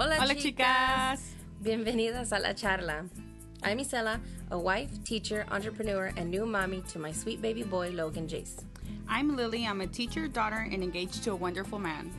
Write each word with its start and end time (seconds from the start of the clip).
Hola, 0.00 0.14
Hola, 0.20 0.36
chicas. 0.36 1.18
chicas. 1.18 1.20
Bienvenidas 1.60 2.30
a 2.30 2.38
La 2.38 2.52
Charla. 2.54 3.08
I'm 3.64 3.78
Isela, 3.78 4.20
a 4.52 4.56
wife, 4.56 5.02
teacher, 5.02 5.44
entrepreneur, 5.50 6.12
and 6.16 6.30
new 6.30 6.46
mommy 6.46 6.82
to 6.92 7.00
my 7.00 7.10
sweet 7.10 7.42
baby 7.42 7.64
boy, 7.64 7.90
Logan 7.90 8.28
Jace. 8.28 8.62
I'm 9.08 9.34
Lily. 9.34 9.66
I'm 9.66 9.80
a 9.80 9.88
teacher, 9.88 10.28
daughter, 10.28 10.68
and 10.70 10.84
engaged 10.84 11.24
to 11.24 11.32
a 11.32 11.34
wonderful 11.34 11.80
man. 11.80 12.12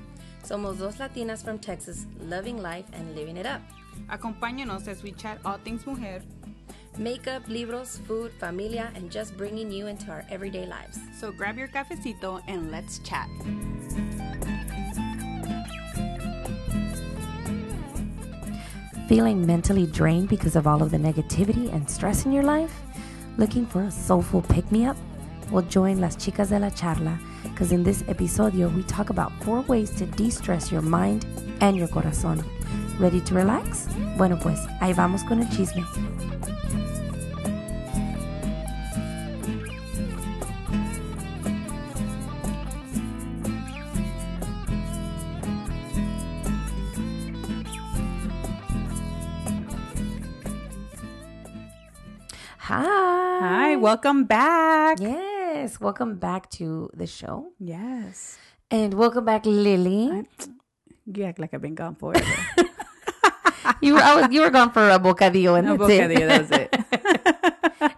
Somos 0.44 0.78
dos 0.78 0.98
Latinas 0.98 1.42
from 1.42 1.58
Texas, 1.58 2.06
loving 2.20 2.62
life 2.62 2.84
and 2.92 3.16
living 3.16 3.38
it 3.38 3.46
up. 3.46 3.62
Acompáñanos 4.10 4.90
as 4.90 5.02
we 5.02 5.14
chat 5.14 5.40
all 5.46 5.58
things 5.64 5.86
mujer. 5.86 6.22
Makeup, 6.98 7.48
libros, 7.48 8.02
food, 8.06 8.34
familia, 8.42 8.92
and 8.94 9.10
just 9.10 9.38
bringing 9.38 9.72
you 9.72 9.88
into 9.88 10.12
our 10.12 10.26
everyday 10.30 10.66
lives. 10.66 11.00
So 11.18 11.32
grab 11.32 11.58
your 11.58 11.70
cafecito 11.70 12.42
and 12.46 12.72
let's 12.72 13.00
chat. 13.00 13.30
Feeling 19.10 19.44
mentally 19.44 19.88
drained 19.88 20.30
because 20.30 20.56
of 20.56 20.68
all 20.68 20.84
of 20.84 20.92
the 20.92 20.98
negativity 20.98 21.74
and 21.74 21.90
stress 21.90 22.28
in 22.28 22.32
your 22.32 22.44
life? 22.44 22.84
Looking 23.38 23.66
for 23.66 23.82
a 23.82 23.90
soulful 23.90 24.44
pick 24.44 24.72
me 24.72 24.86
up? 24.86 24.98
Well, 25.50 25.64
join 25.64 26.00
Las 26.00 26.16
Chicas 26.16 26.50
de 26.50 26.60
la 26.60 26.70
Charla, 26.70 27.20
because 27.42 27.72
in 27.72 27.82
this 27.82 28.04
episodio, 28.04 28.70
we 28.70 28.84
talk 28.84 29.10
about 29.10 29.32
four 29.42 29.62
ways 29.62 29.90
to 29.96 30.06
de 30.06 30.30
stress 30.30 30.72
your 30.72 30.84
mind 30.84 31.26
and 31.60 31.76
your 31.76 31.88
corazón. 31.88 32.46
¿Ready 33.00 33.20
to 33.22 33.34
relax? 33.34 33.88
Bueno, 34.16 34.38
pues, 34.40 34.60
ahí 34.80 34.94
vamos 34.94 35.24
con 35.24 35.40
el 35.42 35.48
chisme. 35.48 35.84
Welcome 53.90 54.24
back. 54.26 55.00
Yes, 55.02 55.80
welcome 55.82 56.16
back 56.18 56.50
to 56.62 56.90
the 56.94 57.08
show. 57.08 57.50
Yes. 57.60 58.38
And 58.70 58.94
welcome 58.94 59.26
back, 59.26 59.46
Lily. 59.48 60.28
You 61.08 61.24
act 61.24 61.40
like 61.40 61.54
I've 61.56 61.62
been 61.62 61.74
gone 61.74 61.96
forever. 61.96 62.36
you 63.82 63.96
were 63.96 64.00
I 64.10 64.14
was, 64.22 64.28
you 64.32 64.42
were 64.42 64.52
gone 64.52 64.72
for 64.72 64.88
a 64.92 65.00
bocadillo 65.00 65.58
and 65.58 65.66
no 65.68 65.78
that's 65.78 65.90
it. 65.90 66.20
that 66.28 66.42
was 66.42 66.52
it. 66.52 66.70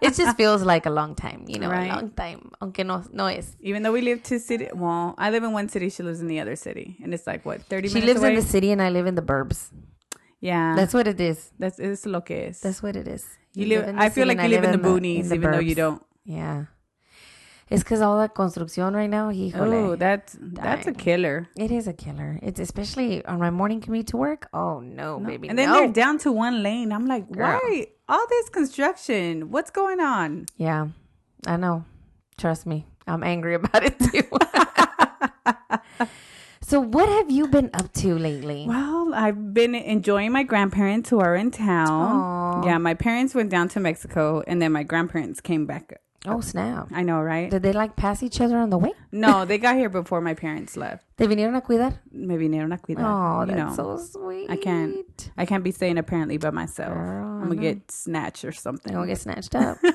it 0.00 0.14
just 0.14 0.34
feels 0.38 0.62
like 0.62 0.86
a 0.86 0.90
long 0.90 1.14
time, 1.14 1.44
you 1.46 1.58
know, 1.58 1.68
Right. 1.68 1.90
a 1.90 1.94
long 1.94 2.10
time. 2.12 2.50
Aunque 2.62 2.84
no, 2.86 3.04
no 3.12 3.26
es. 3.26 3.54
Even 3.60 3.82
though 3.82 3.92
we 3.92 4.00
live 4.00 4.22
two 4.22 4.38
city, 4.38 4.68
well, 4.74 5.14
I 5.18 5.28
live 5.30 5.44
in 5.44 5.52
one 5.52 5.68
city. 5.68 5.90
She 5.90 6.02
lives 6.02 6.22
in 6.22 6.26
the 6.26 6.40
other 6.40 6.56
city, 6.56 6.96
and 7.02 7.12
it's 7.12 7.26
like 7.26 7.44
what 7.44 7.60
thirty 7.68 7.88
She 7.88 8.00
lives 8.00 8.20
away. 8.20 8.30
in 8.30 8.36
the 8.36 8.48
city 8.56 8.72
and 8.72 8.80
I 8.80 8.88
live 8.88 9.06
in 9.06 9.14
the 9.14 9.26
burbs. 9.32 9.68
yeah, 10.40 10.74
That's 10.74 10.94
what 10.94 11.06
it 11.06 11.20
is. 11.20 11.50
that's 11.58 11.78
it's 11.78 12.06
lo 12.06 12.22
que 12.22 12.48
es. 12.48 12.60
That's 12.60 12.82
what 12.82 12.96
it 12.96 13.06
is. 13.06 13.26
You 13.54 13.66
live. 13.66 13.94
I 13.96 14.08
feel 14.08 14.26
like 14.26 14.38
you 14.38 14.44
I 14.44 14.48
live 14.48 14.64
in 14.64 14.72
the 14.72 14.78
boonies, 14.88 15.24
in 15.24 15.28
the 15.28 15.34
even 15.36 15.50
though 15.52 15.58
you 15.58 15.74
don't. 15.74 16.02
Yeah. 16.24 16.64
It's 17.70 17.82
because 17.82 18.02
all 18.02 18.18
that 18.18 18.34
construction 18.34 18.92
right 18.94 19.08
now, 19.08 19.30
Oh, 19.54 19.96
that's 19.96 20.36
that's 20.38 20.86
a 20.86 20.92
killer. 20.92 21.48
it 21.56 21.70
is 21.70 21.86
a 21.88 21.94
killer. 21.94 22.38
It's 22.42 22.60
especially 22.60 23.24
on 23.24 23.38
my 23.38 23.48
morning 23.50 23.80
commute 23.80 24.08
to 24.08 24.18
work. 24.18 24.46
Oh, 24.52 24.80
no, 24.80 25.18
No. 25.18 25.26
baby. 25.26 25.48
And 25.48 25.58
then 25.58 25.70
no. 25.70 25.74
they're 25.76 25.88
down 25.92 26.18
to 26.18 26.32
one 26.32 26.62
lane. 26.62 26.92
I'm 26.92 27.06
like, 27.06 27.30
Girl. 27.32 27.46
why 27.46 27.86
all 28.10 28.26
this 28.28 28.50
construction? 28.50 29.50
What's 29.50 29.70
going 29.70 30.00
on? 30.00 30.44
Yeah, 30.58 30.88
I 31.46 31.56
know. 31.56 31.86
Trust 32.36 32.66
me, 32.66 32.84
I'm 33.06 33.22
angry 33.22 33.54
about 33.60 33.82
it 33.84 33.98
too. 33.98 34.28
so, 36.72 36.80
what 36.80 37.06
have 37.06 37.30
you 37.30 37.48
been 37.48 37.68
up 37.74 37.92
to 38.00 38.16
lately? 38.16 38.64
Well, 38.66 39.12
I've 39.12 39.52
been 39.52 39.74
enjoying 39.74 40.32
my 40.32 40.42
grandparents 40.42 41.10
who 41.10 41.20
are 41.20 41.36
in 41.36 41.50
town. 41.50 41.86
Aw. 41.90 42.64
Yeah, 42.64 42.78
my 42.78 42.94
parents 42.94 43.34
went 43.34 43.50
down 43.50 43.68
to 43.76 43.78
Mexico 43.80 44.42
and 44.46 44.62
then 44.62 44.72
my 44.72 44.82
grandparents 44.82 45.42
came 45.42 45.66
back. 45.66 46.00
Oh, 46.24 46.40
snap. 46.40 46.88
I 46.90 47.02
know, 47.02 47.20
right? 47.20 47.50
Did 47.50 47.62
they 47.62 47.74
like 47.74 47.94
pass 47.94 48.22
each 48.22 48.40
other 48.40 48.56
on 48.56 48.70
the 48.70 48.78
way? 48.78 48.92
No, 49.10 49.44
they 49.44 49.58
got 49.58 49.76
here 49.76 49.90
before 49.90 50.22
my 50.22 50.32
parents 50.32 50.74
left. 50.78 51.04
They 51.18 51.26
vinieron 51.26 51.56
a 51.56 51.60
cuidar? 51.60 51.98
Me 52.10 52.36
vinieron 52.36 52.72
a 52.72 52.78
cuidar. 52.78 53.04
Oh, 53.04 53.40
you 53.42 53.54
that's 53.54 53.76
know, 53.76 53.98
so 53.98 54.20
sweet. 54.20 54.50
I 54.50 54.56
can't. 54.56 55.30
I 55.36 55.44
can't 55.44 55.62
be 55.62 55.72
staying 55.72 55.98
apparently 55.98 56.38
by 56.38 56.50
myself. 56.50 56.94
Girl, 56.94 57.42
I'm 57.42 57.48
gonna 57.48 57.60
get 57.60 57.90
snatched 57.92 58.44
or 58.44 58.50
something. 58.50 58.90
They're 58.90 58.96
gonna 58.96 59.12
get 59.12 59.20
snatched 59.20 59.54
up. 59.54 59.76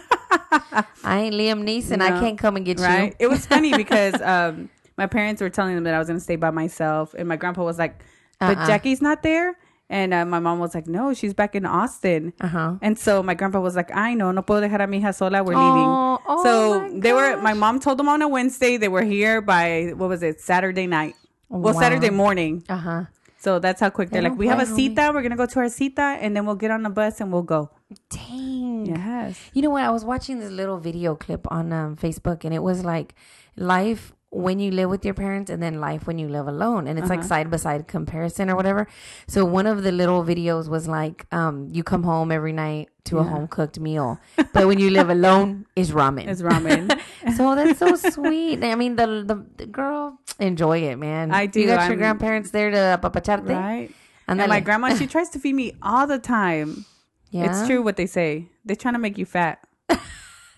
I 1.03 1.19
ain't 1.19 1.35
Liam 1.35 1.63
Neeson. 1.63 2.02
I 2.02 2.19
can't 2.19 2.38
come 2.38 2.56
and 2.56 2.66
get 2.66 2.79
right? 2.79 3.16
you. 3.19 3.25
It 3.25 3.29
was 3.29 3.46
funny 3.46 3.75
because 3.75 4.22
um, 4.22 4.69
my 4.97 5.08
parents 5.08 5.41
were 5.41 5.50
telling 5.50 5.75
them 5.75 5.84
that 5.85 5.94
I 5.94 6.00
was 6.00 6.08
going 6.08 6.18
to 6.18 6.24
stay 6.24 6.35
by 6.35 6.52
myself, 6.52 7.13
and 7.18 7.28
my 7.28 7.35
grandpa 7.38 7.63
was 7.63 7.78
like, 7.78 8.03
"But 8.40 8.58
Uh-uh. 8.58 8.68
Jackie's 8.68 9.02
not 9.02 9.24
there," 9.24 9.58
and 9.90 10.13
uh, 10.13 10.25
my 10.25 10.40
mom 10.40 10.59
was 10.59 10.74
like, 10.75 10.88
"No, 10.88 11.13
she's 11.13 11.34
back 11.34 11.56
in 11.56 11.66
Austin." 11.66 12.34
Uh 12.41 12.47
huh. 12.47 12.74
And 12.81 12.97
so 12.97 13.22
my 13.24 13.34
grandpa 13.35 13.59
was 13.59 13.75
like, 13.75 13.91
"I 13.96 14.13
know, 14.13 14.31
no 14.31 14.41
puedo 14.41 14.62
dejar 14.68 14.81
a 14.84 14.88
mi 14.88 15.00
hija 15.02 15.13
sola. 15.13 15.44
We're 15.44 15.53
Oh, 15.56 15.66
leaving." 15.68 15.90
oh 16.28 16.44
so 16.44 17.00
they 17.00 17.13
were. 17.13 17.38
My 17.41 17.53
mom 17.53 17.80
told 17.80 17.97
them 18.00 18.09
on 18.09 18.22
a 18.22 18.28
Wednesday. 18.28 18.78
They 18.78 18.88
were 18.90 19.03
here 19.03 19.41
by 19.41 19.94
what 19.96 20.09
was 20.09 20.24
it? 20.24 20.41
Saturday 20.41 20.88
night. 20.88 21.16
Well, 21.50 21.74
Wow. 21.74 21.79
Saturday 21.79 22.09
morning. 22.09 22.64
Uh 22.68 22.78
huh. 22.78 23.03
So 23.40 23.59
that's 23.59 23.79
how 23.79 23.91
quick 23.91 24.09
they're 24.09 24.24
They 24.24 24.29
like. 24.29 24.38
We 24.38 24.47
have 24.47 24.59
a 24.59 24.66
homie. 24.66 24.75
cita. 24.97 25.12
We're 25.14 25.22
gonna 25.22 25.38
go 25.38 25.46
to 25.46 25.59
our 25.59 25.69
cita, 25.69 26.18
and 26.19 26.35
then 26.35 26.46
we'll 26.47 26.56
get 26.59 26.72
on 26.72 26.81
the 26.84 26.90
bus 26.90 27.22
and 27.22 27.31
we'll 27.31 27.44
go. 27.44 27.69
Dang. 28.09 28.88
Yes. 28.88 29.40
You 29.53 29.62
know 29.62 29.69
what? 29.69 29.84
I 29.84 29.91
was 29.91 30.03
watching 30.03 30.40
this 30.40 30.52
little 30.52 30.79
video 30.79 31.16
clip 31.16 31.46
on 31.52 31.72
um, 31.72 31.96
Facebook, 31.96 32.44
and 32.44 32.53
it 32.53 32.64
was 32.64 32.84
like 32.84 33.14
life 33.56 34.12
when 34.30 34.60
you 34.60 34.72
live 34.72 34.90
with 34.90 35.06
your 35.06 35.14
parents, 35.14 35.50
and 35.50 35.64
then 35.64 35.80
life 35.80 36.06
when 36.06 36.20
you 36.20 36.28
live 36.28 36.48
alone, 36.48 36.86
and 36.88 37.00
it's 37.00 37.10
like 37.10 37.20
Uh-huh. 37.20 37.28
side 37.30 37.50
by 37.50 37.58
side 37.58 37.88
comparison 37.88 38.50
or 38.50 38.56
whatever. 38.58 38.86
So 39.28 39.46
one 39.46 39.66
of 39.68 39.84
the 39.84 39.92
little 39.92 40.24
videos 40.24 40.68
was 40.68 40.88
like, 40.88 41.26
um, 41.32 41.70
you 41.72 41.82
come 41.84 42.04
home 42.04 42.32
every 42.32 42.52
night 42.52 42.90
to 43.06 43.20
a 43.20 43.24
home 43.24 43.48
cooked 43.48 43.80
meal, 43.80 44.20
but 44.54 44.68
when 44.68 44.80
you 44.80 44.90
live 44.90 45.10
alone, 45.10 45.66
it's 45.78 45.92
ramen. 45.92 46.28
It's 46.28 46.42
ramen. 46.42 47.00
so 47.38 47.56
that's 47.56 47.80
so 47.80 47.96
sweet. 47.96 48.62
I 48.64 48.76
mean, 48.76 48.98
the, 48.98 49.08
the 49.26 49.46
the 49.58 49.66
girl 49.66 50.20
enjoy 50.40 50.80
it, 50.92 50.98
man. 50.98 51.32
I 51.32 51.46
do. 51.46 51.62
You 51.62 51.68
got 51.68 51.82
your 51.84 51.92
I'm- 51.92 51.98
grandparents 52.00 52.52
there 52.52 52.70
to 52.70 53.00
apapacharte. 53.02 53.48
right. 53.50 53.90
And 54.28 54.42
And 54.42 54.50
my 54.50 54.59
grandma, 54.59 54.94
she 54.94 55.08
tries 55.16 55.30
to 55.30 55.40
feed 55.40 55.56
me 55.56 55.72
all 55.82 56.06
the 56.06 56.20
time. 56.20 56.84
yeah, 57.32 57.46
It's 57.50 57.66
true 57.66 57.82
what 57.82 57.96
they 57.96 58.06
say. 58.08 58.50
They're 58.66 58.76
trying 58.76 58.96
to 58.96 59.00
make 59.00 59.18
you 59.18 59.26
fat. 59.26 59.64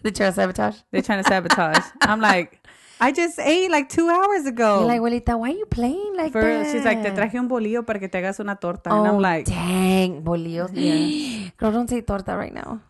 they're 0.01 0.11
trying 0.11 0.31
to 0.31 0.33
sabotage. 0.33 0.77
They're 0.91 1.03
trying 1.03 1.23
to 1.23 1.29
sabotage. 1.29 1.85
I'm 2.01 2.19
like, 2.19 2.58
I 3.01 3.11
just 3.11 3.39
ate 3.39 3.71
like 3.71 3.87
two 3.89 4.09
hours 4.09 4.45
ago. 4.45 4.79
You're 4.79 4.87
like, 4.87 5.01
abuelita, 5.01 5.39
why 5.39 5.51
are 5.51 5.55
you 5.55 5.65
playing 5.65 6.15
like 6.15 6.31
For- 6.33 6.41
that? 6.41 6.71
she's 6.71 6.83
like, 6.83 7.01
te 7.01 7.11
traje 7.11 7.35
un 7.39 7.47
bolillo 7.47 7.85
para 7.85 7.99
que 7.99 8.09
te 8.09 8.17
hagas 8.17 8.39
una 8.39 8.55
torta. 8.55 8.91
Oh, 8.91 8.99
and 8.99 9.07
I'm 9.07 9.15
oh, 9.15 9.19
like, 9.19 9.45
dang, 9.45 10.21
bolillos. 10.23 10.71
Yeah. 10.73 11.49
Girl, 11.57 11.71
don't 11.71 11.89
say 11.89 12.01
torta 12.01 12.35
right 12.35 12.53
now. 12.53 12.81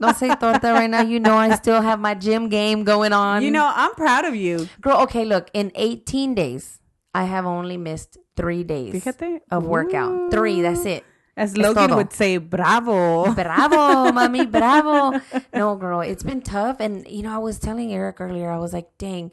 don't 0.00 0.16
say 0.16 0.28
torta 0.28 0.72
right 0.72 0.88
now. 0.88 1.02
You 1.02 1.20
know 1.20 1.36
I 1.36 1.54
still 1.56 1.80
have 1.82 2.00
my 2.00 2.14
gym 2.14 2.48
game 2.48 2.84
going 2.84 3.12
on. 3.12 3.42
you 3.42 3.50
know, 3.50 3.70
I'm 3.74 3.94
proud 3.94 4.24
of 4.24 4.34
you. 4.34 4.68
girl. 4.80 5.02
Okay, 5.02 5.24
look. 5.24 5.50
In 5.52 5.70
18 5.74 6.34
days, 6.34 6.80
I 7.14 7.24
have 7.24 7.44
only 7.46 7.76
missed 7.76 8.18
three 8.36 8.64
days 8.64 8.94
Fíjate. 8.94 9.40
of 9.50 9.66
workout. 9.66 10.30
Three. 10.30 10.62
That's 10.62 10.84
it. 10.84 11.04
As 11.36 11.56
Logan 11.56 11.94
would 11.96 12.12
say, 12.14 12.38
bravo. 12.38 13.32
Bravo, 13.34 14.10
mommy, 14.12 14.46
bravo. 14.56 15.20
No, 15.54 15.76
girl, 15.76 16.00
it's 16.00 16.22
been 16.22 16.40
tough. 16.40 16.80
And, 16.80 17.06
you 17.08 17.22
know, 17.22 17.34
I 17.34 17.38
was 17.38 17.58
telling 17.58 17.92
Eric 17.92 18.20
earlier, 18.20 18.50
I 18.50 18.58
was 18.58 18.72
like, 18.72 18.88
dang, 18.96 19.32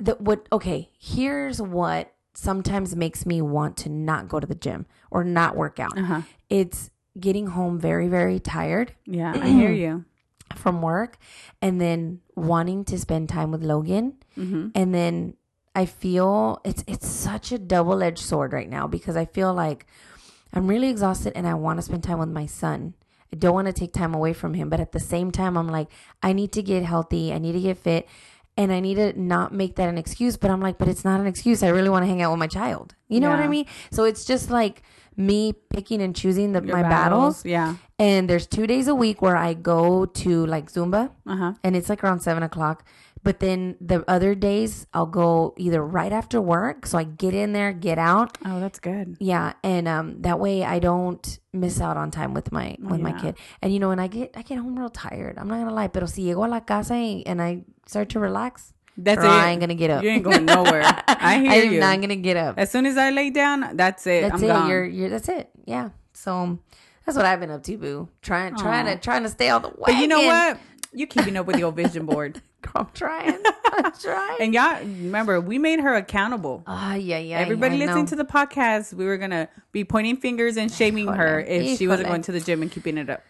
that 0.00 0.20
what, 0.20 0.48
okay, 0.50 0.90
here's 0.98 1.62
what 1.62 2.12
sometimes 2.34 2.96
makes 2.96 3.24
me 3.26 3.40
want 3.40 3.76
to 3.76 3.88
not 3.88 4.28
go 4.28 4.40
to 4.40 4.46
the 4.46 4.56
gym 4.56 4.86
or 5.10 5.22
not 5.22 5.54
work 5.56 5.78
out. 5.78 5.96
Uh-huh. 5.96 6.22
It's 6.50 6.90
getting 7.20 7.46
home 7.46 7.78
very, 7.78 8.08
very 8.08 8.40
tired 8.40 8.92
Yeah, 9.06 9.32
I 9.40 9.48
hear 9.60 9.70
you. 9.70 10.04
from 10.56 10.82
work 10.82 11.16
and 11.62 11.80
then 11.80 12.20
wanting 12.34 12.84
to 12.86 12.98
spend 12.98 13.28
time 13.28 13.52
with 13.52 13.62
Logan. 13.62 14.14
hmm 14.34 14.68
And 14.74 14.92
then 14.92 15.34
I 15.76 15.86
feel 15.86 16.60
it's 16.64 16.82
it's 16.88 17.06
such 17.08 17.52
a 17.52 17.58
double 17.58 18.02
edged 18.02 18.18
sword 18.24 18.52
right 18.52 18.68
now 18.68 18.86
because 18.88 19.16
I 19.16 19.24
feel 19.26 19.52
like 19.54 19.86
I'm 20.54 20.66
really 20.68 20.88
exhausted 20.88 21.32
and 21.36 21.46
I 21.46 21.54
want 21.54 21.78
to 21.78 21.82
spend 21.82 22.02
time 22.04 22.18
with 22.18 22.28
my 22.28 22.46
son. 22.46 22.94
I 23.32 23.36
don't 23.36 23.54
want 23.54 23.66
to 23.66 23.72
take 23.72 23.92
time 23.92 24.14
away 24.14 24.32
from 24.32 24.54
him, 24.54 24.68
but 24.68 24.78
at 24.80 24.92
the 24.92 25.00
same 25.00 25.32
time, 25.32 25.56
I'm 25.56 25.68
like, 25.68 25.88
I 26.22 26.32
need 26.32 26.52
to 26.52 26.62
get 26.62 26.84
healthy. 26.84 27.32
I 27.32 27.38
need 27.38 27.52
to 27.52 27.60
get 27.60 27.76
fit. 27.78 28.06
And 28.56 28.72
I 28.72 28.78
need 28.78 28.94
to 28.94 29.20
not 29.20 29.52
make 29.52 29.74
that 29.76 29.88
an 29.88 29.98
excuse, 29.98 30.36
but 30.36 30.48
I'm 30.48 30.60
like, 30.60 30.78
but 30.78 30.86
it's 30.86 31.04
not 31.04 31.18
an 31.18 31.26
excuse. 31.26 31.64
I 31.64 31.68
really 31.70 31.88
want 31.88 32.04
to 32.04 32.06
hang 32.06 32.22
out 32.22 32.30
with 32.30 32.38
my 32.38 32.46
child. 32.46 32.94
You 33.08 33.18
know 33.18 33.28
what 33.30 33.40
I 33.40 33.48
mean? 33.48 33.66
So 33.90 34.04
it's 34.04 34.24
just 34.24 34.48
like 34.48 34.82
me 35.16 35.54
picking 35.70 36.00
and 36.00 36.14
choosing 36.14 36.52
the, 36.52 36.62
my 36.62 36.82
battles. 36.82 37.44
Yeah. 37.44 37.74
And 37.98 38.30
there's 38.30 38.46
two 38.46 38.68
days 38.68 38.86
a 38.86 38.94
week 38.94 39.20
where 39.20 39.36
I 39.36 39.54
go 39.54 40.06
to 40.06 40.46
like 40.46 40.70
Zumba 40.70 41.10
Uh 41.26 41.36
huh. 41.36 41.52
and 41.64 41.74
it's 41.74 41.88
like 41.88 42.04
around 42.04 42.20
seven 42.20 42.44
o'clock. 42.44 42.84
But 43.24 43.40
then 43.40 43.76
the 43.80 44.04
other 44.06 44.34
days 44.36 44.86
I'll 44.92 45.06
go 45.06 45.54
either 45.56 45.82
right 45.82 46.12
after 46.12 46.40
work. 46.40 46.86
So 46.86 46.98
I 46.98 47.04
get 47.04 47.34
in 47.34 47.52
there, 47.54 47.72
get 47.72 47.98
out. 47.98 48.36
Oh, 48.44 48.60
that's 48.60 48.78
good. 48.78 49.16
Yeah. 49.18 49.54
And 49.64 49.88
um 49.88 50.22
that 50.22 50.38
way 50.38 50.62
I 50.62 50.78
don't 50.78 51.38
miss 51.52 51.80
out 51.80 51.96
on 51.96 52.10
time 52.10 52.34
with 52.34 52.52
my 52.52 52.76
with 52.78 53.00
my 53.00 53.12
kid. 53.18 53.36
And 53.62 53.72
you 53.72 53.80
know, 53.80 53.88
when 53.88 53.98
I 53.98 54.06
get 54.08 54.36
I 54.36 54.42
get 54.42 54.58
home 54.58 54.78
real 54.78 54.90
tired. 54.90 55.38
I'm 55.38 55.48
not 55.48 55.58
gonna 55.58 55.74
lie, 55.74 55.88
pero 55.88 56.06
si 56.06 56.22
llego 56.24 56.44
a 56.44 56.48
la 56.48 56.60
casa 56.60 56.94
and 56.94 57.40
I 57.40 57.62
start 57.86 58.10
to 58.10 58.20
relax, 58.20 58.74
That's 58.98 59.22
or 59.22 59.26
it. 59.26 59.30
I 59.30 59.50
ain't 59.50 59.60
gonna 59.60 59.74
get 59.74 59.90
up. 59.90 60.04
You 60.04 60.10
ain't 60.10 60.22
going 60.22 60.44
nowhere. 60.44 60.82
I 61.08 61.40
hear 61.40 61.64
I'm 61.64 61.72
you. 61.72 61.80
not 61.80 62.00
gonna 62.00 62.16
get 62.16 62.36
up. 62.36 62.58
As 62.58 62.70
soon 62.70 62.84
as 62.84 62.98
I 62.98 63.08
lay 63.10 63.30
down, 63.30 63.76
that's 63.76 64.06
it. 64.06 64.22
That's 64.22 64.34
I'm 64.34 64.44
it. 64.44 64.48
gone. 64.48 64.68
You're 64.68 64.84
you're 64.84 65.08
that's 65.08 65.28
it. 65.28 65.48
Yeah. 65.64 65.90
So 66.12 66.58
that's 67.06 67.16
what 67.16 67.24
I've 67.26 67.40
been 67.40 67.50
up 67.50 67.62
to, 67.64 67.76
boo. 67.78 68.08
Trying 68.20 68.54
trying 68.56 68.86
to 68.86 68.96
trying 68.98 69.22
to 69.22 69.28
stay 69.30 69.48
on 69.48 69.62
the 69.62 69.68
way. 69.68 69.86
but 69.86 69.96
you 69.96 70.08
know 70.08 70.20
what? 70.22 70.58
You're 70.92 71.08
keeping 71.08 71.36
up 71.36 71.46
with 71.46 71.58
your 71.58 71.72
vision 71.72 72.06
board. 72.06 72.40
I'm 72.74 72.88
trying. 72.94 73.42
I'm 73.64 73.92
trying. 73.92 74.36
And 74.40 74.54
y'all 74.54 74.78
remember, 74.80 75.40
we 75.40 75.58
made 75.58 75.80
her 75.80 75.94
accountable. 75.94 76.62
Ah, 76.66 76.94
yeah, 76.94 77.18
yeah. 77.18 77.38
Everybody 77.38 77.76
I 77.76 77.86
listening 77.86 78.06
to 78.06 78.16
the 78.16 78.24
podcast, 78.24 78.92
we 78.94 79.04
were 79.04 79.16
gonna 79.16 79.48
be 79.72 79.84
pointing 79.84 80.16
fingers 80.16 80.56
and 80.56 80.70
shaming 80.70 81.08
her 81.08 81.42
Híjole, 81.42 81.72
if 81.72 81.78
she 81.78 81.88
wasn't 81.88 82.08
going 82.08 82.22
to 82.22 82.32
the 82.32 82.40
gym 82.40 82.62
and 82.62 82.70
keeping 82.70 82.98
it 82.98 83.10
up. 83.10 83.22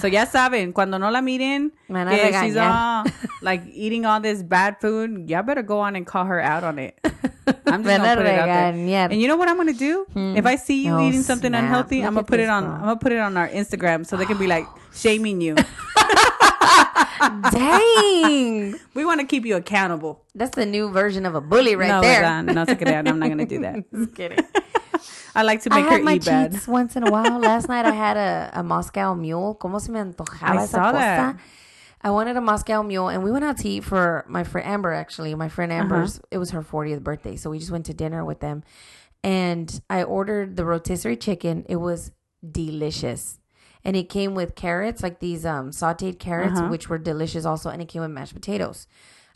So 0.00 0.08
ya 0.08 0.24
saben, 0.26 0.72
cuando 0.72 0.98
no 0.98 1.10
la 1.10 1.20
miren, 1.20 1.70
a 1.88 2.04
que 2.10 2.32
she's 2.40 2.56
all 2.56 3.06
uh, 3.06 3.10
like 3.40 3.62
eating 3.72 4.04
all 4.04 4.20
this 4.20 4.42
bad 4.42 4.80
food, 4.80 5.30
y'all 5.30 5.42
better 5.44 5.62
go 5.62 5.78
on 5.80 5.94
and 5.94 6.04
call 6.06 6.24
her 6.24 6.40
out 6.40 6.64
on 6.64 6.78
it. 6.80 6.98
I'm 7.66 7.84
just 7.84 7.98
gonna 8.02 8.16
put 8.16 8.26
it 8.26 8.38
out 8.38 8.46
there. 8.46 9.08
And 9.10 9.20
you 9.20 9.28
know 9.28 9.36
what 9.36 9.48
I'm 9.48 9.56
gonna 9.56 9.72
do? 9.72 10.04
Hmm. 10.12 10.36
If 10.36 10.44
I 10.46 10.56
see 10.56 10.84
you 10.86 10.94
Oh, 10.94 11.06
eating 11.06 11.22
something 11.22 11.50
snap. 11.52 11.62
unhealthy, 11.62 11.98
Look 11.98 12.06
I'm 12.08 12.14
gonna 12.14 12.26
put 12.26 12.40
it 12.40 12.48
on. 12.48 12.64
girl. 12.64 12.72
I'm 12.72 12.80
gonna 12.80 12.96
put 12.96 13.12
it 13.12 13.18
on 13.18 13.36
our 13.36 13.48
Instagram 13.48 14.04
so 14.06 14.16
they 14.16 14.24
can 14.26 14.38
be 14.38 14.46
like 14.48 14.66
shaming 14.92 15.40
you. 15.40 15.54
Dang. 17.52 18.74
we 18.94 19.04
want 19.04 19.20
to 19.20 19.26
keep 19.26 19.46
you 19.46 19.56
accountable. 19.56 20.24
That's 20.34 20.56
the 20.56 20.66
new 20.66 20.90
version 20.90 21.26
of 21.26 21.34
a 21.34 21.40
bully 21.40 21.76
right 21.76 21.88
no, 21.88 22.00
there. 22.00 22.42
no 22.42 22.64
se 22.64 22.74
crean. 22.76 23.06
I'm 23.06 23.18
not 23.18 23.28
gonna 23.28 23.46
do 23.46 23.60
that. 23.60 23.84
Just 23.94 24.14
kidding. 24.14 24.38
I 25.34 25.42
like 25.42 25.62
to 25.62 25.72
I 25.72 25.76
make 25.76 25.84
her 25.86 25.90
have 25.92 26.02
my 26.02 26.14
eat 26.14 26.24
bad. 26.24 26.52
cheats 26.52 26.68
once 26.68 26.96
in 26.96 27.02
a 27.02 27.10
while. 27.10 27.38
Last 27.40 27.68
night 27.68 27.84
I 27.84 27.92
had 27.92 28.16
a, 28.16 28.50
a 28.54 28.62
Moscow 28.62 29.14
mule. 29.14 29.56
¿Cómo 29.60 29.80
se 29.80 29.90
me 29.92 30.00
antojaba 30.00 30.58
I 30.60 30.62
esa 30.64 30.66
saw 30.76 30.92
that. 30.92 31.32
cosa? 31.36 31.42
I 32.04 32.10
wanted 32.10 32.36
a 32.36 32.40
Moscow 32.40 32.82
mule, 32.82 33.08
and 33.08 33.22
we 33.22 33.30
went 33.30 33.44
out 33.44 33.58
to 33.58 33.68
eat 33.68 33.84
for 33.84 34.24
my 34.28 34.42
friend 34.42 34.66
Amber. 34.66 34.92
Actually, 34.92 35.34
my 35.36 35.48
friend 35.48 35.70
Uh-huh. 35.70 35.82
Amber's. 35.82 36.20
It 36.30 36.38
was 36.38 36.50
her 36.50 36.60
40th 36.62 37.02
birthday, 37.02 37.36
so 37.36 37.48
we 37.50 37.58
just 37.60 37.70
went 37.70 37.86
to 37.86 37.94
dinner 37.94 38.24
with 38.24 38.40
them. 38.40 38.64
And 39.22 39.80
I 39.88 40.02
ordered 40.02 40.56
the 40.56 40.64
rotisserie 40.64 41.16
chicken. 41.16 41.64
It 41.68 41.76
was 41.76 42.10
delicious, 42.44 43.38
and 43.84 43.96
it 43.96 44.08
came 44.08 44.34
with 44.34 44.54
carrots, 44.56 45.02
like 45.02 45.20
these 45.20 45.46
um 45.46 45.70
sautéed 45.70 46.18
carrots, 46.18 46.58
Uh-huh. 46.58 46.68
which 46.68 46.88
were 46.88 46.98
delicious 46.98 47.44
also, 47.44 47.70
and 47.70 47.80
it 47.80 47.86
came 47.88 48.02
with 48.02 48.10
mashed 48.10 48.34
potatoes. 48.34 48.86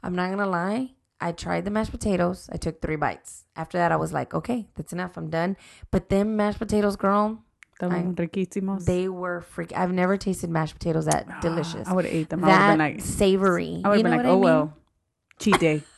I'm 0.03 0.15
not 0.15 0.31
gonna 0.31 0.47
lie. 0.47 0.91
I 1.21 1.33
tried 1.33 1.65
the 1.65 1.71
mashed 1.71 1.93
potatoes. 1.93 2.51
I 2.53 2.57
took 2.59 2.83
three 2.83 2.97
bites. 2.97 3.45
After 3.56 3.79
that, 3.79 3.93
I 3.93 3.97
was 3.97 4.12
like, 4.12 4.35
okay, 4.35 4.69
that's 4.75 4.93
enough. 4.93 5.17
I'm 5.17 5.31
done. 5.31 5.56
But 5.91 6.08
them 6.08 6.37
mashed 6.37 6.58
potatoes, 6.58 6.97
girl, 6.97 7.43
riquísimos. 7.81 8.85
they 8.85 9.08
were 9.08 9.41
freak. 9.43 9.73
I've 9.76 9.93
never 9.93 10.17
tasted 10.17 10.50
mashed 10.50 10.75
potatoes 10.75 11.06
that 11.06 11.26
ah, 11.29 11.41
delicious. 11.41 11.88
I 11.88 11.93
would 11.93 12.05
have 12.05 12.14
ate 12.14 12.29
them. 12.29 12.44
I 12.44 12.47
would 12.47 12.53
have 12.53 12.61
that 12.61 12.85
been 12.85 12.97
like, 12.97 13.00
savory. 13.05 13.82
I 13.85 13.88
would 13.88 13.97
have 13.97 14.03
been 14.05 14.12
like, 14.12 14.19
what 14.19 14.26
I 14.26 14.31
oh 14.31 14.35
mean? 14.35 14.43
well, 14.43 14.76
cheat 15.38 15.58
day. 15.58 15.82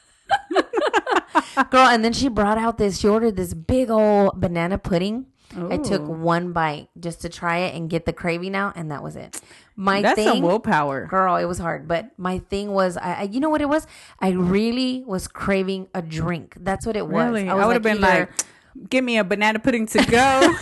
girl. 1.70 1.86
And 1.88 2.04
then 2.04 2.12
she 2.12 2.28
brought 2.28 2.58
out 2.58 2.78
this. 2.78 2.98
She 2.98 3.08
ordered 3.08 3.36
this 3.36 3.54
big 3.54 3.90
old 3.90 4.40
banana 4.40 4.78
pudding. 4.78 5.26
I 5.56 5.78
took 5.78 6.06
one 6.06 6.52
bite 6.52 6.88
just 7.00 7.22
to 7.22 7.28
try 7.28 7.58
it 7.58 7.74
and 7.74 7.88
get 7.88 8.04
the 8.04 8.12
craving 8.12 8.54
out, 8.54 8.74
and 8.76 8.90
that 8.90 9.02
was 9.02 9.16
it. 9.16 9.40
My 9.76 10.02
That's 10.02 10.16
thing, 10.16 10.28
some 10.28 10.42
willpower. 10.42 11.06
girl, 11.06 11.36
it 11.36 11.46
was 11.46 11.58
hard. 11.58 11.88
But 11.88 12.10
my 12.18 12.38
thing 12.38 12.70
was, 12.72 12.96
I, 12.96 13.14
I 13.14 13.22
you 13.22 13.40
know 13.40 13.48
what 13.48 13.60
it 13.60 13.68
was? 13.68 13.86
I 14.20 14.30
really 14.30 15.04
was 15.06 15.26
craving 15.28 15.88
a 15.94 16.02
drink. 16.02 16.56
That's 16.60 16.84
what 16.84 16.96
it 16.96 17.06
was. 17.06 17.26
Really, 17.26 17.48
I, 17.48 17.54
was 17.54 17.66
would 17.66 17.72
have 17.74 17.82
been 17.82 18.04
either- 18.04 18.28
like, 18.28 18.90
give 18.90 19.04
me 19.04 19.18
a 19.18 19.24
banana 19.24 19.58
pudding 19.58 19.86
to 19.86 20.04
go 20.04 20.54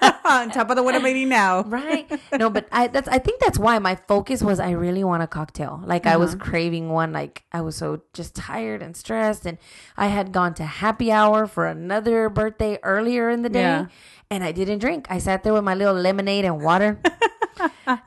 on 0.30 0.50
top 0.50 0.70
of 0.70 0.76
the 0.76 0.82
one 0.82 0.94
I'm 0.94 1.06
eating 1.06 1.28
now. 1.28 1.62
right 1.78 2.06
no 2.38 2.50
but 2.50 2.68
i 2.72 2.86
that's 2.86 3.08
i 3.08 3.18
think 3.18 3.40
that's 3.40 3.58
why 3.58 3.78
my 3.78 3.94
focus 4.08 4.42
was 4.42 4.60
i 4.60 4.70
really 4.70 5.02
want 5.04 5.22
a 5.22 5.26
cocktail 5.26 5.80
like 5.84 6.06
i 6.06 6.16
was 6.16 6.34
Uh-huh. 6.34 6.44
craving 6.44 6.88
one 6.90 7.12
like 7.12 7.44
i 7.52 7.60
was 7.60 7.76
so 7.76 8.02
just 8.12 8.34
tired 8.34 8.82
and 8.82 8.96
stressed 8.96 9.46
and 9.46 9.58
i 9.96 10.06
had 10.08 10.32
gone 10.32 10.54
to 10.54 10.64
happy 10.64 11.10
hour 11.12 11.46
for 11.46 11.66
another 11.66 12.28
birthday 12.28 12.78
earlier 12.82 13.28
in 13.30 13.42
the 13.42 13.48
day 13.48 13.60
Yeah. 13.60 13.86
and 14.30 14.44
i 14.44 14.52
didn't 14.52 14.78
drink 14.80 15.06
i 15.10 15.18
sat 15.18 15.42
there 15.42 15.52
with 15.52 15.64
my 15.64 15.74
little 15.74 15.94
lemonade 15.94 16.44
and 16.44 16.60
water 16.62 17.00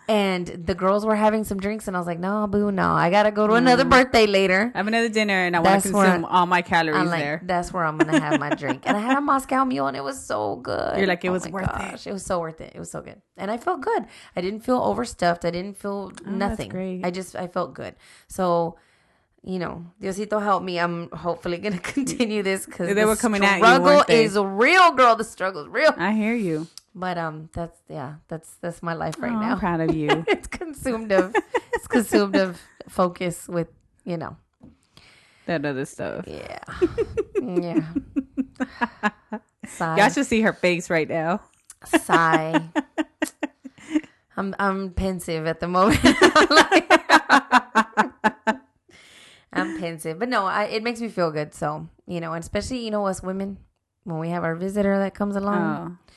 and 0.08 0.48
the 0.48 0.76
girls 0.76 1.06
were 1.06 1.16
having 1.16 1.44
some 1.44 1.60
drinks 1.60 1.88
and 1.88 1.96
i 1.96 2.00
was 2.00 2.08
like 2.08 2.20
no 2.20 2.48
boo 2.48 2.72
no 2.72 2.92
i 2.92 3.10
gotta 3.10 3.32
go 3.32 3.48
to 3.48 3.54
another 3.54 3.84
mm-hmm. 3.84 3.92
birthday 3.92 4.26
later 4.26 4.72
I 4.74 4.78
have 4.78 4.88
another 4.88 5.10
dinner 5.10 5.46
and 5.46 5.56
I 5.56 5.60
want 5.60 5.84
That's 5.84 5.88
to 5.88 5.94
where 5.94 6.06
consume 6.06 6.26
all 6.26 6.46
my 6.46 6.62
calories 6.62 6.98
I'm 6.98 7.08
like, 7.08 7.20
there. 7.20 7.42
that's 7.44 7.74
where 7.74 7.84
I'm 7.84 7.98
gonna 7.98 8.20
have 8.20 8.40
my 8.40 8.50
drink. 8.62 8.84
And 8.86 8.98
I 8.98 9.00
had 9.00 9.18
a 9.18 9.22
Moscow 9.22 9.66
Mule, 9.66 9.88
and 9.88 9.98
it 9.98 10.04
was 10.04 10.24
so 10.24 10.58
good. 10.58 10.98
You're 10.98 11.08
like, 11.08 11.24
it 11.26 11.30
Oh 11.30 11.34
was 11.34 11.46
my 11.46 11.52
worth 11.52 11.82
it. 11.82 12.08
It 12.08 12.14
was 12.14 12.26
so 12.26 12.40
worth 12.40 12.62
it. 12.62 12.74
It 12.76 12.80
was 12.80 12.92
so 12.92 13.02
good, 13.02 13.22
and 13.38 13.52
I 13.52 13.58
felt 13.58 13.82
good. 13.82 14.06
I 14.36 14.42
didn't 14.42 14.62
feel 14.62 14.78
overstuffed. 14.78 15.46
I 15.46 15.52
didn't 15.52 15.78
feel 15.78 16.12
oh, 16.26 16.30
nothing. 16.30 16.70
Oh, 16.70 16.72
great. 16.72 17.06
I 17.06 17.12
just 17.12 17.36
I 17.36 17.48
felt 17.48 17.74
good. 17.74 17.96
So, 18.28 18.78
you 19.44 19.60
know, 19.60 19.86
Diosito 20.02 20.42
help 20.42 20.64
me. 20.64 20.80
I'm 20.80 21.10
hopefully 21.10 21.58
gonna 21.58 21.80
continue 21.96 22.44
this 22.44 22.66
because 22.66 22.94
They 22.94 23.06
were 23.06 23.16
coming 23.16 23.44
at 23.44 23.60
you, 23.60 23.66
Struggle 23.66 23.86
weren't 23.86 24.08
they? 24.08 24.24
is 24.24 24.38
real, 24.38 24.92
girl. 24.94 25.16
The 25.16 25.24
struggle 25.24 25.64
is 25.64 25.68
real. 25.68 25.94
I 25.98 26.14
hear 26.14 26.36
you. 26.36 26.68
But 26.94 27.18
um, 27.18 27.50
that's 27.54 27.80
yeah, 27.88 28.16
that's 28.28 28.56
that's 28.62 28.84
my 28.84 28.94
life 28.94 29.16
right 29.20 29.32
Oh, 29.32 29.40
now. 29.40 29.52
I'm 29.54 29.60
proud 29.60 29.80
of 29.82 29.96
you. 29.96 30.10
it's 30.28 30.48
consumed 30.48 31.12
of 31.12 31.34
it's 31.74 31.88
consumed 31.88 32.36
of 32.36 32.60
focus 32.90 33.48
with 33.48 33.68
you 34.04 34.18
know 34.18 34.36
that 35.46 35.66
other 35.66 35.86
stuff. 35.86 36.26
yeah 36.28 36.60
yeah. 37.42 37.82
Sigh. 39.68 39.98
Y'all 39.98 40.10
should 40.10 40.26
see 40.26 40.42
her 40.42 40.52
face 40.54 40.90
right 40.90 41.08
now. 41.08 41.40
sigh. 41.86 42.62
I'm 44.38 44.54
I'm 44.60 44.92
pensive 44.92 45.46
at 45.48 45.60
the 45.62 45.68
moment. 45.68 46.00
I'm 49.54 49.78
pensive, 49.80 50.18
but 50.18 50.30
no, 50.30 50.46
I, 50.46 50.66
it 50.66 50.82
makes 50.84 51.02
me 51.02 51.10
feel 51.10 51.32
good. 51.32 51.54
So 51.54 51.88
you 52.08 52.20
know, 52.22 52.34
and 52.34 52.42
especially 52.44 52.84
you 52.84 52.92
know 52.92 53.06
us 53.08 53.22
women 53.22 53.58
when 54.04 54.20
we 54.20 54.30
have 54.30 54.44
our 54.44 54.56
visitor 54.56 54.98
that 55.00 55.14
comes 55.14 55.36
along. 55.36 55.98
Oh, 56.02 56.11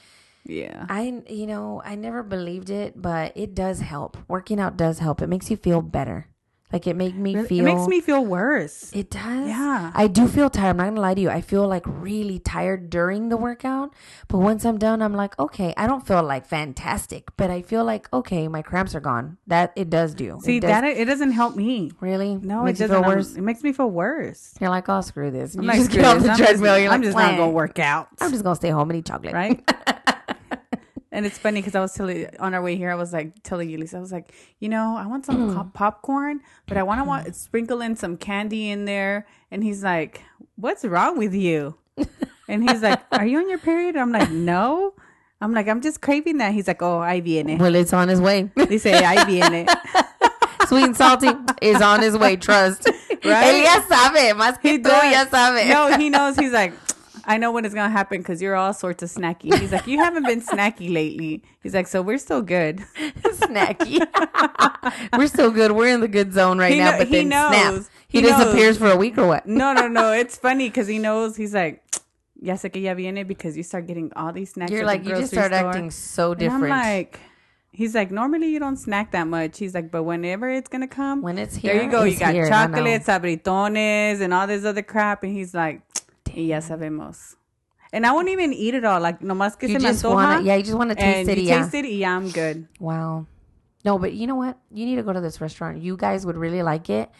yeah. 0.44 0.86
I 0.88 1.22
you 1.28 1.46
know 1.46 1.82
I 1.84 1.94
never 1.94 2.22
believed 2.22 2.70
it, 2.70 3.00
but 3.00 3.32
it 3.36 3.54
does 3.54 3.80
help. 3.80 4.16
Working 4.28 4.60
out 4.60 4.76
does 4.76 4.98
help. 4.98 5.22
It 5.22 5.28
makes 5.28 5.50
you 5.50 5.56
feel 5.56 5.82
better. 5.82 6.28
Like 6.72 6.88
it 6.88 6.96
made 6.96 7.14
me 7.14 7.36
feel. 7.44 7.64
It 7.64 7.74
makes 7.74 7.86
me 7.86 8.00
feel 8.00 8.24
worse. 8.24 8.90
It 8.92 9.08
does. 9.08 9.46
Yeah. 9.46 9.92
I 9.94 10.08
do 10.08 10.26
feel 10.26 10.50
tired. 10.50 10.70
I'm 10.70 10.76
not 10.78 10.84
gonna 10.86 11.00
lie 11.02 11.14
to 11.14 11.20
you. 11.20 11.30
I 11.30 11.40
feel 11.40 11.68
like 11.68 11.84
really 11.86 12.40
tired 12.40 12.90
during 12.90 13.28
the 13.28 13.36
workout. 13.36 13.94
But 14.26 14.38
once 14.38 14.64
I'm 14.64 14.78
done, 14.78 15.00
I'm 15.00 15.14
like, 15.14 15.38
okay, 15.38 15.72
I 15.76 15.86
don't 15.86 16.04
feel 16.04 16.20
like 16.24 16.46
fantastic, 16.46 17.28
but 17.36 17.48
I 17.48 17.62
feel 17.62 17.84
like 17.84 18.12
okay, 18.12 18.48
my 18.48 18.60
cramps 18.60 18.92
are 18.96 19.00
gone. 19.00 19.36
That 19.46 19.72
it 19.76 19.88
does 19.88 20.14
do. 20.14 20.40
See 20.42 20.56
it 20.56 20.60
does, 20.60 20.70
that 20.70 20.82
it 20.82 21.04
doesn't 21.04 21.30
help 21.30 21.54
me. 21.54 21.92
really 22.00 22.36
No, 22.42 22.64
makes 22.64 22.80
it 22.80 22.88
doesn't. 22.88 23.04
feel 23.04 23.08
worse. 23.14 23.36
It 23.36 23.42
makes 23.42 23.62
me 23.62 23.72
feel 23.72 23.90
worse. 23.90 24.54
You're 24.60 24.70
like, 24.70 24.88
oh, 24.88 25.00
screw 25.00 25.30
this. 25.30 25.54
I'm 25.54 25.62
You 25.62 25.68
like, 25.68 25.78
just 25.78 25.92
get 25.92 26.04
off 26.04 26.22
the 26.24 26.30
I'm 26.30 26.36
treadmill. 26.36 26.74
Just, 26.76 26.92
I'm 26.92 27.00
like, 27.00 27.02
just 27.02 27.16
not 27.16 27.36
gonna 27.36 27.50
work 27.52 27.78
out. 27.78 28.08
I'm 28.20 28.32
just 28.32 28.42
gonna 28.42 28.56
stay 28.56 28.70
home 28.70 28.90
and 28.90 28.98
eat 28.98 29.06
chocolate. 29.06 29.32
right? 29.34 29.62
and 31.14 31.24
it's 31.24 31.38
funny 31.38 31.60
because 31.60 31.76
I 31.76 31.80
was 31.80 31.94
telling 31.94 32.26
on 32.40 32.54
our 32.54 32.60
way 32.60 32.74
here, 32.76 32.90
I 32.90 32.96
was 32.96 33.12
like 33.12 33.40
telling 33.44 33.70
Ulysses, 33.70 33.94
I 33.94 34.00
was 34.00 34.10
like, 34.10 34.34
you 34.58 34.68
know, 34.68 34.96
I 34.96 35.06
want 35.06 35.24
some 35.24 35.50
mm. 35.50 35.54
pop- 35.54 35.72
popcorn, 35.72 36.40
but 36.66 36.76
I 36.76 36.82
want 36.82 37.00
to 37.00 37.04
want 37.04 37.28
mm. 37.28 37.34
sprinkle 37.34 37.80
in 37.80 37.94
some 37.94 38.16
candy 38.16 38.68
in 38.68 38.84
there. 38.84 39.24
And 39.52 39.62
he's 39.62 39.84
like, 39.84 40.22
"What's 40.56 40.84
wrong 40.84 41.16
with 41.16 41.32
you?" 41.32 41.76
And 42.48 42.68
he's 42.68 42.82
like, 42.82 43.00
"Are 43.12 43.24
you 43.24 43.38
on 43.38 43.48
your 43.48 43.58
period?" 43.58 43.96
I'm 43.96 44.10
like, 44.10 44.30
"No." 44.32 44.94
I'm 45.40 45.54
like, 45.54 45.68
"I'm 45.68 45.80
just 45.80 46.00
craving 46.00 46.38
that." 46.38 46.52
He's 46.52 46.66
like, 46.66 46.82
"Oh, 46.82 46.98
ahí 46.98 47.22
viene." 47.22 47.58
Well, 47.58 47.76
it's 47.76 47.92
on 47.92 48.08
his 48.08 48.20
way. 48.20 48.50
They 48.56 48.66
Dice, 48.66 49.00
ahí 49.00 49.24
viene. 49.24 49.66
Sweet 50.66 50.84
and 50.84 50.96
salty 50.96 51.30
is 51.62 51.80
on 51.80 52.02
his 52.02 52.18
way. 52.18 52.36
Trust. 52.36 52.90
Right? 53.24 53.54
Él 53.54 53.62
ya 53.62 53.80
sabe. 53.88 54.34
Más 54.34 54.60
que 54.60 54.78
tú 54.78 54.90
ya 54.90 55.24
sabe. 55.24 55.66
No, 55.66 55.96
he 55.96 56.10
knows. 56.10 56.36
He's 56.36 56.52
like, 56.52 56.74
I 57.26 57.38
know 57.38 57.50
when 57.52 57.64
it's 57.64 57.74
gonna 57.74 57.90
happen 57.90 58.18
because 58.18 58.40
you're 58.42 58.54
all 58.54 58.72
sorts 58.72 59.02
of 59.02 59.10
snacky. 59.10 59.54
He's 59.58 59.72
like, 59.72 59.86
you 59.86 59.98
haven't 59.98 60.24
been 60.24 60.40
snacky 60.42 60.92
lately. 60.92 61.42
He's 61.62 61.74
like, 61.74 61.86
so 61.86 62.02
we're 62.02 62.18
still 62.18 62.42
good. 62.42 62.78
snacky. 63.22 64.00
We're 65.16 65.28
still 65.28 65.50
good. 65.50 65.72
We're 65.72 65.88
in 65.94 66.00
the 66.00 66.08
good 66.08 66.32
zone 66.32 66.58
right 66.58 66.72
He 66.72 66.78
now. 66.78 66.98
but 66.98 67.08
he 67.08 67.14
then 67.16 67.26
snap. 67.28 67.52
knows. 67.52 67.90
He, 68.08 68.20
He 68.20 68.26
knows. 68.28 68.38
disappears 68.38 68.78
for 68.78 68.90
a 68.90 68.96
week 68.96 69.16
or 69.16 69.26
what? 69.26 69.46
No, 69.46 69.72
no, 69.72 69.88
no. 69.88 70.12
It's 70.22 70.36
funny 70.36 70.68
because 70.68 70.86
he 70.86 70.98
knows. 70.98 71.36
He's 71.36 71.54
like, 71.54 71.82
ya 72.40 72.54
sé 72.54 72.70
que 72.72 72.82
ya 72.82 72.94
viene 72.94 73.24
because 73.24 73.56
you 73.56 73.62
start 73.62 73.86
getting 73.86 74.12
all 74.14 74.32
these 74.32 74.52
snacks. 74.52 74.70
You're 74.70 74.84
like 74.84 75.04
you 75.04 75.14
just 75.16 75.32
start 75.32 75.52
store. 75.52 75.68
acting 75.70 75.90
so 75.90 76.32
And 76.32 76.40
different. 76.40 76.64
I'm 76.64 76.70
like, 76.70 77.20
he's 77.72 77.94
like, 77.94 78.10
normally 78.10 78.48
you 78.48 78.58
don't 78.58 78.76
snack 78.76 79.12
that 79.12 79.26
much. 79.26 79.58
He's 79.58 79.74
like, 79.74 79.90
but 79.90 80.02
whenever 80.02 80.50
it's 80.50 80.68
gonna 80.68 80.86
come, 80.88 81.22
when 81.22 81.38
it's 81.38 81.56
here, 81.56 81.74
there 81.74 81.84
you 81.84 81.90
go. 81.90 82.04
You 82.04 82.18
got 82.18 82.34
here, 82.34 82.44
and 82.44 82.52
chocolates, 82.52 83.06
abritones, 83.06 84.20
and 84.20 84.34
all 84.34 84.46
this 84.46 84.64
other 84.66 84.82
crap. 84.82 85.22
And 85.24 85.32
he's 85.32 85.54
like, 85.54 85.80
y 86.34 86.46
ya 86.48 86.58
sabemos. 86.60 87.36
And 87.92 88.04
I 88.04 88.12
won't 88.12 88.28
even 88.28 88.52
eat 88.52 88.74
it 88.74 88.84
all. 88.84 89.00
Like, 89.00 89.20
nomás 89.20 89.56
que 89.58 89.68
You 89.68 89.78
se 89.78 89.82
me 89.84 89.90
antoja. 89.90 90.14
want 90.14 90.40
to, 90.40 90.44
yeah, 90.46 90.56
you 90.56 90.62
just 90.64 90.76
want 90.76 90.90
to 90.90 90.96
taste 90.96 91.28
it. 91.30 91.38
you 91.38 91.44
Yeah. 91.44 91.62
taste 91.62 91.74
it, 91.74 91.86
yeah, 91.86 92.16
I'm 92.16 92.28
good. 92.30 92.66
Wow. 92.80 93.26
No, 93.84 93.98
but 93.98 94.14
you 94.14 94.26
know 94.26 94.34
what? 94.34 94.58
You 94.72 94.84
need 94.86 94.96
to 94.96 95.02
go 95.02 95.12
to 95.12 95.20
this 95.20 95.40
restaurant. 95.40 95.78
You 95.80 95.96
guys 95.96 96.24
would 96.26 96.36
really 96.36 96.62
like 96.62 96.88
it. 96.90 97.10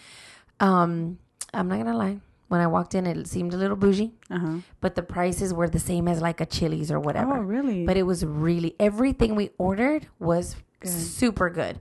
Um, 0.61 1.18
I'm 1.52 1.68
not 1.68 1.78
gonna 1.78 1.96
lie. 1.96 2.20
When 2.49 2.61
I 2.61 2.66
walked 2.66 2.94
in, 2.94 3.06
it 3.06 3.26
seemed 3.28 3.54
a 3.54 3.56
little 3.56 3.76
bougie, 3.76 4.12
Uh 4.30 4.38
huh. 4.38 4.56
but 4.80 4.94
the 4.94 5.02
prices 5.02 5.52
were 5.54 5.68
the 5.68 5.78
same 5.78 6.08
as 6.08 6.20
like 6.20 6.40
a 6.40 6.46
Chili's 6.46 6.90
or 6.90 7.00
whatever. 7.00 7.34
Oh, 7.37 7.40
really? 7.40 7.84
But 7.87 7.96
it 7.96 8.04
was 8.04 8.25
really 8.25 8.75
everything 8.78 9.34
we 9.34 9.50
ordered 9.58 10.06
was 10.18 10.56
super 10.84 11.50
good. 11.50 11.80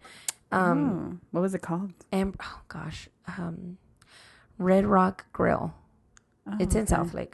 Um, 0.52 1.20
oh, 1.24 1.28
what 1.32 1.42
was 1.42 1.54
it 1.56 1.62
called? 1.62 1.92
and 2.12 2.36
oh 2.42 2.60
gosh, 2.68 3.10
um, 3.38 3.78
Red 4.58 4.86
Rock 4.86 5.26
Grill. 5.34 5.74
Oh, 6.48 6.56
It's 6.60 6.76
in 6.76 6.84
okay. 6.84 6.94
Southlake. 6.96 7.34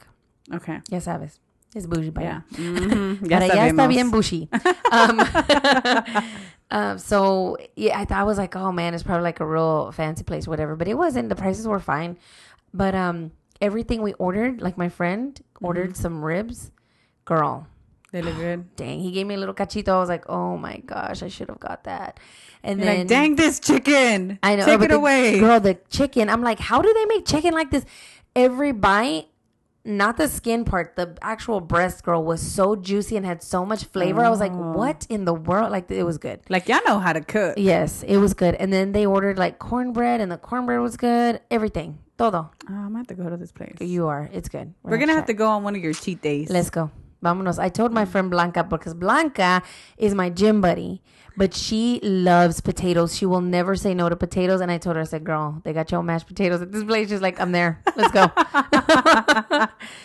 Okay. 0.52 0.80
Ya 0.90 0.98
sabes. 1.00 1.38
Es 1.74 1.86
bougie 1.86 2.10
by 2.12 2.22
Yeah. 2.22 2.40
Mhm. 2.52 3.28
Ya 3.30 3.38
Para 3.38 3.50
allá 3.52 3.68
está 3.68 3.88
bien 3.88 4.10
bushy. 4.10 4.48
Um, 4.92 5.20
um, 6.70 6.98
so 6.98 7.56
yeah, 7.76 7.98
I, 7.98 8.04
thought 8.04 8.18
I 8.18 8.24
was 8.24 8.38
like, 8.38 8.56
oh 8.56 8.72
man, 8.72 8.92
it's 8.94 9.02
probably 9.04 9.22
like 9.22 9.38
a 9.40 9.46
real 9.46 9.92
fancy 9.92 10.24
place, 10.24 10.46
or 10.46 10.50
whatever. 10.50 10.74
But 10.76 10.88
it 10.88 10.94
wasn't. 10.94 11.28
The 11.28 11.36
prices 11.36 11.66
were 11.68 11.78
fine. 11.80 12.18
But 12.74 12.94
um, 12.94 13.30
everything 13.60 14.02
we 14.02 14.14
ordered, 14.14 14.60
like 14.60 14.76
my 14.78 14.88
friend 14.88 15.34
Mm-hmm. 15.60 15.66
ordered 15.66 15.96
some 15.96 16.24
ribs, 16.24 16.70
girl. 17.26 17.66
They 18.12 18.22
look 18.22 18.36
good. 18.36 18.74
Dang, 18.76 18.98
he 19.00 19.12
gave 19.12 19.26
me 19.26 19.34
a 19.34 19.38
little 19.38 19.54
cachito. 19.54 19.88
I 19.92 19.98
was 20.00 20.08
like, 20.08 20.24
oh 20.28 20.56
my 20.56 20.78
gosh, 20.78 21.22
I 21.22 21.28
should 21.28 21.48
have 21.50 21.60
got 21.60 21.84
that. 21.84 22.18
And 22.62 22.78
You're 22.80 22.86
then 22.86 22.98
like, 23.00 23.08
dang 23.08 23.36
this 23.36 23.60
chicken. 23.60 24.38
I 24.42 24.56
know. 24.56 24.64
Take 24.64 24.78
but 24.80 24.86
it 24.86 24.88
the- 24.88 24.96
away. 24.96 25.38
Girl, 25.38 25.60
the 25.60 25.78
chicken. 25.90 26.28
I'm 26.30 26.42
like, 26.42 26.58
how 26.58 26.80
do 26.82 26.92
they 26.92 27.04
make 27.06 27.26
chicken 27.26 27.52
like 27.54 27.70
this? 27.70 27.84
Every 28.36 28.72
bite, 28.72 29.26
not 29.84 30.16
the 30.16 30.28
skin 30.28 30.64
part, 30.64 30.94
the 30.96 31.16
actual 31.22 31.60
breast, 31.60 32.04
girl, 32.04 32.22
was 32.22 32.40
so 32.40 32.76
juicy 32.76 33.16
and 33.16 33.26
had 33.26 33.42
so 33.42 33.64
much 33.66 33.84
flavor. 33.84 34.22
I 34.24 34.28
was 34.28 34.40
like, 34.40 34.52
Oh. 34.52 34.72
what 34.72 35.06
in 35.08 35.24
the 35.24 35.34
world? 35.34 35.72
Like, 35.72 35.90
it 35.90 36.04
was 36.04 36.18
good. 36.18 36.40
Like 36.48 36.68
y'all 36.68 36.80
know 36.86 36.98
how 36.98 37.12
to 37.12 37.20
cook. 37.22 37.54
Yes, 37.56 38.02
it 38.04 38.18
was 38.18 38.34
good. 38.34 38.54
And 38.56 38.72
then 38.72 38.92
they 38.92 39.06
ordered 39.06 39.38
like 39.38 39.58
cornbread, 39.58 40.20
and 40.20 40.30
the 40.30 40.38
cornbread 40.38 40.80
was 40.80 40.96
good. 40.96 41.40
Everything. 41.50 41.98
Todo. 42.18 42.38
Oh, 42.38 42.50
I'm 42.68 42.88
gonna 42.88 42.98
have 42.98 43.06
to 43.08 43.14
go 43.14 43.28
to 43.30 43.36
this 43.38 43.50
place. 43.52 43.76
You 43.80 44.06
are. 44.08 44.28
It's 44.32 44.48
good. 44.50 44.74
We're 44.82 44.98
gonna 44.98 45.14
have 45.14 45.26
to 45.26 45.34
go 45.34 45.48
on 45.48 45.62
one 45.64 45.74
of 45.74 45.82
your 45.82 45.94
cheat 45.94 46.20
days. 46.20 46.50
Let's 46.50 46.68
go. 46.70 46.90
Vámonos. 47.22 47.58
I 47.58 47.68
told 47.68 47.92
my 47.92 48.04
friend 48.04 48.30
Blanca 48.30 48.64
because 48.64 48.94
Blanca 48.94 49.62
is 49.98 50.14
my 50.14 50.30
gym 50.30 50.60
buddy, 50.60 51.02
but 51.36 51.54
she 51.54 52.00
loves 52.02 52.60
potatoes. 52.60 53.16
She 53.16 53.26
will 53.26 53.42
never 53.42 53.76
say 53.76 53.92
no 53.94 54.08
to 54.08 54.16
potatoes. 54.16 54.60
And 54.60 54.70
I 54.70 54.78
told 54.78 54.96
her, 54.96 55.02
I 55.02 55.04
said, 55.04 55.24
girl, 55.24 55.60
they 55.64 55.72
got 55.72 55.90
your 55.90 56.02
mashed 56.02 56.26
potatoes 56.26 56.62
at 56.62 56.72
this 56.72 56.84
place. 56.84 57.10
She's 57.10 57.20
like, 57.20 57.38
I'm 57.40 57.52
there. 57.52 57.82
Let's 57.94 58.12
go. 58.12 58.30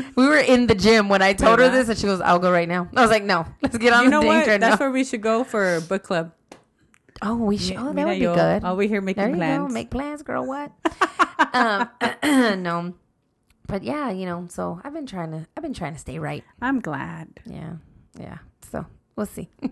we 0.16 0.28
were 0.28 0.40
in 0.40 0.68
the 0.68 0.76
gym 0.76 1.08
when 1.08 1.22
I 1.22 1.34
told 1.34 1.60
her 1.60 1.70
this, 1.70 1.88
and 1.88 1.98
she 1.98 2.06
goes, 2.06 2.20
I'll 2.22 2.40
go 2.40 2.52
right 2.52 2.68
now. 2.68 2.90
I 2.96 3.02
was 3.02 3.12
like, 3.12 3.24
no, 3.24 3.46
let's 3.62 3.78
get 3.78 3.94
on 3.94 4.04
you 4.04 4.10
the 4.10 4.12
know 4.12 4.22
dang 4.22 4.40
what? 4.40 4.46
That's 4.60 4.80
now. 4.80 4.86
where 4.86 4.92
we 4.92 5.04
should 5.04 5.22
go 5.22 5.44
for 5.44 5.80
book 5.82 6.04
club. 6.04 6.34
Oh, 7.22 7.36
we 7.36 7.58
should. 7.58 7.78
Oh, 7.78 7.86
that 7.86 7.96
Mira 7.96 8.10
would 8.10 8.16
be 8.16 8.20
yo, 8.20 8.36
good. 8.36 8.78
Be 8.78 8.88
here 8.88 9.00
making 9.02 9.24
There 9.24 9.30
you 9.32 9.38
plans. 9.38 9.68
go. 9.70 9.74
Make 9.74 9.90
plans, 9.90 10.22
girl. 10.22 10.46
What? 10.46 10.72
um, 11.54 11.90
no, 12.62 12.94
but 13.68 13.84
yeah, 13.84 14.10
you 14.12 14.26
know. 14.26 14.48
So 14.50 14.80
I've 14.84 14.94
been 14.94 15.06
trying 15.06 15.32
to. 15.32 15.46
I've 15.56 15.64
been 15.64 15.74
trying 15.74 15.94
to 15.94 16.00
stay 16.00 16.20
right. 16.20 16.44
I'm 16.62 16.80
glad. 16.80 17.28
Yeah, 17.46 17.74
yeah. 18.20 18.38
So 18.72 18.86
we'll 19.16 19.26
see. 19.28 19.50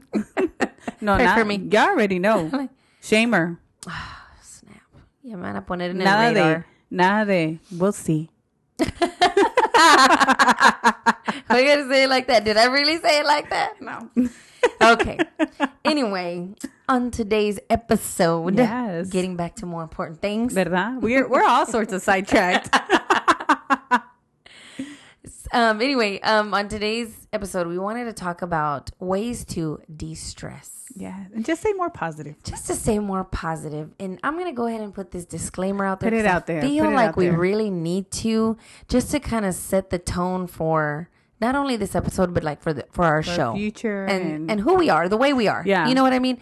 No, 0.99 1.15
Pray 1.15 1.25
not 1.25 1.37
for 1.37 1.45
me. 1.45 1.55
Y'all 1.71 1.89
already 1.89 2.19
know. 2.19 2.49
Shamer. 3.01 3.57
Snap. 4.41 4.81
Yeah, 5.21 5.35
me 5.35 5.41
van 5.41 5.55
a 5.57 5.61
poner 5.61 5.89
en 5.89 5.99
el 6.01 6.05
Nada 6.05 6.33
de, 6.33 6.39
radar. 6.41 6.65
nada 6.91 7.25
de. 7.25 7.59
We'll 7.77 7.91
see. 7.93 8.29
Why 11.47 11.59
you 11.59 11.65
gotta 11.67 11.87
say 11.89 12.03
it 12.03 12.09
like 12.09 12.27
that? 12.27 12.43
Did 12.45 12.57
I 12.57 12.65
really 12.65 12.97
say 12.97 13.19
it 13.19 13.25
like 13.25 13.49
that? 13.49 13.81
No. 13.81 14.09
Okay. 14.81 15.19
anyway, 15.85 16.49
on 16.87 17.11
today's 17.11 17.59
episode, 17.69 18.57
Yes. 18.57 19.09
getting 19.09 19.35
back 19.35 19.55
to 19.57 19.65
more 19.65 19.83
important 19.83 20.21
things. 20.21 20.53
¿Verdad? 20.53 21.01
We're 21.01 21.27
we're 21.27 21.43
all 21.45 21.65
sorts 21.65 21.91
of 21.93 22.01
sidetracked. 22.01 22.69
Um, 25.51 25.81
anyway, 25.81 26.19
um, 26.21 26.53
on 26.53 26.67
today's 26.67 27.27
episode, 27.31 27.67
we 27.67 27.77
wanted 27.77 28.05
to 28.05 28.13
talk 28.13 28.41
about 28.41 28.91
ways 28.99 29.45
to 29.45 29.81
de-stress. 29.95 30.69
yeah, 30.95 31.25
and 31.33 31.45
just 31.45 31.61
say 31.61 31.71
more 31.73 31.89
positive. 31.89 32.35
Just 32.43 32.67
to 32.67 32.75
say 32.75 32.99
more 32.99 33.23
positive. 33.23 33.91
and 33.99 34.19
I'm 34.23 34.37
gonna 34.37 34.51
go 34.53 34.67
ahead 34.67 34.81
and 34.81 34.93
put 34.93 35.11
this 35.11 35.25
disclaimer 35.25 35.85
out 35.85 35.99
there. 36.01 36.11
Put 36.11 36.19
it 36.19 36.25
I 36.25 36.29
out 36.29 36.45
there. 36.45 36.61
Feel 36.61 36.91
like 36.91 37.15
we 37.15 37.29
really 37.29 37.69
need 37.69 38.11
to, 38.23 38.57
just 38.89 39.11
to 39.11 39.19
kind 39.19 39.45
of 39.45 39.53
set 39.55 39.89
the 39.91 39.99
tone 39.99 40.45
for 40.47 41.09
not 41.39 41.55
only 41.55 41.77
this 41.77 41.95
episode, 41.95 42.33
but 42.33 42.43
like 42.43 42.61
for 42.61 42.73
the 42.73 42.85
for 42.91 43.05
our 43.05 43.23
For 43.23 43.31
show 43.31 43.53
future 43.55 44.05
and 44.05 44.25
and, 44.25 44.51
and 44.51 44.59
who 44.61 44.75
we 44.75 44.89
are, 44.89 45.07
the 45.07 45.17
way 45.17 45.31
we 45.33 45.47
are. 45.47 45.63
Yeah. 45.65 45.87
you 45.87 45.95
know 45.95 46.03
what 46.03 46.13
I 46.13 46.19
mean. 46.19 46.39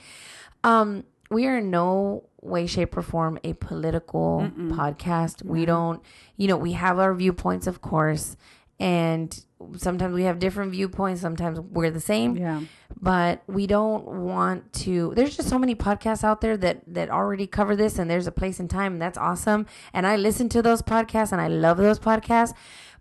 Um, 0.63 1.03
we 1.29 1.47
are 1.47 1.57
in 1.59 1.69
no 1.71 2.23
way, 2.41 2.65
shape, 2.67 2.97
or 2.97 3.01
form 3.01 3.39
a 3.43 3.53
political 3.53 4.51
podcast. 4.57 5.43
We 5.45 5.65
don't, 5.65 6.01
you 6.35 6.47
know, 6.47 6.57
we 6.57 6.73
have 6.73 6.99
our 6.99 7.13
viewpoints, 7.13 7.67
of 7.67 7.81
course, 7.81 8.35
and 8.81 9.45
sometimes 9.77 10.13
we 10.15 10.23
have 10.23 10.39
different 10.39 10.71
viewpoints. 10.71 11.21
Sometimes 11.21 11.59
we're 11.59 11.91
the 11.91 11.99
same 12.13 12.35
yeah. 12.35 12.61
but 12.99 13.43
we 13.47 13.67
don't 13.67 14.05
want 14.07 14.73
to 14.73 15.13
there's 15.15 15.37
just 15.37 15.49
so 15.49 15.59
many 15.59 15.75
podcasts 15.75 16.23
out 16.23 16.41
there 16.41 16.57
that 16.57 16.81
that 16.87 17.09
already 17.09 17.45
cover 17.45 17.75
this 17.75 17.99
and 17.99 18.09
there's 18.09 18.27
a 18.27 18.31
place 18.31 18.59
and 18.59 18.69
time 18.69 18.93
and 18.93 19.01
that's 19.01 19.17
awesome 19.19 19.65
and 19.93 20.07
i 20.07 20.15
listen 20.15 20.49
to 20.49 20.61
those 20.63 20.81
podcasts 20.81 21.31
and 21.31 21.39
i 21.39 21.47
love 21.47 21.77
those 21.77 21.99
podcasts 21.99 22.53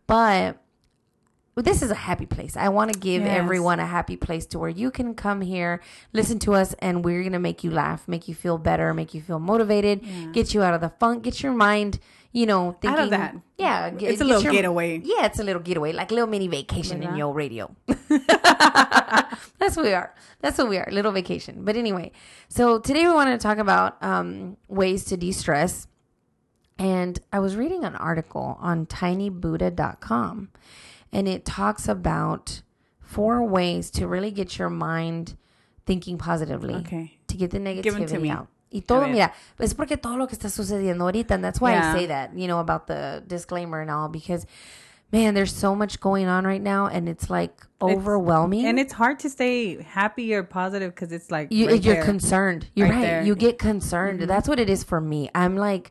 but 0.07 0.59
this 1.57 1.83
is 1.83 1.91
a 1.91 1.95
happy 2.09 2.25
place. 2.27 2.57
I 2.57 2.69
want 2.71 2.93
to 2.93 2.99
give 2.99 3.23
Yes. 3.23 3.37
everyone 3.39 3.81
a 3.81 3.87
happy 3.87 4.17
place 4.17 4.47
to 4.47 4.59
where 4.59 4.71
you 4.71 4.91
can 4.91 5.15
come 5.15 5.43
here, 5.43 5.83
listen 6.13 6.39
to 6.41 6.55
us, 6.55 6.75
and 6.79 7.05
we're 7.05 7.21
going 7.21 7.33
to 7.35 7.39
make 7.39 7.63
you 7.65 7.71
laugh, 7.71 8.09
make 8.09 8.29
you 8.29 8.35
feel 8.35 8.57
better, 8.57 8.95
make 8.95 9.13
you 9.13 9.21
feel 9.21 9.39
motivated, 9.39 10.01
Yeah. 10.03 10.27
get 10.33 10.55
you 10.55 10.63
out 10.63 10.73
of 10.73 10.81
the 10.81 10.89
funk, 11.01 11.23
get 11.23 11.43
your 11.43 11.53
mind, 11.53 11.99
you 12.33 12.47
know, 12.47 12.77
thinking. 12.81 12.99
Out 12.99 13.05
of 13.05 13.11
that. 13.11 13.37
Yeah. 13.59 13.91
get- 13.91 14.13
It's 14.13 14.21
a 14.21 14.25
little 14.25 14.43
your- 14.43 14.53
getaway. 14.53 14.99
Yeah, 15.03 15.27
it's 15.27 15.39
a 15.41 15.45
little 15.45 15.63
getaway, 15.63 15.93
like 15.93 16.11
a 16.11 16.15
little 16.15 16.29
mini 16.29 16.49
vacation 16.49 17.03
in 17.03 17.17
your 17.17 17.33
radio. 17.35 17.75
That's 19.59 19.77
what 19.77 19.85
we 19.85 19.93
are. 19.93 20.15
That's 20.41 20.57
what 20.59 20.69
we 20.69 20.79
are. 20.79 20.89
Little 20.91 21.13
vacation. 21.13 21.65
But 21.65 21.77
anyway, 21.77 22.13
so 22.49 22.79
today 22.79 23.07
we 23.07 23.13
wanted 23.13 23.33
to 23.33 23.39
talk 23.43 23.59
about 23.59 24.03
um, 24.03 24.57
ways 24.69 25.05
to 25.07 25.17
de 25.17 25.33
stress. 25.33 25.87
And 26.79 27.21
I 27.33 27.41
was 27.41 27.57
reading 27.57 27.85
an 27.85 27.95
article 27.97 28.57
on 28.61 28.87
tinybuddha.com 28.87 30.49
and 31.13 31.29
it 31.29 31.45
talks 31.45 31.89
about 31.89 32.63
four 33.01 33.45
ways 33.45 33.91
to 33.93 34.07
really 34.07 34.31
get 34.31 34.59
your 34.59 34.71
mind 34.71 35.37
thinking 35.85 36.17
positively 36.17 36.75
Okay. 36.77 37.19
to 37.27 37.37
get 37.37 37.51
the 37.51 37.59
Give 37.59 37.95
'em 37.97 38.07
to 38.07 38.15
negativity 38.15 38.21
me. 38.23 38.31
out. 38.31 38.49
Y 38.73 38.83
todo, 38.83 38.99
A 39.03 39.07
ver. 39.07 39.13
mira, 39.13 39.33
es 39.59 39.75
porque 39.75 39.97
todo 39.97 40.17
lo 40.17 40.27
que 40.29 40.37
está 40.37 40.49
sucediendo 40.49 41.05
ahorita, 41.05 41.35
and 41.35 41.43
that's 41.45 41.61
why 41.61 41.73
Yeah. 41.73 41.93
I 41.93 41.99
say 41.99 42.07
that, 42.07 42.37
you 42.37 42.47
know, 42.47 42.61
about 42.61 42.87
the 42.87 43.23
disclaimer 43.27 43.81
and 43.81 43.91
all, 43.91 44.09
because, 44.09 44.47
man, 45.13 45.35
there's 45.35 45.53
so 45.53 45.75
much 45.75 45.99
going 46.01 46.29
on 46.29 46.45
right 46.47 46.63
now, 46.63 46.87
and 46.87 47.09
it's 47.09 47.29
like 47.29 47.67
overwhelming. 47.83 48.67
And 48.67 48.79
it's 48.79 48.93
hard 48.93 49.19
to 49.21 49.29
stay 49.31 49.83
happy 49.83 50.33
or 50.35 50.45
positive 50.45 50.95
because 50.95 51.11
it's 51.11 51.31
like 51.33 51.49
you, 51.51 51.67
right 51.67 51.83
there. 51.83 52.05
concerned. 52.05 52.69
You're 52.77 52.89
Right 52.89 52.95
right. 52.97 53.07
Mm-hmm. 53.07 53.27
You 53.27 53.35
get 53.35 53.59
concerned. 53.59 54.21
That's 54.23 54.49
what 54.49 54.61
it 54.61 54.71
is 54.71 54.85
for 54.85 55.01
me. 55.01 55.31
I'm 55.35 55.57
like, 55.57 55.91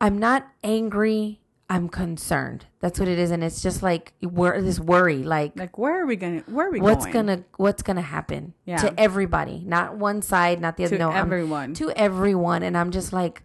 I'm 0.00 0.18
not 0.18 0.46
angry. 0.62 1.40
I'm 1.70 1.88
concerned. 1.90 2.64
That's 2.80 2.98
what 2.98 3.08
it 3.08 3.18
is, 3.18 3.30
and 3.30 3.44
it's 3.44 3.60
just 3.62 3.82
like 3.82 4.14
wor- 4.22 4.60
this 4.62 4.80
worry, 4.80 5.18
like 5.22 5.52
like 5.56 5.76
where 5.76 6.02
are 6.02 6.06
we 6.06 6.16
gonna? 6.16 6.40
Where 6.46 6.68
are 6.68 6.70
we 6.70 6.80
what's 6.80 7.04
going? 7.04 7.12
gonna 7.26 7.44
what's 7.58 7.82
gonna 7.82 8.00
happen 8.00 8.54
Yeah. 8.64 8.78
to 8.78 8.98
everybody, 8.98 9.62
not 9.66 9.96
one 9.96 10.22
side, 10.22 10.60
not 10.62 10.76
the 10.78 10.84
other. 10.84 10.96
to 10.96 11.02
no, 11.02 11.10
I'm- 11.10 11.26
everyone? 11.26 11.74
to 11.74 11.90
everyone, 11.90 12.62
and 12.62 12.76
I'm 12.76 12.90
just 12.90 13.12
like, 13.12 13.42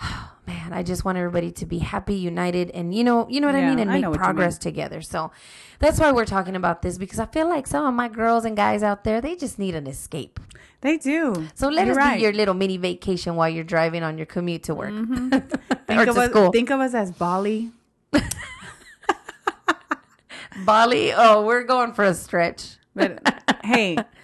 man, 0.50 0.72
I 0.72 0.82
just 0.82 1.04
want 1.04 1.16
everybody 1.16 1.52
to 1.52 1.66
be 1.66 1.78
happy, 1.78 2.16
united, 2.16 2.70
and 2.70 2.92
you 2.94 3.04
know, 3.04 3.28
you 3.28 3.40
know 3.40 3.46
what 3.46 3.54
I 3.54 3.64
mean, 3.68 3.78
and 3.78 3.88
I 3.90 3.94
make 3.94 4.02
know 4.02 4.10
what 4.10 4.18
you 4.18 4.24
progress 4.24 4.58
together. 4.58 5.00
So 5.00 5.30
that's 5.78 6.00
why 6.00 6.10
we're 6.10 6.24
talking 6.24 6.56
about 6.56 6.82
this 6.82 6.98
because 6.98 7.20
I 7.20 7.26
feel 7.26 7.48
like 7.48 7.66
some 7.66 7.86
of 7.86 7.94
my 7.94 8.08
girls 8.08 8.44
and 8.44 8.56
guys 8.56 8.82
out 8.82 9.04
there, 9.04 9.20
they 9.20 9.36
just 9.36 9.58
need 9.58 9.74
an 9.76 9.86
escape. 9.86 10.40
they 10.80 10.96
do. 10.96 11.48
So 11.54 11.68
let 11.68 11.86
You're 11.86 11.92
us 11.92 12.04
right. 12.04 12.16
do 12.16 12.22
your 12.22 12.32
little 12.32 12.54
mini 12.54 12.78
vacation 12.78 13.36
while 13.36 13.48
you're 13.48 13.64
driving 13.64 14.02
on 14.02 14.18
your 14.18 14.26
commute 14.26 14.64
to 14.64 14.74
work 14.74 14.90
mm-hmm. 14.90 15.28
think 15.86 16.00
or 16.00 16.08
of 16.08 16.14
to 16.16 16.20
us, 16.22 16.30
school. 16.30 16.50
Think 16.50 16.70
of 16.70 16.80
us 16.80 16.94
as 16.94 17.12
Bali. 17.12 17.70
Bali, 20.64 21.12
oh, 21.12 21.42
we're 21.46 21.62
going 21.62 21.92
for 21.92 22.04
a 22.04 22.14
stretch. 22.14 22.76
But 22.94 23.22
hey, 23.62 23.96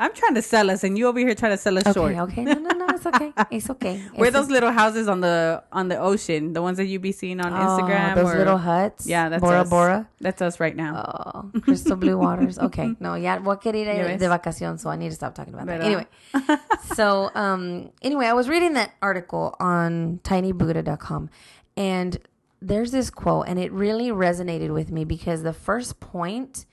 I'm 0.00 0.14
trying 0.14 0.34
to 0.34 0.40
sell 0.40 0.70
us, 0.70 0.82
and 0.82 0.96
you 0.96 1.08
over 1.08 1.18
here 1.18 1.34
trying 1.34 1.52
to 1.52 1.58
sell 1.58 1.76
us 1.76 1.84
short. 1.92 2.12
Okay, 2.12 2.20
okay, 2.20 2.44
no, 2.44 2.54
no, 2.54 2.70
no, 2.70 2.86
it's 2.88 3.04
okay, 3.04 3.32
it's 3.50 3.68
okay. 3.68 4.02
We're 4.16 4.28
It's 4.28 4.32
those 4.34 4.48
little 4.48 4.72
houses 4.72 5.08
on 5.08 5.20
the 5.20 5.62
on 5.72 5.88
the 5.88 5.98
ocean, 5.98 6.54
the 6.54 6.62
ones 6.62 6.78
that 6.78 6.86
you 6.86 6.98
be 6.98 7.12
seeing 7.12 7.38
on 7.38 7.52
oh, 7.52 7.56
Instagram. 7.56 8.14
those 8.14 8.34
or, 8.34 8.38
little 8.38 8.56
huts. 8.56 9.06
Yeah, 9.06 9.28
that's 9.28 9.42
Bora 9.42 9.60
us. 9.60 9.68
Bora. 9.68 10.08
That's 10.18 10.40
us 10.40 10.58
right 10.58 10.74
now. 10.74 11.50
Oh, 11.54 11.60
crystal 11.60 11.96
blue 11.96 12.16
waters. 12.26 12.58
Okay, 12.58 12.94
no, 12.98 13.14
yeah, 13.14 13.40
voy 13.40 13.52
a 13.52 13.56
querer 13.58 13.86
ir 13.86 14.08
Ya 14.08 14.16
de 14.16 14.26
vacación, 14.26 14.80
so 14.80 14.88
I 14.88 14.96
need 14.96 15.10
to 15.10 15.14
stop 15.14 15.34
talking 15.34 15.52
about 15.52 15.66
that. 15.66 15.82
Anyway, 15.82 16.06
so 16.94 17.30
um, 17.34 17.90
anyway, 18.00 18.24
I 18.24 18.32
was 18.32 18.48
reading 18.48 18.72
that 18.74 18.92
article 19.02 19.54
on 19.60 20.20
tinybuddha.com, 20.24 21.28
and 21.76 22.18
there's 22.62 22.90
this 22.90 23.10
quote, 23.10 23.48
and 23.48 23.58
it 23.58 23.70
really 23.70 24.08
resonated 24.08 24.72
with 24.72 24.90
me 24.90 25.04
because 25.04 25.42
the 25.42 25.52
first 25.52 26.00
point 26.00 26.64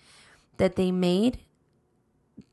that 0.55 0.77
they 0.77 0.91
made 0.91 1.39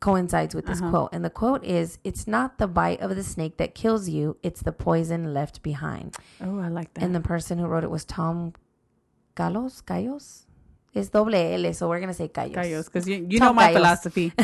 coincides 0.00 0.54
with 0.54 0.66
this 0.66 0.80
Uh-huh. 0.80 0.90
quote, 0.90 1.10
and 1.12 1.24
the 1.24 1.30
quote 1.30 1.64
is, 1.64 1.98
"It's 2.04 2.26
not 2.26 2.58
the 2.58 2.66
bite 2.66 3.00
of 3.00 3.14
the 3.16 3.22
snake 3.22 3.56
that 3.58 3.74
kills 3.74 4.08
you; 4.08 4.36
it's 4.42 4.62
the 4.62 4.72
poison 4.72 5.32
left 5.34 5.62
behind." 5.62 6.16
Oh, 6.40 6.58
I 6.58 6.68
like 6.68 6.92
that. 6.94 7.02
And 7.04 7.14
the 7.14 7.20
person 7.20 7.58
who 7.58 7.66
wrote 7.66 7.84
it 7.84 7.90
was 7.90 8.04
Tom 8.04 8.52
Galos. 9.36 9.82
Gallos? 9.84 10.46
It's 10.94 11.08
double 11.08 11.34
L, 11.34 11.72
so 11.74 11.88
we're 11.88 12.00
gonna 12.00 12.14
say 12.14 12.28
Gallos. 12.28 12.84
because 12.86 13.08
you, 13.08 13.26
you 13.28 13.38
Tom 13.38 13.48
know 13.48 13.52
my 13.54 13.68
Gallos. 13.72 13.74
philosophy. 13.76 14.32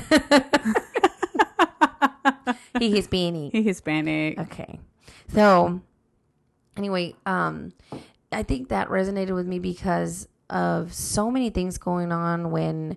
he 2.79 2.91
Hispanic. 2.91 3.53
He 3.53 3.63
Hispanic. 3.63 4.39
Okay. 4.39 4.81
So 5.33 5.81
anyway, 6.77 7.15
um 7.27 7.73
I 8.33 8.43
think 8.43 8.69
that 8.69 8.89
resonated 8.89 9.35
with 9.35 9.47
me 9.47 9.59
because 9.59 10.29
of 10.49 10.93
so 10.93 11.31
many 11.31 11.51
things 11.51 11.79
going 11.79 12.11
on 12.13 12.51
when 12.51 12.97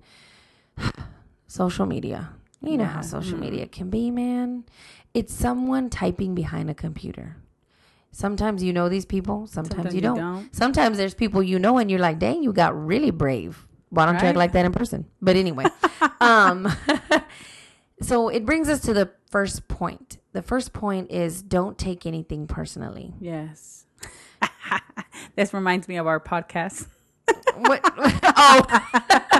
social 1.54 1.86
media. 1.86 2.32
You 2.62 2.78
know 2.78 2.86
how 2.86 3.02
social 3.02 3.38
Mm. 3.38 3.42
media 3.42 3.68
can 3.68 3.90
be, 3.90 4.10
man. 4.10 4.64
It's 5.14 5.34
someone 5.34 5.90
typing 5.90 6.34
behind 6.34 6.70
a 6.70 6.74
computer. 6.74 7.38
Sometimes 8.12 8.64
you 8.64 8.74
know 8.74 8.90
these 8.90 9.06
people, 9.06 9.46
sometimes, 9.48 9.94
you, 9.94 10.02
don't. 10.02 10.54
Sometimes 10.56 10.98
there's 10.98 11.14
people 11.14 11.44
you 11.44 11.60
know 11.60 11.78
and 11.78 11.92
you're 11.92 12.00
like, 12.00 12.18
dang, 12.20 12.42
you 12.42 12.54
got 12.54 12.74
really 12.74 13.12
brave. 13.12 13.68
Why 13.90 14.06
don't 14.06 14.20
you 14.22 14.28
act 14.28 14.38
like 14.38 14.54
that 14.54 14.66
in 14.66 14.72
person? 14.72 15.06
But 15.22 15.36
anyway, 15.36 15.66
um, 16.22 16.72
so 18.02 18.30
it 18.30 18.46
brings 18.46 18.68
us 18.70 18.82
to 18.82 18.94
the 18.94 19.12
first 19.30 19.68
point. 19.68 20.18
The 20.32 20.42
first 20.42 20.74
point 20.74 21.12
is 21.12 21.44
don't 21.44 21.78
take 21.78 22.06
anything 22.08 22.48
personally. 22.48 23.14
Yes. 23.20 23.86
this 25.36 25.54
reminds 25.54 25.88
me 25.88 25.98
of 25.98 26.08
our 26.08 26.20
podcast. 26.20 26.88
What? 27.58 27.82
oh, 27.86 29.40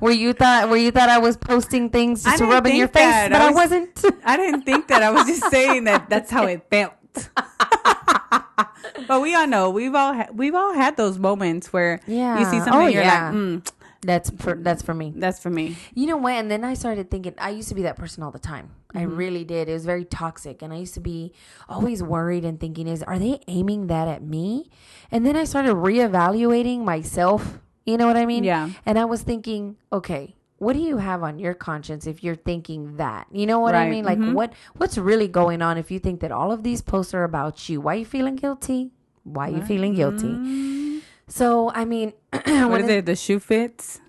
where 0.00 0.12
you 0.12 0.32
thought 0.32 0.68
where 0.68 0.78
you 0.78 0.90
thought 0.90 1.08
I 1.08 1.18
was 1.18 1.36
posting 1.36 1.90
things 1.90 2.24
just 2.24 2.38
to 2.38 2.44
rub 2.46 2.66
in 2.66 2.76
your 2.76 2.88
face, 2.88 3.02
that. 3.02 3.30
but 3.30 3.40
I 3.40 3.44
I, 3.46 3.48
was- 3.50 3.56
wasn't. 3.56 4.04
I 4.24 4.36
didn't 4.36 4.62
think 4.62 4.88
that. 4.88 5.02
I 5.02 5.10
was 5.10 5.26
just 5.26 5.50
saying 5.50 5.84
that 5.84 6.08
that's 6.10 6.30
how 6.30 6.46
it 6.46 6.66
felt. 6.70 6.94
but 9.08 9.20
we 9.20 9.34
all 9.34 9.46
know 9.46 9.70
we've 9.70 9.94
all 9.94 10.14
ha- 10.14 10.28
we've 10.32 10.54
all 10.54 10.74
had 10.74 10.96
those 10.96 11.18
moments 11.18 11.72
where 11.72 12.00
yeah. 12.06 12.38
you 12.38 12.44
see 12.44 12.58
something 12.58 12.74
Oh, 12.74 12.84
and 12.84 12.94
you're 12.94 13.02
yeah. 13.02 13.26
like, 13.30 13.34
mm, 13.34 13.70
That's 14.02 14.30
for 14.30 14.54
that's 14.54 14.82
for 14.82 14.94
me. 14.94 15.12
that's 15.16 15.40
for 15.42 15.50
me. 15.50 15.76
You 15.94 16.06
know 16.06 16.16
what? 16.16 16.32
And 16.34 16.50
then 16.50 16.64
I 16.64 16.74
started 16.74 17.10
thinking, 17.10 17.34
I 17.38 17.50
used 17.50 17.68
to 17.70 17.74
be 17.74 17.82
that 17.82 17.96
person 17.96 18.22
all 18.22 18.30
the 18.30 18.38
time. 18.38 18.70
I 18.94 19.00
Mm-hmm. 19.02 19.16
really 19.16 19.44
did. 19.44 19.68
It 19.68 19.72
was 19.74 19.84
very 19.84 20.04
toxic. 20.04 20.62
And 20.62 20.72
I 20.72 20.76
used 20.76 20.94
to 20.94 21.00
be 21.00 21.32
always 21.68 22.02
worried 22.02 22.44
and 22.44 22.58
thinking, 22.58 22.86
is 22.88 23.02
are 23.02 23.18
they 23.18 23.40
aiming 23.48 23.88
that 23.88 24.08
at 24.08 24.22
me? 24.22 24.70
And 25.10 25.26
then 25.26 25.36
I 25.36 25.44
started 25.44 25.74
reevaluating 25.74 26.84
myself. 26.84 27.58
You 27.88 27.96
know 27.96 28.06
what 28.06 28.18
I 28.20 28.26
mean? 28.28 28.44
Yeah. 28.44 28.68
And 28.84 28.98
I 29.00 29.06
was 29.08 29.22
thinking, 29.24 29.76
okay, 29.90 30.36
what 30.60 30.74
do 30.76 30.80
you 30.84 30.98
have 30.98 31.22
on 31.24 31.38
your 31.40 31.54
conscience 31.54 32.04
if 32.06 32.20
you're 32.22 32.36
thinking 32.36 32.96
that? 33.00 33.26
You 33.32 33.46
know 33.48 33.60
what 33.64 33.74
I 33.74 33.88
mean? 33.88 34.04
Like 34.04 34.18
Mhm. 34.20 34.34
what 34.36 34.52
what's 34.76 34.98
really 35.00 35.28
going 35.28 35.62
on 35.64 35.78
if 35.80 35.88
you 35.90 35.98
think 35.98 36.20
that 36.20 36.28
all 36.30 36.52
of 36.52 36.60
these 36.62 36.82
posts 36.82 37.14
are 37.16 37.24
about 37.24 37.56
you? 37.70 37.80
Why 37.80 37.94
you 37.94 38.04
feeling 38.04 38.36
guilty? 38.36 38.92
Why 39.24 39.48
you 39.48 39.62
feeling 39.64 39.94
guilty? 39.94 40.28
Mm. 40.36 41.00
So 41.28 41.70
I 41.72 41.84
mean, 41.88 42.12
What 42.68 42.80
is 42.84 42.88
it? 42.92 43.06
The 43.06 43.16
shoe 43.16 43.38
fits, 43.40 44.00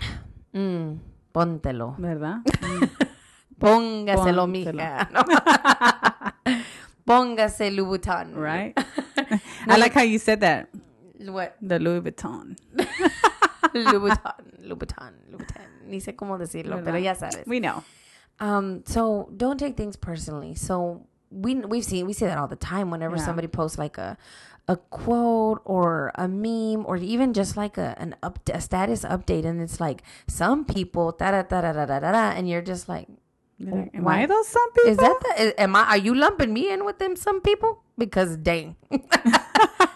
Mm, 0.54 1.00
póntelo. 1.34 1.96
¿verdad? 2.00 2.42
Póngaselo, 3.60 4.44
Póntelo. 4.44 4.48
mija. 4.48 5.08
No. 5.14 5.24
Póngase 7.08 7.70
Louboutin. 7.72 8.36
Right? 8.36 8.74
I 9.68 9.78
like 9.78 9.94
how 9.94 10.02
you 10.04 10.20
said 10.20 10.42
that. 10.42 10.70
What? 11.20 11.56
The 11.62 11.80
Louis 11.80 12.02
Vuitton. 12.02 12.56
Louboutin. 13.74 14.18
Louboutin. 14.64 15.14
Louboutin. 15.32 15.68
Ni 15.86 16.00
sé 16.00 16.16
cómo 16.16 16.38
decirlo, 16.38 16.82
pero 16.84 16.98
ya 16.98 17.14
sabes. 17.16 17.46
We 17.48 17.60
know. 17.60 17.84
Um, 18.40 18.84
so 18.86 19.30
don't 19.36 19.58
take 19.60 19.76
things 19.76 19.96
personally. 19.98 20.56
So 20.56 21.06
we 21.32 21.56
we've 21.56 21.84
seen 21.86 22.06
we 22.08 22.14
see 22.14 22.26
that 22.26 22.38
all 22.38 22.48
the 22.48 22.56
time 22.56 22.90
whenever 22.90 23.18
Yeah. 23.18 23.26
somebody 23.26 23.48
posts 23.48 23.78
like 23.78 23.98
a 23.98 24.18
a 24.68 24.78
quote 24.78 25.62
or 25.66 26.12
a 26.16 26.28
meme 26.28 26.86
or 26.86 26.96
even 26.98 27.34
just 27.34 27.58
like 27.58 27.78
a 27.78 27.96
an 27.98 28.16
up 28.24 28.40
a 28.54 28.62
status 28.62 29.04
update 29.04 29.44
and 29.46 29.60
it's 29.62 29.80
like 29.80 30.04
some 30.28 30.64
people 30.64 31.12
da 31.12 31.32
da 31.32 31.42
da 31.42 31.62
da 31.62 31.74
da 31.74 31.86
da 31.86 32.12
da 32.12 32.30
and 32.38 32.48
you're 32.48 32.62
just 32.62 32.88
like, 32.88 33.08
Am 33.62 33.90
Why- 34.04 34.22
I 34.22 34.26
those 34.26 34.48
some 34.48 34.72
people? 34.72 34.92
Is 34.92 34.98
that 34.98 35.20
the, 35.22 35.44
is, 35.44 35.54
am 35.58 35.76
I? 35.76 35.84
Are 35.86 35.98
you 35.98 36.16
lumping 36.16 36.54
me 36.54 36.72
in 36.72 36.86
with 36.86 36.98
them? 37.00 37.18
Some 37.18 37.42
people 37.42 37.84
because 37.98 38.38
dang, 38.38 38.78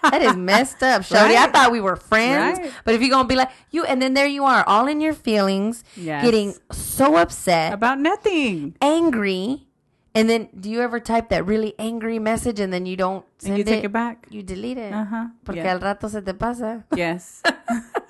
that 0.03 0.21
is 0.21 0.35
messed 0.35 0.83
up, 0.83 1.01
Shody. 1.07 1.35
I 1.35 1.47
thought 1.47 1.71
we 1.71 1.81
were 1.81 1.95
friends, 1.95 2.59
Right. 2.59 2.71
but 2.85 2.93
if 2.95 3.01
you're 3.01 3.09
gonna 3.09 3.27
be 3.27 3.35
like 3.35 3.49
you, 3.71 3.83
and 3.85 4.01
then 4.01 4.13
there 4.13 4.27
you 4.27 4.43
are, 4.45 4.63
all 4.67 4.87
in 4.87 5.01
your 5.01 5.13
feelings, 5.13 5.83
Yes. 5.95 6.23
getting 6.23 6.53
so 6.71 7.15
upset, 7.17 7.73
about 7.73 7.99
nothing? 7.99 8.75
angry, 8.81 9.67
and 10.13 10.29
then 10.29 10.49
do 10.53 10.69
you 10.69 10.81
ever 10.81 10.99
type 10.99 11.29
that 11.29 11.45
really 11.45 11.73
angry 11.79 12.19
message 12.19 12.59
and 12.59 12.71
then 12.71 12.85
you 12.85 12.95
don't 12.95 13.25
And 13.41 13.53
send 13.53 13.57
you 13.57 13.63
take 13.63 13.83
it 13.83 13.91
back. 13.91 14.27
You 14.29 14.43
delete 14.43 14.77
it 14.77 14.93
Uh 14.93 15.05
huh. 15.05 15.25
porque 15.43 15.57
Yeah. 15.65 15.73
al 15.73 15.79
rato 15.81 16.07
se 16.07 16.21
te 16.21 16.33
pasa. 16.33 16.85
Yes. 16.95 17.41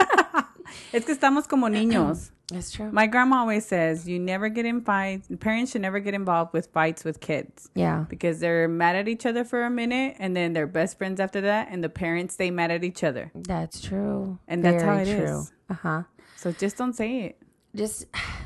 es 0.94 1.06
que 1.06 1.14
estamos 1.14 1.48
como 1.48 1.68
niños. 1.68 2.30
That's 2.48 2.72
true. 2.72 2.92
My 2.92 3.08
grandma 3.08 3.38
always 3.38 3.66
says, 3.66 4.08
you 4.08 4.20
never 4.20 4.50
get 4.50 4.66
in 4.66 4.82
fights. 4.82 5.28
Parents 5.40 5.72
should 5.72 5.82
never 5.82 6.00
get 6.00 6.14
involved 6.14 6.54
with 6.54 6.68
fights 6.68 7.04
with 7.04 7.20
kids 7.22 7.70
yeah, 7.74 8.06
because 8.10 8.40
they're 8.42 8.68
mad 8.68 8.96
at 8.96 9.08
each 9.08 9.26
other 9.26 9.44
for 9.46 9.64
a 9.64 9.70
minute 9.70 10.18
and 10.20 10.36
then 10.36 10.54
they're 10.54 10.68
best 10.68 10.98
friends 10.98 11.20
after 11.20 11.42
that, 11.42 11.70
and 11.72 11.84
the 11.84 11.90
parents 11.90 12.34
stay 12.36 12.52
mad 12.52 12.70
at 12.70 12.84
each 12.84 13.04
other. 13.04 13.32
that's 13.34 13.82
true. 13.82 14.38
And 14.48 14.64
that's 14.64 14.84
how 14.84 14.98
Very 14.98 15.10
it 15.10 15.18
true. 15.18 15.40
is. 15.40 15.54
Uh 15.70 15.74
huh. 15.74 16.04
So 16.36 16.52
just 16.52 16.78
don't 16.78 16.94
say 16.94 17.22
it 17.22 17.38
Just 17.74 18.06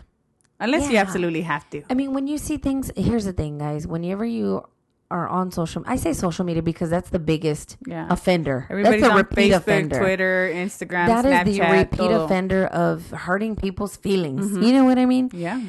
unless 0.60 0.90
you 0.90 0.98
absolutely 0.98 1.42
have 1.42 1.68
to. 1.72 1.82
I 1.90 1.94
mean, 1.96 2.14
when 2.14 2.28
you 2.28 2.38
see 2.38 2.58
things, 2.58 2.92
here's 2.96 3.26
the 3.26 3.34
thing, 3.34 3.58
guys. 3.58 3.88
Whenever 3.88 4.24
you 4.26 4.64
are 5.10 5.28
on 5.28 5.52
social, 5.52 5.84
I 5.88 5.96
say 5.96 6.12
social 6.14 6.44
media 6.44 6.62
because 6.62 6.90
that's 6.90 7.10
the 7.10 7.20
biggest 7.20 7.78
Yeah. 7.88 8.08
offender. 8.10 8.68
Everybody's 8.70 9.02
that's 9.02 9.16
repeat 9.16 9.52
Facebook, 9.52 9.56
offender. 9.58 10.00
Twitter, 10.00 10.52
Instagram, 10.54 11.08
That 11.08 11.26
is 11.26 11.32
Snapchat. 11.32 11.46
the 11.46 11.78
repeat 11.78 11.98
todo. 11.98 12.26
offender 12.26 12.66
of 12.68 13.10
hurting 13.12 13.56
people's 13.56 13.96
feelings. 13.96 14.48
Mm-hmm. 14.52 14.64
You 14.64 14.74
know 14.74 14.84
what 14.86 14.98
I 15.00 15.06
mean? 15.06 15.30
Yeah. 15.34 15.62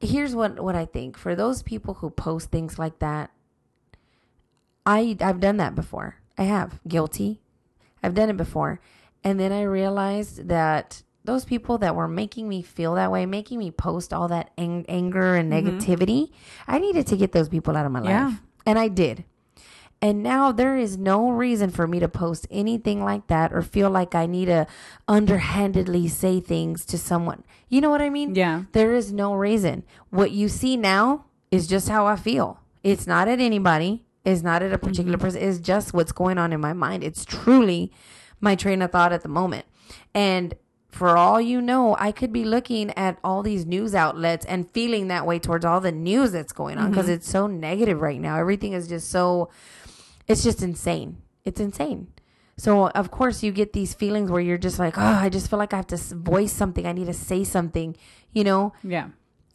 Here's 0.00 0.34
what 0.34 0.60
what 0.62 0.74
I 0.76 0.84
think 0.84 1.16
for 1.18 1.34
those 1.34 1.62
people 1.62 1.94
who 1.94 2.10
post 2.10 2.50
things 2.50 2.78
like 2.78 2.98
that. 3.00 3.30
I 4.86 5.16
I've 5.20 5.40
done 5.40 5.56
that 5.58 5.74
before. 5.74 6.16
I 6.36 6.44
have 6.44 6.80
guilty. 6.86 7.40
I've 8.02 8.14
done 8.14 8.28
it 8.28 8.36
before, 8.36 8.80
and 9.22 9.40
then 9.40 9.50
I 9.50 9.62
realized 9.62 10.48
that 10.48 11.02
those 11.24 11.46
people 11.46 11.78
that 11.78 11.96
were 11.96 12.06
making 12.08 12.48
me 12.50 12.60
feel 12.60 12.94
that 12.96 13.10
way, 13.10 13.24
making 13.24 13.58
me 13.58 13.70
post 13.70 14.12
all 14.12 14.28
that 14.28 14.50
ang- 14.58 14.84
anger 14.90 15.34
and 15.36 15.50
negativity, 15.50 16.30
I 16.68 16.78
needed 16.78 17.06
to 17.06 17.16
get 17.16 17.32
those 17.32 17.48
people 17.48 17.76
out 17.78 17.86
of 17.86 17.92
my 17.92 18.00
Mm-hmm. 18.00 18.08
Yeah. 18.10 18.26
life, 18.26 18.42
and 18.66 18.78
I 18.78 18.88
did. 18.88 19.24
And 20.02 20.22
now 20.22 20.52
there 20.52 20.76
is 20.76 20.98
no 20.98 21.30
reason 21.30 21.70
for 21.70 21.86
me 21.86 21.98
to 21.98 22.08
post 22.08 22.46
anything 22.50 23.02
like 23.02 23.26
that 23.28 23.54
or 23.54 23.62
feel 23.62 23.88
like 23.88 24.14
I 24.14 24.26
need 24.26 24.46
to 24.46 24.66
underhandedly 25.08 26.08
say 26.08 26.40
things 26.40 26.84
to 26.86 26.98
someone. 26.98 27.42
You 27.70 27.80
know 27.80 27.88
what 27.88 28.02
I 28.02 28.10
mean? 28.10 28.34
Yeah. 28.34 28.64
There 28.72 28.94
is 28.94 29.12
no 29.12 29.32
reason. 29.34 29.82
What 30.10 30.30
you 30.30 30.50
see 30.50 30.76
now 30.76 31.24
is 31.50 31.66
just 31.66 31.88
how 31.88 32.06
I 32.06 32.16
feel. 32.16 32.60
It's 32.82 33.06
not 33.06 33.28
at 33.28 33.40
anybody. 33.40 34.04
It's 34.26 34.42
not 34.42 34.62
at 34.62 34.72
a 34.72 34.78
particular 34.78 35.16
mm-hmm. 35.16 35.24
person. 35.24 35.42
It's 35.42 35.58
just 35.58 35.94
what's 35.94 36.12
going 36.12 36.36
on 36.36 36.52
in 36.52 36.60
my 36.60 36.74
mind. 36.74 37.02
It's 37.02 37.24
truly 37.24 37.90
my 38.40 38.56
train 38.56 38.82
of 38.82 38.92
thought 38.92 39.12
at 39.12 39.22
the 39.22 39.28
moment. 39.28 39.64
And 40.14 40.54
for 40.94 41.16
all 41.16 41.40
you 41.40 41.60
know, 41.60 41.96
I 41.98 42.12
could 42.12 42.32
be 42.32 42.44
looking 42.44 42.90
at 42.92 43.18
all 43.24 43.42
these 43.42 43.66
news 43.66 43.94
outlets 43.94 44.46
and 44.46 44.70
feeling 44.70 45.08
that 45.08 45.26
way 45.26 45.40
towards 45.40 45.64
all 45.64 45.80
the 45.80 45.90
news 45.90 46.32
that's 46.32 46.52
going 46.52 46.78
on 46.78 46.90
because 46.90 47.06
mm-hmm. 47.06 47.14
it's 47.14 47.28
so 47.28 47.48
negative 47.48 48.00
right 48.00 48.20
now. 48.20 48.38
Everything 48.38 48.72
is 48.72 48.86
just 48.86 49.10
so, 49.10 49.50
it's 50.28 50.44
just 50.44 50.62
insane. 50.62 51.18
It's 51.44 51.58
insane. 51.58 52.12
So 52.56 52.88
of 52.90 53.10
course 53.10 53.42
you 53.42 53.50
get 53.50 53.72
these 53.72 53.92
feelings 53.92 54.30
where 54.30 54.40
you're 54.40 54.56
just 54.56 54.78
like, 54.78 54.96
oh, 54.96 55.02
I 55.02 55.28
just 55.28 55.50
feel 55.50 55.58
like 55.58 55.72
I 55.72 55.76
have 55.78 55.88
to 55.88 55.96
voice 55.96 56.52
something. 56.52 56.86
I 56.86 56.92
need 56.92 57.06
to 57.06 57.12
say 57.12 57.42
something, 57.42 57.96
you 58.32 58.44
know. 58.44 58.72
Yeah. 58.84 59.08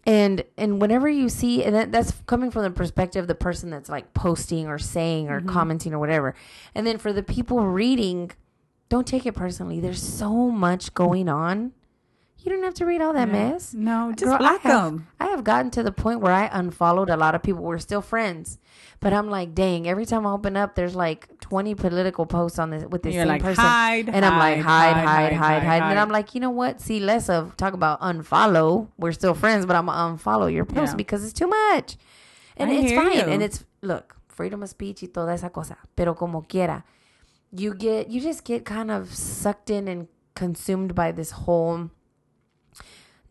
And 0.05 0.43
and 0.57 0.81
whenever 0.81 1.07
you 1.07 1.29
see, 1.29 1.63
and 1.63 1.73
that, 1.75 1.91
that's 1.91 2.11
coming 2.25 2.51
from 2.51 2.63
the 2.63 2.71
perspective 2.71 3.23
of 3.23 3.27
the 3.27 3.35
person 3.35 3.69
that's 3.69 3.89
like 3.89 4.13
posting 4.13 4.67
or 4.67 4.77
saying 4.77 5.29
or 5.29 5.39
mm-hmm. 5.39 5.49
commenting 5.49 5.93
or 5.93 5.99
whatever. 5.99 6.35
And 6.75 6.85
then 6.85 6.97
for 6.97 7.13
the 7.13 7.23
people 7.23 7.65
reading, 7.65 8.31
don't 8.89 9.05
take 9.07 9.25
it 9.25 9.33
personally. 9.33 9.79
There's 9.79 10.01
so 10.01 10.49
much 10.49 10.93
going 10.93 11.29
on. 11.29 11.71
You 12.41 12.53
don't 12.53 12.63
have 12.63 12.73
to 12.75 12.85
read 12.85 13.01
all 13.01 13.11
that 13.13 13.29
mess. 13.29 13.73
No, 13.73 14.11
just 14.13 14.23
Girl, 14.23 14.37
block 14.37 14.65
I 14.65 14.69
have, 14.69 14.83
them. 14.85 15.07
I 15.19 15.27
have 15.27 15.43
gotten 15.43 15.71
to 15.71 15.83
the 15.83 15.91
point 15.91 16.21
where 16.21 16.31
I 16.31 16.49
unfollowed 16.51 17.09
a 17.09 17.17
lot 17.17 17.35
of 17.35 17.43
people. 17.43 17.63
We're 17.63 17.79
still 17.79 18.01
friends, 18.01 18.57
but 19.01 19.11
I'm 19.11 19.29
like, 19.29 19.53
dang. 19.53 19.89
Every 19.89 20.05
time 20.05 20.25
I 20.25 20.31
open 20.31 20.55
up, 20.55 20.73
there's 20.75 20.95
like 20.95 21.37
20 21.41 21.75
political 21.75 22.25
posts 22.25 22.57
on 22.57 22.69
this 22.69 22.85
with 22.85 23.03
the 23.03 23.11
You're 23.11 23.23
same 23.23 23.27
like, 23.27 23.41
person, 23.41 23.61
hide, 23.65 24.07
and 24.07 24.23
I'm 24.23 24.39
like, 24.39 24.59
hide, 24.59 24.93
hide, 24.93 25.05
hide, 25.05 25.33
hide, 25.33 25.63
hide, 25.63 25.81
And 25.81 25.91
then. 25.91 25.97
I'm 25.97 26.09
like, 26.09 26.33
you 26.33 26.39
know 26.39 26.49
what? 26.49 26.79
See 26.79 27.01
less 27.01 27.27
of 27.27 27.57
talk 27.57 27.73
about 27.73 27.99
unfollow. 27.99 28.87
We're 28.97 29.11
still 29.11 29.33
friends, 29.33 29.65
but 29.65 29.75
I'm 29.75 29.87
gonna 29.87 30.17
unfollow 30.17 30.51
your 30.51 30.63
post 30.63 30.93
Yeah. 30.93 30.95
because 30.95 31.25
it's 31.25 31.33
too 31.33 31.47
much, 31.47 31.97
and 32.55 32.69
I 32.71 32.73
it's 32.75 32.93
fine. 32.93 33.11
you. 33.17 33.33
And 33.33 33.43
it's 33.43 33.65
look, 33.81 34.15
freedom 34.29 34.63
of 34.63 34.69
speech 34.69 35.01
y 35.03 35.09
toda 35.13 35.33
esa 35.33 35.49
cosa. 35.49 35.75
Pero 35.93 36.15
como 36.15 36.43
quiera, 36.43 36.85
you 37.51 37.73
get 37.73 38.09
you 38.09 38.21
just 38.21 38.43
get 38.43 38.65
kind 38.65 38.91
of 38.91 39.13
sucked 39.13 39.69
in 39.69 39.87
and 39.87 40.07
consumed 40.35 40.95
by 40.95 41.11
this 41.11 41.31
whole 41.31 41.89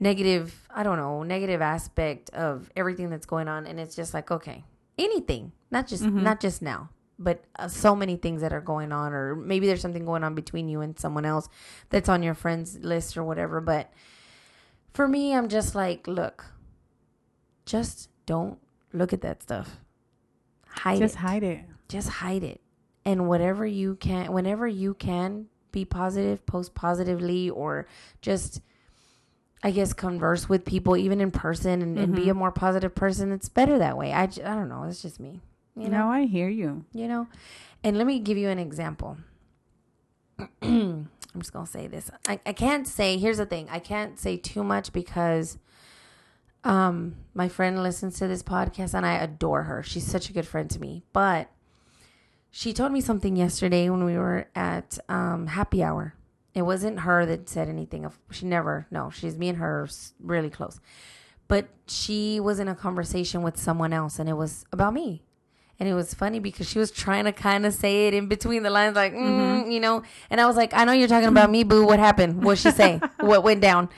negative 0.01 0.69
i 0.75 0.83
don't 0.83 0.97
know 0.99 1.23
negative 1.23 1.61
aspect 1.61 2.31
of 2.31 2.71
everything 2.77 3.11
that's 3.11 3.27
going 3.27 3.49
on. 3.49 3.67
And 3.67 3.81
it's 3.81 3.97
just 3.97 4.15
like 4.15 4.31
okay 4.31 4.65
anything 4.97 5.53
not 5.71 5.87
just 5.87 6.03
not 6.05 6.41
just 6.41 6.63
now 6.63 6.91
but 7.19 7.45
uh, 7.59 7.67
so 7.67 7.97
many 7.97 8.17
things 8.17 8.41
that 8.43 8.53
are 8.53 8.61
going 8.61 8.93
on 8.93 9.13
or 9.13 9.35
maybe 9.35 9.67
there's 9.67 9.81
something 9.81 10.05
going 10.05 10.23
on 10.23 10.35
between 10.35 10.69
you 10.69 10.81
and 10.81 10.99
someone 10.99 11.25
else 11.25 11.49
that's 11.91 12.09
on 12.09 12.23
your 12.23 12.35
friends 12.35 12.79
list 12.81 13.17
or 13.17 13.25
whatever. 13.25 13.61
But 13.61 13.93
for 14.93 15.07
me 15.07 15.35
i'm 15.35 15.49
just 15.49 15.75
like 15.75 16.07
look 16.07 16.47
just 17.67 18.09
don't 18.27 18.59
look 18.93 19.13
at 19.13 19.21
that 19.21 19.43
stuff. 19.43 19.77
Hide 20.69 20.99
Just 20.99 21.15
it. 21.17 21.19
hide 21.19 21.43
it. 21.43 21.61
just 21.89 22.09
hide 22.09 22.43
it 22.45 22.61
and 23.09 23.27
whatever 23.27 23.67
you 23.67 23.97
can 23.97 24.31
whenever 24.33 24.69
you 24.69 24.93
can 24.93 25.47
be 25.73 25.85
positive, 25.85 26.45
post 26.45 26.75
positively, 26.75 27.49
or 27.49 27.87
just, 28.21 28.61
I 29.63 29.71
guess, 29.71 29.95
converse 29.95 30.47
with 30.49 30.65
people 30.67 30.95
even 30.97 31.21
in 31.21 31.31
person 31.31 31.81
and, 31.81 31.99
and 31.99 32.15
be 32.15 32.29
a 32.29 32.35
more 32.35 32.53
positive 32.53 32.95
person. 32.95 33.33
It's 33.33 33.49
better 33.49 33.79
that 33.79 33.97
way. 33.97 34.13
I, 34.13 34.27
j- 34.27 34.43
I 34.43 34.55
don't 34.55 34.69
know. 34.69 34.85
It's 34.85 35.01
just 35.01 35.19
me. 35.21 35.41
You 35.75 35.89
know? 35.89 35.99
know, 35.99 36.09
I 36.11 36.27
hear 36.27 36.49
you. 36.49 36.85
you 36.93 37.09
know 37.09 37.29
and 37.85 37.97
let 37.97 38.07
me 38.07 38.19
give 38.19 38.37
you 38.37 38.49
an 38.49 38.59
example 38.59 39.17
i'm 40.63 41.09
just 41.39 41.53
gonna 41.53 41.67
say 41.67 41.87
this 41.87 42.11
I, 42.27 42.41
I 42.45 42.53
can't 42.53 42.87
say 42.87 43.17
here's 43.17 43.39
the 43.39 43.47
thing 43.47 43.69
i 43.71 43.79
can't 43.79 44.19
say 44.19 44.37
too 44.37 44.65
much 44.65 44.93
because 44.93 45.57
um 46.65 47.15
my 47.33 47.49
friend 47.49 47.81
listens 47.83 48.19
to 48.19 48.27
this 48.27 48.43
podcast 48.43 48.93
and 48.93 49.07
i 49.07 49.15
adore 49.15 49.63
her 49.65 49.85
she's 49.85 50.05
such 50.05 50.29
a 50.29 50.33
good 50.33 50.49
friend 50.49 50.69
to 50.71 50.81
me 50.81 51.05
but 51.13 51.49
she 52.51 52.73
told 52.73 52.93
me 52.93 53.01
something 53.01 53.37
yesterday 53.37 53.89
when 53.89 54.05
we 54.05 54.17
were 54.17 54.49
at 54.55 54.99
um 55.09 55.47
happy 55.49 55.83
hour 55.83 56.15
it 56.55 56.63
wasn't 56.63 57.01
her 57.01 57.25
that 57.27 57.49
said 57.49 57.69
anything 57.69 58.05
of 58.05 58.19
she 58.31 58.47
never 58.47 58.87
no 58.91 59.11
she's 59.11 59.37
me 59.37 59.49
and 59.49 59.59
her 59.59 59.89
really 60.21 60.51
close 60.51 60.81
but 61.47 61.69
she 61.87 62.39
was 62.39 62.59
in 62.59 62.69
a 62.69 62.75
conversation 62.75 63.43
with 63.43 63.57
someone 63.57 63.93
else 63.93 64.19
and 64.19 64.29
it 64.29 64.35
was 64.35 64.65
about 64.73 64.93
me 64.93 65.23
and 65.81 65.89
it 65.89 65.95
was 65.95 66.13
funny 66.13 66.41
because 66.41 66.69
she 66.69 66.79
was 66.79 66.91
trying 66.91 67.25
to 67.25 67.33
kind 67.33 67.65
of 67.65 67.73
say 67.73 68.09
it 68.09 68.15
in 68.15 68.27
between 68.27 68.65
the 68.65 68.71
lines, 68.71 68.97
like, 68.97 69.15
mm, 69.15 69.73
you 69.73 69.79
know. 69.79 70.03
And 70.29 70.41
I 70.41 70.47
was 70.47 70.57
like, 70.57 70.75
I 70.75 70.85
know 70.85 70.93
you're 70.93 71.07
talking 71.07 71.29
about 71.29 71.51
me, 71.51 71.63
boo. 71.63 71.85
What 71.85 72.01
happened? 72.01 72.43
What'd 72.43 72.59
she 72.59 72.73
say? 72.73 73.01
what 73.21 73.45
went 73.45 73.61
down? 73.61 73.89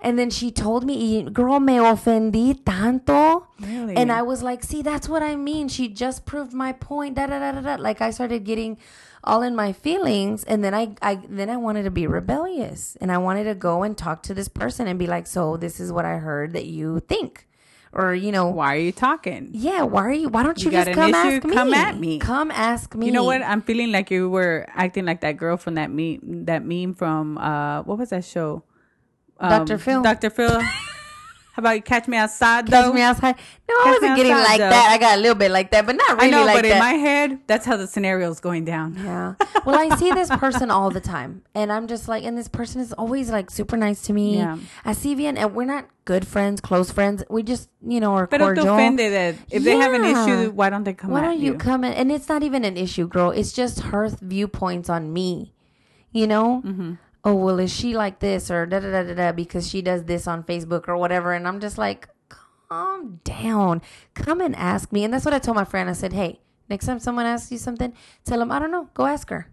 And 0.00 0.16
then 0.18 0.30
she 0.30 0.50
told 0.52 0.84
me, 0.84 1.22
girl, 1.24 1.58
me 1.58 1.76
ofendí 1.78 2.62
tanto. 2.64 3.46
Really? 3.60 3.96
And 3.96 4.12
I 4.12 4.22
was 4.22 4.42
like, 4.42 4.62
see, 4.62 4.80
that's 4.82 5.08
what 5.08 5.22
I 5.24 5.34
mean. 5.34 5.68
She 5.68 5.88
just 5.88 6.24
proved 6.24 6.52
my 6.52 6.72
point. 6.72 7.16
Da 7.16 7.26
da 7.26 7.38
da 7.40 7.52
da 7.52 7.60
da. 7.60 7.82
Like 7.82 8.00
I 8.00 8.10
started 8.10 8.44
getting 8.44 8.78
all 9.24 9.42
in 9.42 9.56
my 9.56 9.72
feelings, 9.72 10.44
and 10.44 10.62
then 10.62 10.72
I, 10.72 10.94
I 11.02 11.16
then 11.28 11.50
I 11.50 11.56
wanted 11.56 11.82
to 11.82 11.90
be 11.90 12.06
rebellious, 12.06 12.96
and 13.00 13.10
I 13.10 13.18
wanted 13.18 13.44
to 13.44 13.54
go 13.56 13.82
and 13.82 13.98
talk 13.98 14.22
to 14.24 14.34
this 14.34 14.46
person 14.46 14.86
and 14.86 14.96
be 14.98 15.08
like, 15.08 15.26
so 15.26 15.56
this 15.56 15.80
is 15.80 15.90
what 15.90 16.04
I 16.04 16.18
heard 16.18 16.52
that 16.52 16.66
you 16.66 17.00
think, 17.00 17.46
or 17.92 18.14
you 18.14 18.30
know, 18.30 18.46
Why 18.46 18.76
are 18.76 18.78
you 18.78 18.92
talking? 18.92 19.50
yeah, 19.52 19.82
why 19.82 20.02
are 20.06 20.12
you? 20.12 20.28
Why 20.28 20.44
don't 20.44 20.56
you, 20.62 20.70
You 20.70 20.78
just 20.78 20.92
come 20.92 21.10
issue? 21.10 21.16
ask 21.18 21.44
me? 21.44 21.52
Come 21.54 21.74
at 21.74 21.98
me. 21.98 22.18
Come 22.20 22.50
ask 22.52 22.94
me. 22.94 23.06
You 23.06 23.12
know 23.12 23.24
what? 23.24 23.42
I'm 23.42 23.60
feeling 23.60 23.90
like 23.90 24.12
you 24.12 24.30
were 24.30 24.64
acting 24.68 25.04
like 25.04 25.20
that 25.22 25.36
girl 25.36 25.56
from 25.56 25.74
that 25.74 25.90
meme. 25.90 26.44
That 26.46 26.64
meme 26.64 26.94
from 26.94 27.38
uh, 27.38 27.82
what 27.82 27.98
was 27.98 28.10
that 28.10 28.24
show? 28.24 28.62
Um, 29.40 29.50
Dr. 29.50 29.78
Phil. 29.78 30.02
Dr. 30.02 30.30
Phil. 30.30 30.60
How 31.52 31.60
about 31.62 31.72
you 31.74 31.82
catch 31.82 32.06
me 32.06 32.16
outside 32.16 32.68
Catch 32.68 32.94
me 32.94 33.00
outside. 33.02 33.34
No, 33.68 33.74
I 33.74 33.82
Catch 33.82 33.86
me 33.86 33.90
wasn't 33.90 34.16
getting 34.16 34.30
outside, 34.32 34.48
like 34.48 34.58
though. 34.60 34.70
that. 34.70 34.90
I 34.92 34.98
got 34.98 35.18
a 35.18 35.20
little 35.20 35.34
bit 35.34 35.50
like 35.50 35.72
that, 35.72 35.86
but 35.86 35.96
not 35.96 36.10
really 36.16 36.28
I 36.28 36.30
know, 36.30 36.44
like 36.44 36.56
but 36.58 36.62
that. 36.68 36.72
in 36.74 36.78
my 36.78 36.92
head, 36.92 37.40
that's 37.48 37.66
how 37.66 37.76
the 37.76 37.88
scenario 37.88 38.30
is 38.30 38.38
going 38.38 38.64
down. 38.64 38.94
Yeah. 38.96 39.34
Well, 39.66 39.76
I 39.76 39.94
see 39.96 40.10
this 40.12 40.30
person 40.30 40.70
all 40.70 40.88
the 40.90 41.00
time, 41.00 41.42
and 41.54 41.70
I'm 41.72 41.88
just 41.88 42.06
like, 42.08 42.22
and 42.24 42.38
this 42.38 42.48
person 42.48 42.80
is 42.80 42.92
always 42.94 43.28
like 43.30 43.50
super 43.50 43.76
nice 43.76 44.00
to 44.02 44.12
me. 44.14 44.36
Yeah. 44.36 44.56
I 44.84 44.92
see 44.92 45.14
Vian, 45.16 45.36
and 45.36 45.52
we're 45.52 45.64
not 45.66 45.88
good 46.06 46.26
friends, 46.26 46.60
close 46.62 46.90
friends. 46.92 47.22
We 47.28 47.42
just, 47.42 47.68
you 47.86 47.98
know, 48.00 48.14
are 48.14 48.26
But 48.28 48.38
don't 48.38 48.54
cordial. 48.54 48.74
offend 48.74 48.98
it. 49.00 49.36
If 49.50 49.64
they 49.64 49.76
have 49.76 49.92
an 49.92 50.04
issue, 50.04 50.52
why 50.52 50.70
don't 50.70 50.84
they 50.84 50.94
come 50.94 51.10
Why 51.10 51.20
don't 51.20 51.38
you 51.40 51.54
come 51.54 51.82
in? 51.84 51.92
And 51.92 52.10
it's 52.12 52.28
not 52.30 52.42
even 52.44 52.64
an 52.64 52.76
issue, 52.78 53.08
girl. 53.08 53.30
It's 53.30 53.52
just 53.52 53.80
her 53.80 54.08
viewpoints 54.22 54.88
on 54.88 55.12
me. 55.12 55.52
You 56.12 56.28
know? 56.28 56.62
Mm-hmm. 56.64 56.92
Oh, 57.28 57.34
well, 57.34 57.58
is 57.58 57.72
she 57.72 57.94
like 57.94 58.20
this 58.20 58.50
or 58.50 58.66
da 58.66 58.80
da 58.80 58.90
da 58.90 59.02
da 59.02 59.14
da 59.14 59.32
because 59.32 59.68
she 59.68 59.82
does 59.82 60.04
this 60.04 60.26
on 60.26 60.42
Facebook 60.44 60.88
or 60.88 60.96
whatever? 60.96 61.32
And 61.32 61.46
I'm 61.46 61.60
just 61.60 61.78
like, 61.78 62.08
calm 62.68 63.20
down. 63.24 63.82
Come 64.14 64.40
and 64.40 64.54
ask 64.56 64.92
me. 64.92 65.04
And 65.04 65.12
that's 65.12 65.24
what 65.24 65.34
I 65.34 65.38
told 65.38 65.56
my 65.56 65.64
friend. 65.64 65.88
I 65.88 65.92
said, 65.92 66.12
hey, 66.12 66.40
next 66.68 66.86
time 66.86 66.98
someone 66.98 67.26
asks 67.26 67.50
you 67.52 67.58
something, 67.58 67.92
tell 68.24 68.38
them, 68.38 68.50
I 68.50 68.58
don't 68.58 68.70
know. 68.70 68.88
Go 68.94 69.06
ask 69.06 69.28
her. 69.30 69.50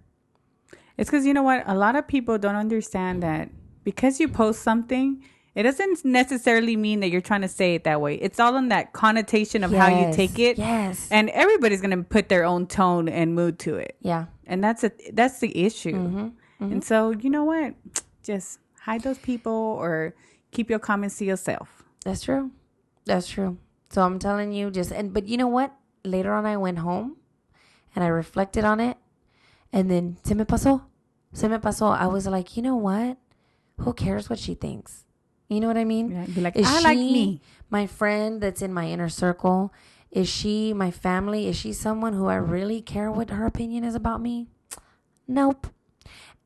It's 0.97 1.09
because 1.09 1.25
you 1.25 1.33
know 1.33 1.43
what? 1.43 1.63
A 1.67 1.75
lot 1.75 1.95
of 1.95 2.07
people 2.07 2.37
don't 2.37 2.55
understand 2.55 3.21
that 3.23 3.49
because 3.83 4.19
you 4.19 4.27
post 4.29 4.61
something, 4.61 5.21
it 5.53 5.63
doesn't 5.63 6.03
necessarily 6.05 6.75
mean 6.77 6.99
that 7.01 7.09
you're 7.09 7.21
trying 7.21 7.41
to 7.41 7.47
say 7.47 7.75
it 7.75 7.83
that 7.83 7.99
way. 8.01 8.15
It's 8.15 8.39
all 8.39 8.55
in 8.57 8.69
that 8.69 8.93
connotation 8.93 9.63
of 9.63 9.71
how 9.71 9.87
you 9.87 10.13
take 10.13 10.39
it. 10.39 10.57
Yes. 10.57 11.07
And 11.11 11.29
everybody's 11.31 11.81
gonna 11.81 12.03
put 12.03 12.29
their 12.29 12.45
own 12.45 12.67
tone 12.67 13.07
and 13.09 13.35
mood 13.35 13.59
to 13.59 13.75
it. 13.75 13.97
yeah. 14.01 14.25
And 14.47 14.63
that's 14.63 14.83
a 14.83 14.91
that's 15.13 15.39
the 15.39 15.65
issue. 15.65 15.93
Mm-hmm. 15.95 16.27
And 16.59 16.71
mm-hmm. 16.71 16.79
so 16.81 17.11
you 17.11 17.29
know 17.29 17.43
what? 17.43 17.75
Just 18.23 18.59
hide 18.81 19.01
those 19.01 19.17
people 19.17 19.51
or 19.51 20.15
keep 20.51 20.69
your 20.69 20.79
comments 20.79 21.17
to 21.17 21.25
yourself. 21.25 21.83
That's 22.03 22.23
true. 22.23 22.51
That's 23.05 23.27
true. 23.27 23.57
So 23.89 24.01
I'm 24.01 24.19
telling 24.19 24.51
you, 24.51 24.71
just 24.71 24.91
and 24.91 25.13
but 25.13 25.27
you 25.27 25.37
know 25.37 25.47
what? 25.47 25.73
Later 26.03 26.33
on, 26.33 26.45
I 26.45 26.57
went 26.57 26.79
home 26.79 27.17
and 27.95 28.03
I 28.03 28.07
reflected 28.07 28.63
on 28.63 28.79
it, 28.79 28.97
and 29.71 29.89
then 29.89 30.17
se 30.23 30.33
me 30.33 30.43
pasó, 30.43 30.83
se 31.33 31.47
me 31.47 31.57
pasó. 31.57 31.97
I 31.97 32.07
was 32.07 32.27
like, 32.27 32.57
you 32.57 32.63
know 32.63 32.75
what? 32.75 33.17
Who 33.79 33.93
cares 33.93 34.29
what 34.29 34.39
she 34.39 34.53
thinks? 34.53 35.05
You 35.49 35.59
know 35.59 35.67
what 35.67 35.77
I 35.77 35.85
mean? 35.85 36.11
Yeah, 36.11 36.25
be 36.25 36.41
like, 36.41 36.55
Is 36.55 36.67
I 36.67 36.79
like 36.79 36.97
me. 36.97 37.41
My 37.69 37.85
friend 37.85 38.41
that's 38.41 38.61
in 38.61 38.73
my 38.73 38.87
inner 38.87 39.09
circle. 39.09 39.73
Is 40.11 40.29
she 40.29 40.73
my 40.73 40.91
family? 40.91 41.47
Is 41.47 41.57
she 41.57 41.73
someone 41.73 42.13
who 42.13 42.27
I 42.27 42.35
really 42.35 42.81
care 42.81 43.11
what 43.11 43.29
her 43.29 43.45
opinion 43.45 43.83
is 43.83 43.95
about 43.95 44.21
me? 44.21 44.47
Nope. 45.27 45.67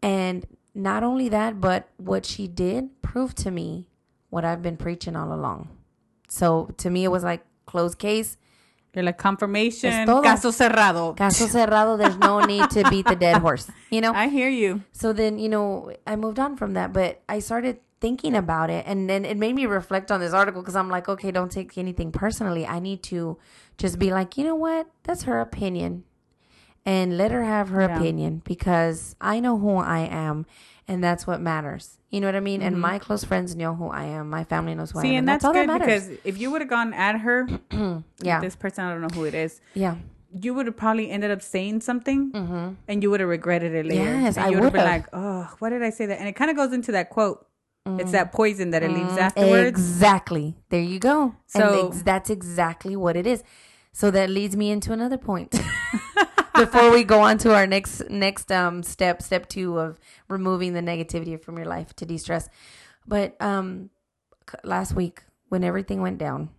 And 0.01 0.45
not 0.73 1.03
only 1.03 1.29
that, 1.29 1.59
but 1.59 1.89
what 1.97 2.25
she 2.25 2.47
did 2.47 3.01
proved 3.01 3.37
to 3.39 3.51
me 3.51 3.87
what 4.29 4.45
I've 4.45 4.61
been 4.61 4.77
preaching 4.77 5.15
all 5.15 5.33
along. 5.33 5.69
So 6.27 6.69
to 6.77 6.89
me, 6.89 7.03
it 7.03 7.09
was 7.09 7.23
like 7.23 7.43
closed 7.65 7.97
case, 7.97 8.37
You're 8.93 9.03
like 9.03 9.17
confirmation, 9.17 10.07
caso 10.07 10.51
cerrado. 10.51 11.15
caso 11.15 11.47
cerrado. 11.53 11.97
There's 11.97 12.17
no 12.17 12.39
need 12.41 12.69
to 12.71 12.87
beat 12.89 13.05
the 13.07 13.15
dead 13.15 13.41
horse, 13.41 13.69
you 13.89 14.01
know. 14.01 14.13
I 14.13 14.27
hear 14.29 14.49
you. 14.49 14.83
So 14.91 15.13
then, 15.13 15.39
you 15.39 15.49
know, 15.49 15.91
I 16.07 16.15
moved 16.15 16.39
on 16.39 16.55
from 16.55 16.73
that, 16.73 16.93
but 16.93 17.21
I 17.27 17.39
started 17.39 17.79
thinking 17.99 18.33
about 18.33 18.69
it 18.69 18.85
and 18.87 19.09
then 19.09 19.25
it 19.25 19.35
made 19.35 19.53
me 19.53 19.65
reflect 19.65 20.09
on 20.09 20.21
this 20.21 20.31
article 20.33 20.61
because 20.61 20.75
I'm 20.75 20.89
like, 20.89 21.09
okay, 21.09 21.31
don't 21.31 21.51
take 21.51 21.77
anything 21.77 22.11
personally. 22.13 22.65
I 22.65 22.79
need 22.79 23.03
to 23.03 23.37
just 23.77 23.99
be 23.99 24.11
like, 24.11 24.37
you 24.37 24.45
know 24.45 24.55
what? 24.55 24.87
That's 25.03 25.23
her 25.23 25.41
opinion. 25.41 26.05
And 26.93 27.07
let 27.21 27.29
her 27.31 27.43
have 27.55 27.67
her 27.75 27.81
Yeah. 27.81 27.95
opinion 27.97 28.41
because 28.53 29.15
I 29.33 29.35
know 29.39 29.55
who 29.63 29.75
I 29.77 29.99
am 30.27 30.37
and 30.87 31.03
that's 31.03 31.23
what 31.29 31.39
matters. 31.39 31.85
You 32.09 32.19
know 32.21 32.27
what 32.27 32.35
I 32.35 32.39
mean? 32.51 32.61
And 32.67 32.73
my 32.89 32.97
close 33.05 33.23
friends 33.23 33.55
know 33.55 33.75
who 33.75 33.87
I 33.89 34.05
am. 34.17 34.23
My 34.39 34.43
family 34.53 34.73
knows 34.77 34.89
who 34.91 34.97
I 34.99 35.03
Mm-hmm. 35.03 35.09
See, 35.09 35.15
am. 35.15 35.19
and 35.19 35.27
that's, 35.29 35.45
all 35.45 35.53
good 35.53 35.69
that 35.69 35.79
because 35.81 36.09
if 36.23 36.35
you 36.41 36.47
would 36.51 36.61
have 36.65 36.69
gone 36.77 36.91
at 37.07 37.15
her, 37.25 37.47
yeah. 38.29 38.39
this 38.41 38.55
person, 38.55 38.79
I 38.85 38.87
don't 38.91 39.01
know 39.07 39.13
who 39.19 39.25
it 39.25 39.35
is, 39.35 39.61
yeah. 39.75 39.95
you 40.45 40.51
would 40.55 40.65
have 40.65 40.77
probably 40.77 41.07
ended 41.11 41.29
up 41.35 41.41
saying 41.43 41.81
something 41.81 42.21
and 42.87 42.97
you 43.03 43.11
would 43.11 43.19
have 43.19 43.29
regretted 43.29 43.73
it 43.75 43.85
later. 43.85 44.09
Mm-hmm. 44.09 44.23
Yes, 44.25 44.37
and 44.37 44.45
I 44.47 44.49
you 44.49 44.55
would 44.55 44.63
have 44.63 44.73
been 44.73 44.91
like, 44.95 45.05
oh, 45.13 45.47
why 45.59 45.69
did 45.69 45.83
I 45.83 45.91
say 45.91 46.07
that? 46.07 46.17
And 46.19 46.27
it 46.27 46.35
kind 46.41 46.49
of 46.49 46.57
goes 46.57 46.73
into 46.73 46.91
that 46.93 47.11
quote. 47.11 47.45
Mm. 47.87 48.01
It's 48.01 48.11
that 48.17 48.31
poison 48.31 48.71
that 48.71 48.81
it 48.81 48.91
leaves 48.91 49.15
afterwards. 49.27 49.67
Exactly. 49.67 50.55
There 50.69 50.81
you 50.81 50.97
go. 50.99 51.35
So- 51.45 51.91
and 51.91 51.93
that's 52.03 52.29
exactly 52.31 52.95
what 52.95 53.15
it 53.15 53.27
is. 53.27 53.43
So 53.91 54.09
that 54.11 54.29
leads 54.29 54.55
me 54.55 54.67
into 54.71 54.91
another 54.93 55.17
point. 55.17 55.51
Before 56.59 56.91
we 56.91 57.03
go 57.03 57.21
on 57.21 57.37
to 57.39 57.53
our 57.55 57.65
next 57.65 58.09
next 58.09 58.51
um 58.51 58.83
step, 58.83 59.21
step 59.21 59.47
two 59.47 59.79
of 59.79 59.99
removing 60.27 60.73
the 60.73 60.81
negativity 60.81 61.41
from 61.41 61.57
your 61.57 61.65
life 61.67 61.95
to 61.95 62.05
de-stress. 62.05 62.49
But 63.07 63.35
um 63.41 63.89
last 64.63 64.93
week 64.93 65.23
when 65.49 65.63
everything 65.63 66.01
went 66.01 66.17
down 66.17 66.49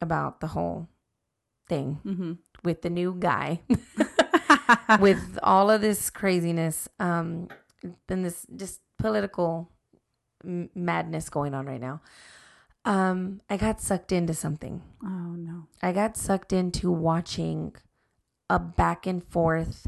about 0.00 0.40
the 0.40 0.48
whole 0.48 0.88
thing 1.68 2.00
Mm-hmm. 2.06 2.32
with 2.64 2.82
the 2.82 2.90
new 2.90 3.14
guy 3.18 3.60
with 5.00 5.38
all 5.42 5.70
of 5.70 5.80
this 5.80 6.08
craziness 6.10 6.88
um 6.98 7.48
and 8.08 8.24
this 8.24 8.46
just 8.56 8.80
political 8.98 9.70
m- 10.44 10.70
madness 10.74 11.28
going 11.28 11.52
on 11.54 11.66
right 11.66 11.80
now 11.80 12.00
um 12.84 13.40
i 13.50 13.56
got 13.56 13.80
sucked 13.80 14.12
into 14.12 14.32
something 14.34 14.82
Oh, 15.04 15.34
no. 15.36 15.66
i 15.82 15.92
got 15.92 16.16
sucked 16.16 16.52
into 16.52 16.90
watching 16.90 17.74
a 18.50 18.58
back 18.58 19.06
and 19.06 19.22
forth 19.24 19.86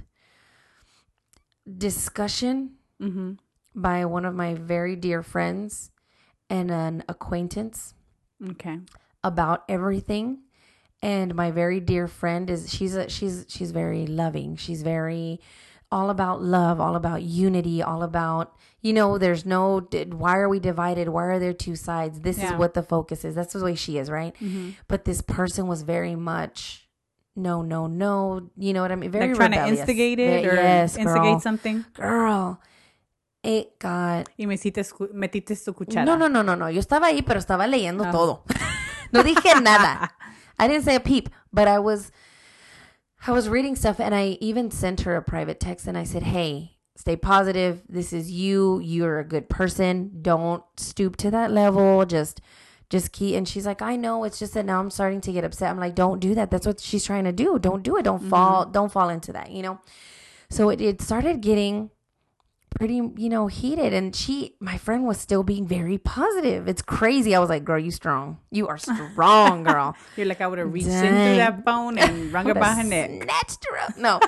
discussion 1.66 2.72
Mm-hmm. 3.00 3.32
by 3.74 4.04
one 4.04 4.26
of 4.26 4.34
my 4.34 4.52
very 4.54 4.94
dear 4.94 5.22
friends 5.22 5.90
and 6.50 6.70
an 6.70 7.02
acquaintance 7.08 7.94
Okay. 8.46 8.78
about 9.24 9.64
everything. 9.70 10.40
And 11.00 11.34
my 11.34 11.50
very 11.50 11.80
dear 11.80 12.06
friend 12.06 12.50
is 12.50 12.70
she's 12.70 12.94
a, 12.94 13.08
she's 13.08 13.46
she's 13.48 13.70
very 13.70 14.06
loving. 14.06 14.56
She's 14.56 14.82
very 14.82 15.40
all 15.90 16.10
about 16.10 16.42
love 16.42 16.78
all 16.78 16.94
about 16.94 17.22
unity 17.22 17.82
all 17.82 18.02
about 18.02 18.54
you 18.82 18.92
know 18.92 19.16
there's 19.16 19.46
no 19.46 19.80
why 20.12 20.36
are 20.36 20.48
we 20.50 20.60
divided? 20.60 21.08
Why 21.08 21.24
are 21.24 21.38
there 21.38 21.54
two 21.54 21.74
sides? 21.74 22.20
This 22.20 22.36
is 22.36 22.52
what 22.52 22.74
the 22.74 22.82
focus 22.82 23.24
is. 23.24 23.34
That's 23.34 23.54
the 23.54 23.64
way 23.64 23.74
she 23.74 23.96
is 23.96 24.10
right? 24.10 24.34
Mm-hmm. 24.42 24.72
but 24.88 25.06
this 25.06 25.22
person 25.22 25.66
was 25.68 25.80
very 25.82 26.16
much 26.16 26.86
no 27.40 27.62
no 27.62 27.86
no 27.86 28.50
you 28.56 28.72
know 28.72 28.82
what 28.82 28.92
i 28.92 28.96
mean 28.96 29.10
very 29.10 29.28
Like 29.28 29.36
trying 29.36 29.52
to 29.52 29.58
rebellious. 29.58 29.80
instigate 29.80 30.18
it 30.20 30.44
or 30.46 30.54
yes 30.54 30.96
instigate 30.96 31.22
girl. 31.22 31.40
something. 31.40 31.84
girl 31.94 32.60
it 33.42 33.78
got 33.78 34.28
Y 34.38 34.46
me 34.46 34.54
hiciste 34.56 34.84
metiste 35.14 35.56
su 35.56 35.72
cuchara. 35.72 36.04
no, 36.04 36.14
no, 36.16 36.28
no, 36.28 36.42
no, 36.42 36.54
no. 36.54 36.68
Yo 36.68 36.78
estaba 36.80 37.06
ahí, 37.06 37.22
pero 37.24 37.40
estaba 37.40 37.66
leyendo 37.66 38.04
Ah. 38.04 38.12
todo. 38.12 38.44
no 39.12 39.22
dije 39.22 39.54
nada. 39.62 40.10
I 40.58 40.68
didn't 40.68 40.84
say 40.84 40.94
a 40.94 41.00
peep, 41.00 41.30
but 41.50 41.66
I 41.66 41.78
was, 41.78 42.12
I 43.26 43.32
was 43.32 43.48
reading 43.48 43.76
stuff, 43.76 43.98
and 43.98 44.14
I 44.14 44.36
even 44.42 44.70
sent 44.70 45.00
her 45.06 45.16
a 45.16 45.22
private 45.22 45.58
text, 45.58 45.86
and 45.86 45.96
I 45.96 46.04
said, 46.04 46.22
"Hey, 46.22 46.76
stay 46.96 47.16
positive. 47.16 47.80
This 47.88 48.12
is 48.12 48.30
you. 48.30 48.78
You're 48.80 49.18
a 49.20 49.24
good 49.24 49.48
person. 49.48 50.18
Don't 50.20 50.62
stoop 50.76 51.16
to 51.16 51.30
that 51.30 51.50
level. 51.50 52.04
Just 52.04 52.42
just 52.90 53.12
keep 53.12 53.36
and 53.36 53.48
she's 53.48 53.64
like, 53.64 53.80
I 53.80 53.94
know 53.96 54.24
it's 54.24 54.38
just 54.38 54.54
that 54.54 54.66
now 54.66 54.80
I'm 54.80 54.90
starting 54.90 55.20
to 55.22 55.32
get 55.32 55.44
upset. 55.44 55.70
I'm 55.70 55.78
like, 55.78 55.94
don't 55.94 56.18
do 56.18 56.34
that. 56.34 56.50
That's 56.50 56.66
what 56.66 56.80
she's 56.80 57.04
trying 57.04 57.24
to 57.24 57.32
do. 57.32 57.58
Don't 57.58 57.84
do 57.84 57.96
it. 57.96 58.02
Don't 58.02 58.28
fall, 58.28 58.66
don't 58.66 58.90
fall 58.90 59.08
into 59.08 59.32
that, 59.32 59.52
you 59.52 59.62
know? 59.62 59.80
So 60.50 60.70
it, 60.70 60.80
it 60.80 61.00
started 61.00 61.40
getting 61.40 61.90
pretty, 62.70 63.00
you 63.16 63.28
know, 63.28 63.46
heated. 63.46 63.92
And 63.92 64.14
she, 64.14 64.56
my 64.58 64.76
friend 64.76 65.06
was 65.06 65.18
still 65.18 65.44
being 65.44 65.68
very 65.68 65.98
positive. 65.98 66.66
It's 66.66 66.82
crazy. 66.82 67.32
I 67.32 67.38
was 67.38 67.48
like, 67.48 67.64
girl, 67.64 67.78
you 67.78 67.92
strong. 67.92 68.38
You 68.50 68.66
are 68.66 68.76
strong, 68.76 69.62
girl. 69.64 69.94
You're 70.16 70.26
like, 70.26 70.40
I 70.40 70.48
would 70.48 70.58
have 70.58 70.72
reached 70.72 70.88
in 70.88 70.92
Dang. 70.92 71.28
through 71.28 71.36
that 71.36 71.64
phone 71.64 71.96
and 71.96 72.32
wrung 72.32 72.46
her 72.46 72.54
by 72.54 72.72
her 72.72 72.82
neck. 72.82 73.22
Snatched 73.22 73.66
her 73.70 73.78
up. 73.78 73.98
No. 73.98 74.18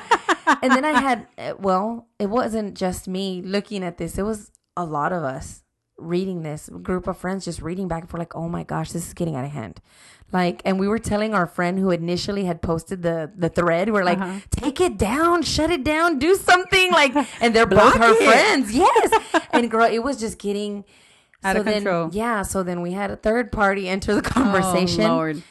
and 0.63 0.71
then 0.71 0.85
I 0.85 1.01
had, 1.01 1.27
uh, 1.37 1.55
well, 1.59 2.07
it 2.21 2.27
wasn't 2.27 2.77
just 2.77 3.09
me 3.09 3.43
looking 3.43 3.83
at 3.83 3.99
this. 3.99 4.19
It 4.19 4.23
was 4.23 4.53
a 4.77 4.85
lot 4.85 5.13
of 5.13 5.25
us 5.25 5.65
reading 6.03 6.43
this 6.43 6.69
group 6.69 7.07
of 7.07 7.17
friends 7.17 7.45
just 7.45 7.63
reading 7.63 7.89
back 7.89 8.03
and 8.03 8.11
forth 8.11 8.19
like, 8.21 8.35
oh 8.37 8.49
my 8.49 8.63
gosh, 8.65 8.93
this 8.93 9.07
is 9.07 9.15
getting 9.15 9.37
out 9.37 9.45
of 9.45 9.51
hand. 9.53 9.81
Like, 10.33 10.63
and 10.65 10.81
we 10.81 10.89
were 10.89 10.99
telling 10.99 11.35
our 11.35 11.47
friend 11.47 11.79
who 11.79 11.91
initially 11.91 12.45
had 12.47 12.63
posted 12.63 13.03
the 13.03 13.31
the 13.37 13.49
thread, 13.51 13.91
we're 13.93 14.05
like, 14.05 14.19
Uh-huh. 14.19 14.41
take 14.51 14.81
it 14.81 14.97
down, 14.97 15.43
shut 15.43 15.71
it 15.71 15.85
down, 15.85 16.19
do 16.19 16.35
something. 16.37 16.91
Like, 16.91 17.15
and 17.41 17.55
they're 17.55 17.67
both 17.83 17.95
her 17.97 18.13
it. 18.13 18.25
friends. 18.25 18.73
Yes. 18.75 19.13
and 19.53 19.71
girl, 19.71 19.85
it 19.85 20.01
was 20.03 20.19
just 20.19 20.39
getting 20.39 20.85
Out 21.45 21.57
of 21.57 21.65
then, 21.67 21.75
control. 21.83 22.09
Yeah. 22.13 22.43
So 22.43 22.63
then 22.63 22.81
we 22.83 22.93
had 22.93 23.11
a 23.11 23.17
third 23.17 23.53
party 23.53 23.89
enter 23.89 24.15
the 24.15 24.21
Oh, 24.27 24.31
conversation 24.31 25.05
Lord. 25.05 25.43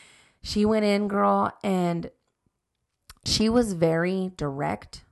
she 0.42 0.66
went 0.66 0.86
in 0.86 1.08
girl 1.08 1.52
and 1.64 2.10
she 3.26 3.50
was 3.50 3.74
very 3.74 4.32
direct 4.36 5.04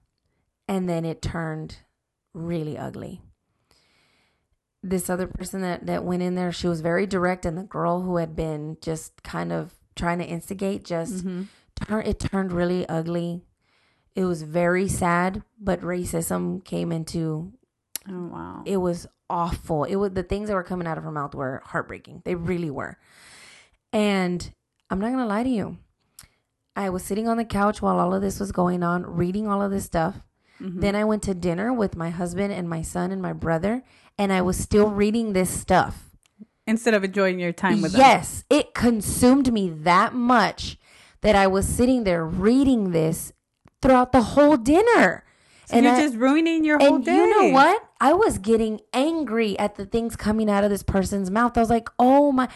and 0.67 0.89
then 0.89 1.05
it 1.05 1.21
turned 1.21 1.77
really 2.33 2.75
ugly 2.77 3.21
this 4.83 5.09
other 5.09 5.27
person 5.27 5.61
that 5.61 5.85
that 5.85 6.03
went 6.03 6.21
in 6.23 6.35
there 6.35 6.51
she 6.51 6.67
was 6.67 6.81
very 6.81 7.05
direct 7.05 7.45
and 7.45 7.57
the 7.57 7.63
girl 7.63 8.01
who 8.01 8.15
had 8.17 8.35
been 8.35 8.77
just 8.81 9.21
kind 9.23 9.51
of 9.51 9.73
trying 9.95 10.19
to 10.19 10.25
instigate 10.25 10.83
just 10.85 11.17
Mm-hmm. 11.25 11.43
turn 11.85 12.05
it 12.05 12.19
turned 12.19 12.51
really 12.53 12.87
ugly 12.87 13.41
it 14.15 14.23
was 14.25 14.43
very 14.43 14.87
sad 14.87 15.43
but 15.59 15.81
racism 15.81 16.63
came 16.63 16.91
into 16.91 17.51
Oh, 18.09 18.27
wow. 18.27 18.63
it 18.65 18.77
was 18.77 19.05
awful. 19.29 19.83
It 19.83 19.95
was 19.97 20.11
the 20.13 20.23
things 20.23 20.47
that 20.47 20.55
were 20.55 20.63
coming 20.63 20.87
out 20.87 20.97
of 20.97 21.03
her 21.03 21.11
mouth 21.11 21.35
were 21.35 21.61
heartbreaking. 21.63 22.23
They 22.25 22.33
really 22.33 22.71
were. 22.71 22.97
And 23.93 24.51
I'm 24.89 24.99
not 24.99 25.11
gonna 25.11 25.27
lie 25.27 25.43
to 25.43 25.49
you. 25.49 25.77
I 26.75 26.89
was 26.89 27.03
sitting 27.03 27.27
on 27.27 27.37
the 27.37 27.45
couch 27.45 27.81
while 27.81 27.99
all 27.99 28.13
of 28.13 28.21
this 28.21 28.39
was 28.39 28.51
going 28.51 28.83
on, 28.83 29.05
reading 29.05 29.47
all 29.47 29.61
of 29.61 29.69
this 29.71 29.85
stuff. 29.85 30.21
Mm-hmm. 30.61 30.79
Then 30.79 30.95
I 30.95 31.03
went 31.03 31.23
to 31.23 31.33
dinner 31.33 31.71
with 31.73 31.95
my 31.95 32.09
husband 32.09 32.53
and 32.53 32.69
my 32.69 32.81
son 32.81 33.11
and 33.11 33.21
my 33.21 33.33
brother, 33.33 33.83
and 34.19 34.31
I 34.31 34.41
was 34.41 34.57
still 34.57 34.89
reading 34.91 35.33
this 35.33 35.49
stuff. 35.49 36.11
Instead 36.67 36.93
of 36.93 37.03
enjoying 37.03 37.39
your 37.39 37.51
time 37.53 37.81
with 37.81 37.93
them. 37.93 38.01
Yes, 38.01 38.43
it 38.51 38.75
consumed 38.75 39.51
me 39.51 39.69
that 39.69 40.13
much 40.13 40.77
that 41.21 41.35
I 41.35 41.47
was 41.47 41.67
sitting 41.67 42.03
there 42.03 42.23
reading 42.23 42.91
this 42.91 43.33
throughout 43.81 44.11
the 44.11 44.21
whole 44.21 44.55
dinner. 44.57 45.23
So 45.65 45.77
you're 45.77 45.93
I- 45.93 46.01
just 46.01 46.15
ruining 46.15 46.63
your 46.63 46.77
whole 46.77 46.95
and 46.95 47.05
day. 47.05 47.15
you 47.15 47.29
know 47.29 47.53
what? 47.53 47.83
I 47.99 48.13
was 48.13 48.37
getting 48.37 48.81
angry 48.93 49.57
at 49.57 49.75
the 49.75 49.85
things 49.85 50.15
coming 50.15 50.49
out 50.49 50.63
of 50.63 50.69
this 50.69 50.83
person's 50.83 51.31
mouth. 51.31 51.57
I 51.57 51.61
was 51.61 51.69
like, 51.69 51.89
oh 51.97 52.31
my, 52.31 52.47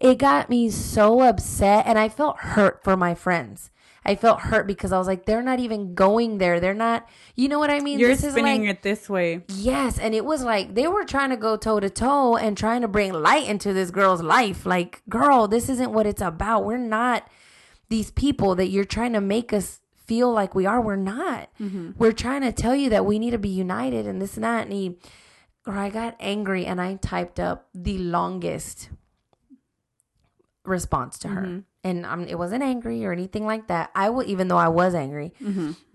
it 0.00 0.18
got 0.18 0.50
me 0.50 0.68
so 0.70 1.20
upset. 1.20 1.86
And 1.86 1.98
I 1.98 2.08
felt 2.08 2.38
hurt 2.40 2.82
for 2.82 2.96
my 2.96 3.14
friends. 3.14 3.70
I 4.04 4.14
felt 4.14 4.40
hurt 4.40 4.66
because 4.66 4.92
I 4.92 4.98
was 4.98 5.06
like, 5.06 5.26
they're 5.26 5.42
not 5.42 5.60
even 5.60 5.94
going 5.94 6.38
there. 6.38 6.58
They're 6.58 6.72
not, 6.72 7.06
you 7.34 7.48
know 7.48 7.58
what 7.58 7.70
I 7.70 7.80
mean? 7.80 7.98
You're 7.98 8.08
this 8.08 8.24
is 8.24 8.32
spinning 8.32 8.62
like, 8.62 8.76
it 8.78 8.82
this 8.82 9.10
way. 9.10 9.42
yes. 9.48 9.98
And 9.98 10.14
it 10.14 10.24
was 10.24 10.42
like, 10.42 10.74
they 10.74 10.88
were 10.88 11.04
trying 11.04 11.30
to 11.30 11.36
go 11.36 11.56
toe 11.56 11.80
to 11.80 11.90
toe 11.90 12.36
and 12.36 12.56
trying 12.56 12.80
to 12.80 12.88
bring 12.88 13.12
light 13.12 13.46
into 13.46 13.72
this 13.72 13.90
girl's 13.90 14.22
life. 14.22 14.64
Like, 14.64 15.02
girl, 15.08 15.48
this 15.48 15.68
isn't 15.68 15.92
what 15.92 16.06
it's 16.06 16.22
about. 16.22 16.64
We're 16.64 16.78
not 16.78 17.28
these 17.90 18.10
people 18.10 18.54
that 18.54 18.68
you're 18.68 18.84
trying 18.84 19.12
to 19.12 19.20
make 19.20 19.52
us 19.52 19.80
feel 20.06 20.32
like 20.32 20.54
we 20.54 20.64
are. 20.64 20.80
We're 20.80 20.96
not. 20.96 21.50
Mm-hmm. 21.60 21.92
We're 21.98 22.12
trying 22.12 22.40
to 22.42 22.52
tell 22.52 22.74
you 22.74 22.88
that 22.90 23.04
we 23.04 23.18
need 23.18 23.32
to 23.32 23.38
be 23.38 23.50
united 23.50 24.06
and 24.06 24.20
this 24.20 24.34
and 24.34 24.44
that. 24.44 24.64
And 24.64 24.72
he, 24.72 24.96
or 25.66 25.76
I 25.76 25.90
got 25.90 26.16
angry 26.18 26.64
and 26.64 26.80
I 26.80 26.94
typed 26.94 27.38
up 27.38 27.68
the 27.74 27.98
longest 27.98 28.88
response 30.64 31.18
to 31.20 31.28
her. 31.28 31.42
Mm-hmm. 31.42 31.58
And 31.82 32.04
um, 32.04 32.26
it 32.26 32.36
wasn't 32.36 32.62
angry 32.62 33.04
or 33.06 33.12
anything 33.12 33.46
like 33.46 33.68
that. 33.68 33.90
I 33.94 34.10
will, 34.10 34.24
even 34.24 34.48
though 34.48 34.58
I 34.58 34.68
was 34.68 34.94
angry, 34.94 35.32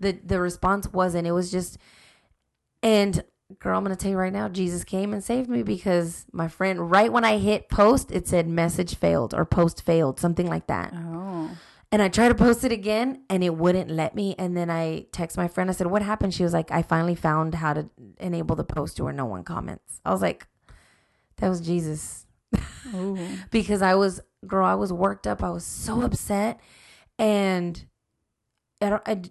the 0.00 0.18
the 0.24 0.40
response 0.40 0.88
wasn't. 0.92 1.26
It 1.28 1.32
was 1.32 1.50
just, 1.50 1.78
and 2.82 3.22
girl, 3.60 3.78
I'm 3.78 3.84
gonna 3.84 3.94
tell 3.94 4.10
you 4.10 4.16
right 4.16 4.32
now, 4.32 4.48
Jesus 4.48 4.82
came 4.82 5.12
and 5.12 5.22
saved 5.22 5.48
me 5.48 5.62
because 5.62 6.26
my 6.32 6.48
friend, 6.48 6.90
right 6.90 7.12
when 7.12 7.24
I 7.24 7.38
hit 7.38 7.68
post, 7.68 8.10
it 8.10 8.26
said 8.26 8.48
message 8.48 8.96
failed 8.96 9.32
or 9.32 9.44
post 9.44 9.82
failed, 9.82 10.18
something 10.18 10.48
like 10.48 10.66
that. 10.66 10.92
Oh. 10.92 11.50
And 11.92 12.02
I 12.02 12.08
tried 12.08 12.28
to 12.28 12.34
post 12.34 12.64
it 12.64 12.72
again 12.72 13.22
and 13.30 13.44
it 13.44 13.54
wouldn't 13.54 13.90
let 13.90 14.14
me. 14.14 14.34
And 14.38 14.56
then 14.56 14.70
I 14.70 15.06
text 15.12 15.36
my 15.36 15.46
friend. 15.46 15.70
I 15.70 15.72
said, 15.72 15.86
What 15.86 16.02
happened? 16.02 16.34
She 16.34 16.42
was 16.42 16.52
like, 16.52 16.70
I 16.70 16.82
finally 16.82 17.14
found 17.14 17.54
how 17.54 17.74
to 17.74 17.88
enable 18.18 18.56
the 18.56 18.64
post 18.64 18.96
to 18.96 19.04
where 19.04 19.12
no 19.12 19.24
one 19.24 19.44
comments. 19.44 20.00
I 20.04 20.10
was 20.10 20.20
like, 20.20 20.46
That 21.36 21.48
was 21.48 21.60
Jesus. 21.60 22.26
Because 23.50 23.82
I 23.82 23.94
was, 23.96 24.20
girl, 24.46 24.66
I 24.66 24.74
was 24.74 24.92
worked 24.92 25.26
up. 25.26 25.42
I 25.42 25.50
was 25.50 25.64
so 25.64 26.02
upset. 26.02 26.60
And 27.18 27.84
I, 28.80 28.90
don't, 28.90 29.02
I, 29.06 29.22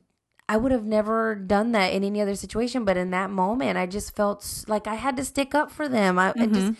I 0.47 0.57
would 0.57 0.71
have 0.71 0.85
never 0.85 1.35
done 1.35 1.71
that 1.73 1.93
in 1.93 2.03
any 2.03 2.21
other 2.21 2.35
situation. 2.35 2.85
But 2.85 2.97
in 2.97 3.11
that 3.11 3.29
moment, 3.29 3.77
I 3.77 3.85
just 3.85 4.15
felt 4.15 4.65
like 4.67 4.87
I 4.87 4.95
had 4.95 5.17
to 5.17 5.25
stick 5.25 5.53
up 5.55 5.71
for 5.71 5.87
them. 5.87 6.17
I, 6.19 6.29
I 6.29 6.45
just, 6.45 6.49
mm-hmm. 6.49 6.71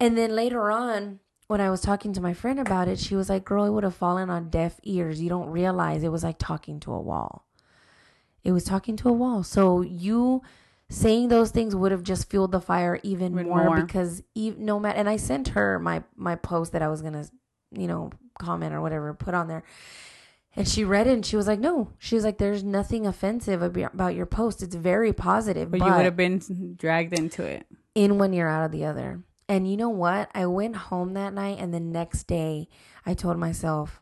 and 0.00 0.16
then 0.16 0.34
later 0.34 0.70
on, 0.70 1.20
when 1.48 1.60
I 1.60 1.70
was 1.70 1.80
talking 1.80 2.12
to 2.12 2.20
my 2.20 2.34
friend 2.34 2.58
about 2.58 2.88
it, 2.88 2.98
she 2.98 3.14
was 3.14 3.28
like, 3.28 3.44
Girl, 3.44 3.64
it 3.64 3.70
would 3.70 3.84
have 3.84 3.94
fallen 3.94 4.30
on 4.30 4.50
deaf 4.50 4.80
ears. 4.82 5.20
You 5.20 5.28
don't 5.28 5.48
realize 5.48 6.02
it 6.02 6.12
was 6.12 6.24
like 6.24 6.38
talking 6.38 6.80
to 6.80 6.92
a 6.92 7.00
wall. 7.00 7.46
It 8.42 8.52
was 8.52 8.64
talking 8.64 8.96
to 8.96 9.08
a 9.08 9.12
wall. 9.12 9.42
So 9.42 9.80
you 9.82 10.42
saying 10.88 11.28
those 11.28 11.50
things 11.50 11.74
would 11.74 11.92
have 11.92 12.02
just 12.02 12.30
fueled 12.30 12.52
the 12.52 12.60
fire 12.60 13.00
even 13.02 13.34
more, 13.34 13.64
more. 13.64 13.82
because 13.82 14.22
no 14.36 14.78
matter, 14.78 14.98
and 14.98 15.08
I 15.08 15.16
sent 15.16 15.48
her 15.48 15.78
my, 15.78 16.04
my 16.16 16.36
post 16.36 16.72
that 16.72 16.82
I 16.82 16.88
was 16.88 17.02
going 17.02 17.14
to, 17.14 17.28
you 17.72 17.86
know, 17.86 18.10
comment 18.38 18.74
or 18.74 18.80
whatever, 18.80 19.14
put 19.14 19.34
on 19.34 19.48
there. 19.48 19.62
And 20.54 20.66
she 20.66 20.84
read 20.84 21.06
it 21.06 21.12
and 21.12 21.26
she 21.26 21.36
was 21.36 21.46
like, 21.46 21.60
No, 21.60 21.92
she 21.98 22.14
was 22.14 22.24
like, 22.24 22.38
There's 22.38 22.64
nothing 22.64 23.06
offensive 23.06 23.62
about 23.62 24.14
your 24.14 24.26
post. 24.26 24.62
It's 24.62 24.74
very 24.74 25.12
positive. 25.12 25.70
But, 25.70 25.80
you 25.80 25.92
would 25.92 26.04
have 26.04 26.16
been 26.16 26.76
dragged 26.78 27.12
into 27.12 27.44
it. 27.44 27.66
in 27.94 28.18
one 28.18 28.32
ear 28.32 28.48
out 28.48 28.64
of 28.64 28.72
the 28.72 28.84
other. 28.84 29.20
And 29.48 29.70
you 29.70 29.76
know 29.76 29.90
what? 29.90 30.30
I 30.34 30.46
went 30.46 30.74
home 30.76 31.14
that 31.14 31.32
night 31.34 31.58
and 31.60 31.72
the 31.72 31.80
next 31.80 32.24
day 32.26 32.68
I 33.04 33.14
told 33.14 33.38
myself, 33.38 34.00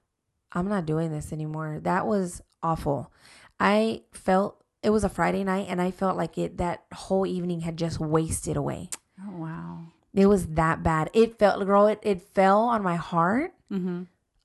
I'm 0.52 0.68
not 0.68 0.86
doing 0.86 1.10
this 1.12 1.32
anymore. 1.32 1.80
That 1.82 2.06
was 2.06 2.40
awful. 2.62 3.12
I 3.58 4.02
felt 4.12 4.62
it 4.82 4.90
was 4.90 5.04
a 5.04 5.08
Friday 5.08 5.44
night 5.44 5.66
and 5.68 5.82
I 5.82 5.90
felt 5.90 6.16
like 6.16 6.38
it 6.38 6.58
that 6.58 6.84
whole 6.92 7.26
evening 7.26 7.60
had 7.60 7.76
just 7.76 7.98
wasted 8.00 8.56
away. 8.56 8.90
Oh, 9.20 9.36
wow. 9.36 9.78
It 10.14 10.26
was 10.26 10.46
that 10.48 10.82
bad. 10.82 11.10
It 11.12 11.38
felt 11.38 11.64
girl, 11.66 11.88
it, 11.88 11.98
it 12.02 12.22
fell 12.22 12.62
on 12.62 12.82
my 12.82 12.96
heart. 12.96 13.52
Mm-hmm. 13.72 14.02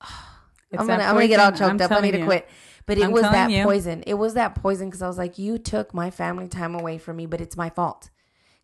I'm 0.78 0.86
gonna 0.86 1.04
I'm 1.04 1.14
gonna 1.14 1.28
get 1.28 1.40
all 1.40 1.52
choked 1.52 1.80
up. 1.80 1.90
I 1.90 2.00
need 2.00 2.12
to 2.12 2.24
quit. 2.24 2.48
But 2.86 2.98
it 2.98 3.04
I'm 3.04 3.12
was 3.12 3.22
that 3.22 3.50
you. 3.50 3.62
poison. 3.62 4.02
It 4.06 4.14
was 4.14 4.34
that 4.34 4.56
poison 4.56 4.88
because 4.88 5.02
I 5.02 5.06
was 5.06 5.18
like, 5.18 5.38
you 5.38 5.58
took 5.58 5.94
my 5.94 6.10
family 6.10 6.48
time 6.48 6.74
away 6.74 6.98
from 6.98 7.16
me, 7.16 7.26
but 7.26 7.40
it's 7.40 7.56
my 7.56 7.70
fault. 7.70 8.10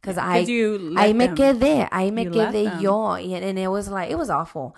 Because 0.01 0.19
I 0.19 0.39
you 0.39 0.95
I 0.97 1.13
me 1.13 1.29
quedé, 1.29 1.89
I 1.91 2.11
me 2.11 2.25
You 2.25 2.31
quedé 2.31 2.81
yo, 2.81 3.15
and 3.15 3.45
and 3.45 3.59
it 3.59 3.69
was 3.69 3.89
like 3.89 4.11
it 4.11 4.17
was 4.17 4.31
awful. 4.31 4.77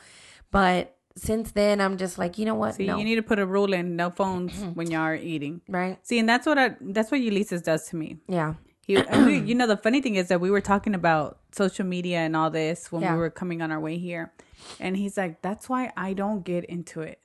But 0.51 0.97
since 1.17 1.53
then, 1.53 1.81
I'm 1.81 1.97
just 1.97 2.19
like, 2.19 2.39
you 2.39 2.47
know 2.47 2.55
what? 2.55 2.77
See, 2.77 2.87
no, 2.87 2.97
you 2.97 3.05
need 3.05 3.17
to 3.17 3.23
put 3.23 3.39
a 3.39 3.47
rule 3.47 3.73
in 3.73 3.97
no 3.97 4.11
phones 4.11 4.59
when 4.75 4.91
y'all 4.91 5.03
are 5.03 5.15
eating. 5.15 5.61
right? 5.69 5.99
See, 6.07 6.19
and 6.19 6.29
that's 6.29 6.47
what 6.47 6.59
I, 6.59 6.77
that's 6.81 7.11
what 7.11 7.21
Ulysses 7.21 7.63
does 7.63 7.89
to 7.89 7.97
me. 7.97 8.19
Yeah, 8.29 8.55
He, 8.89 8.97
we, 8.97 9.39
you 9.41 9.55
know, 9.59 9.67
the 9.67 9.77
funny 9.77 10.01
thing 10.01 10.15
is 10.17 10.29
that 10.29 10.41
we 10.41 10.51
were 10.51 10.63
talking 10.63 10.95
about 10.95 11.39
social 11.53 11.85
media 11.85 12.19
and 12.21 12.35
all 12.35 12.51
this 12.51 12.91
when 12.91 13.03
Yeah. 13.03 13.13
we 13.13 13.19
were 13.21 13.31
coming 13.31 13.61
on 13.63 13.71
our 13.71 13.79
way 13.79 13.99
here, 13.99 14.33
and 14.81 14.97
he's 14.97 15.17
like, 15.17 15.43
"That's 15.43 15.69
why 15.69 15.93
I 15.97 16.15
don't 16.15 16.43
get 16.43 16.65
into 16.65 17.03
it." 17.03 17.21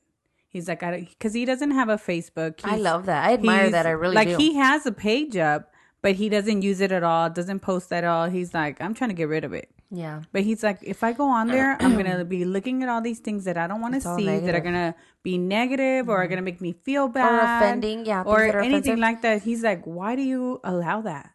He's 0.49 0.67
like, 0.67 0.83
"I 0.83 1.07
because 1.09 1.33
he 1.33 1.45
doesn't 1.45 1.71
have 1.71 1.87
a 1.87 1.95
Facebook. 1.95 2.59
I 2.65 2.75
love 2.77 3.05
that. 3.05 3.25
I 3.25 3.33
admire 3.33 3.69
that. 3.71 3.85
I 3.85 3.91
really 3.91 4.13
like 4.13 4.27
do. 4.27 4.37
he 4.37 4.55
has 4.55 4.85
a 4.85 4.91
page 4.91 5.37
up, 5.37 5.71
but 6.01 6.15
he 6.15 6.27
doesn't 6.27 6.61
use 6.61 6.81
it 6.81 6.91
at 6.91 7.01
all. 7.01 7.29
Doesn't 7.29 7.61
post 7.61 7.93
at 7.93 8.03
all. 8.03 8.29
He's 8.29 8.53
like, 8.53 8.81
I'm 8.81 8.93
trying 8.93 9.09
to 9.11 9.15
get 9.15 9.29
rid 9.29 9.45
of 9.45 9.53
it. 9.53 9.69
yeah, 9.89 10.23
But 10.33 10.41
he's 10.43 10.63
like, 10.63 10.79
if 10.81 11.01
I 11.03 11.13
go 11.13 11.29
on 11.29 11.47
there, 11.47 11.77
I'm 11.79 11.95
gonna 11.95 12.25
be 12.37 12.43
looking 12.43 12.83
at 12.83 12.89
all 12.89 12.99
these 13.01 13.19
things 13.19 13.45
that 13.45 13.57
I 13.57 13.67
don't 13.67 13.79
want 13.79 13.93
to 13.95 14.01
see, 14.01 14.25
that 14.25 14.53
are 14.53 14.59
gonna 14.59 14.95
be 15.23 15.37
negative 15.37 16.09
or 16.09 16.17
are 16.17 16.27
gonna 16.27 16.39
mm-hmm. 16.39 16.45
make 16.45 16.61
me 16.61 16.73
feel 16.83 17.07
bad 17.07 17.31
or 17.31 17.39
offending, 17.57 18.05
yeah, 18.05 18.23
or 18.23 18.41
anything 18.43 18.73
offensive. 18.73 18.99
like 18.99 19.21
that. 19.21 19.43
He's 19.43 19.63
like, 19.63 19.81
why 19.85 20.17
do 20.17 20.23
you 20.23 20.59
allow 20.65 20.99
that? 21.01 21.31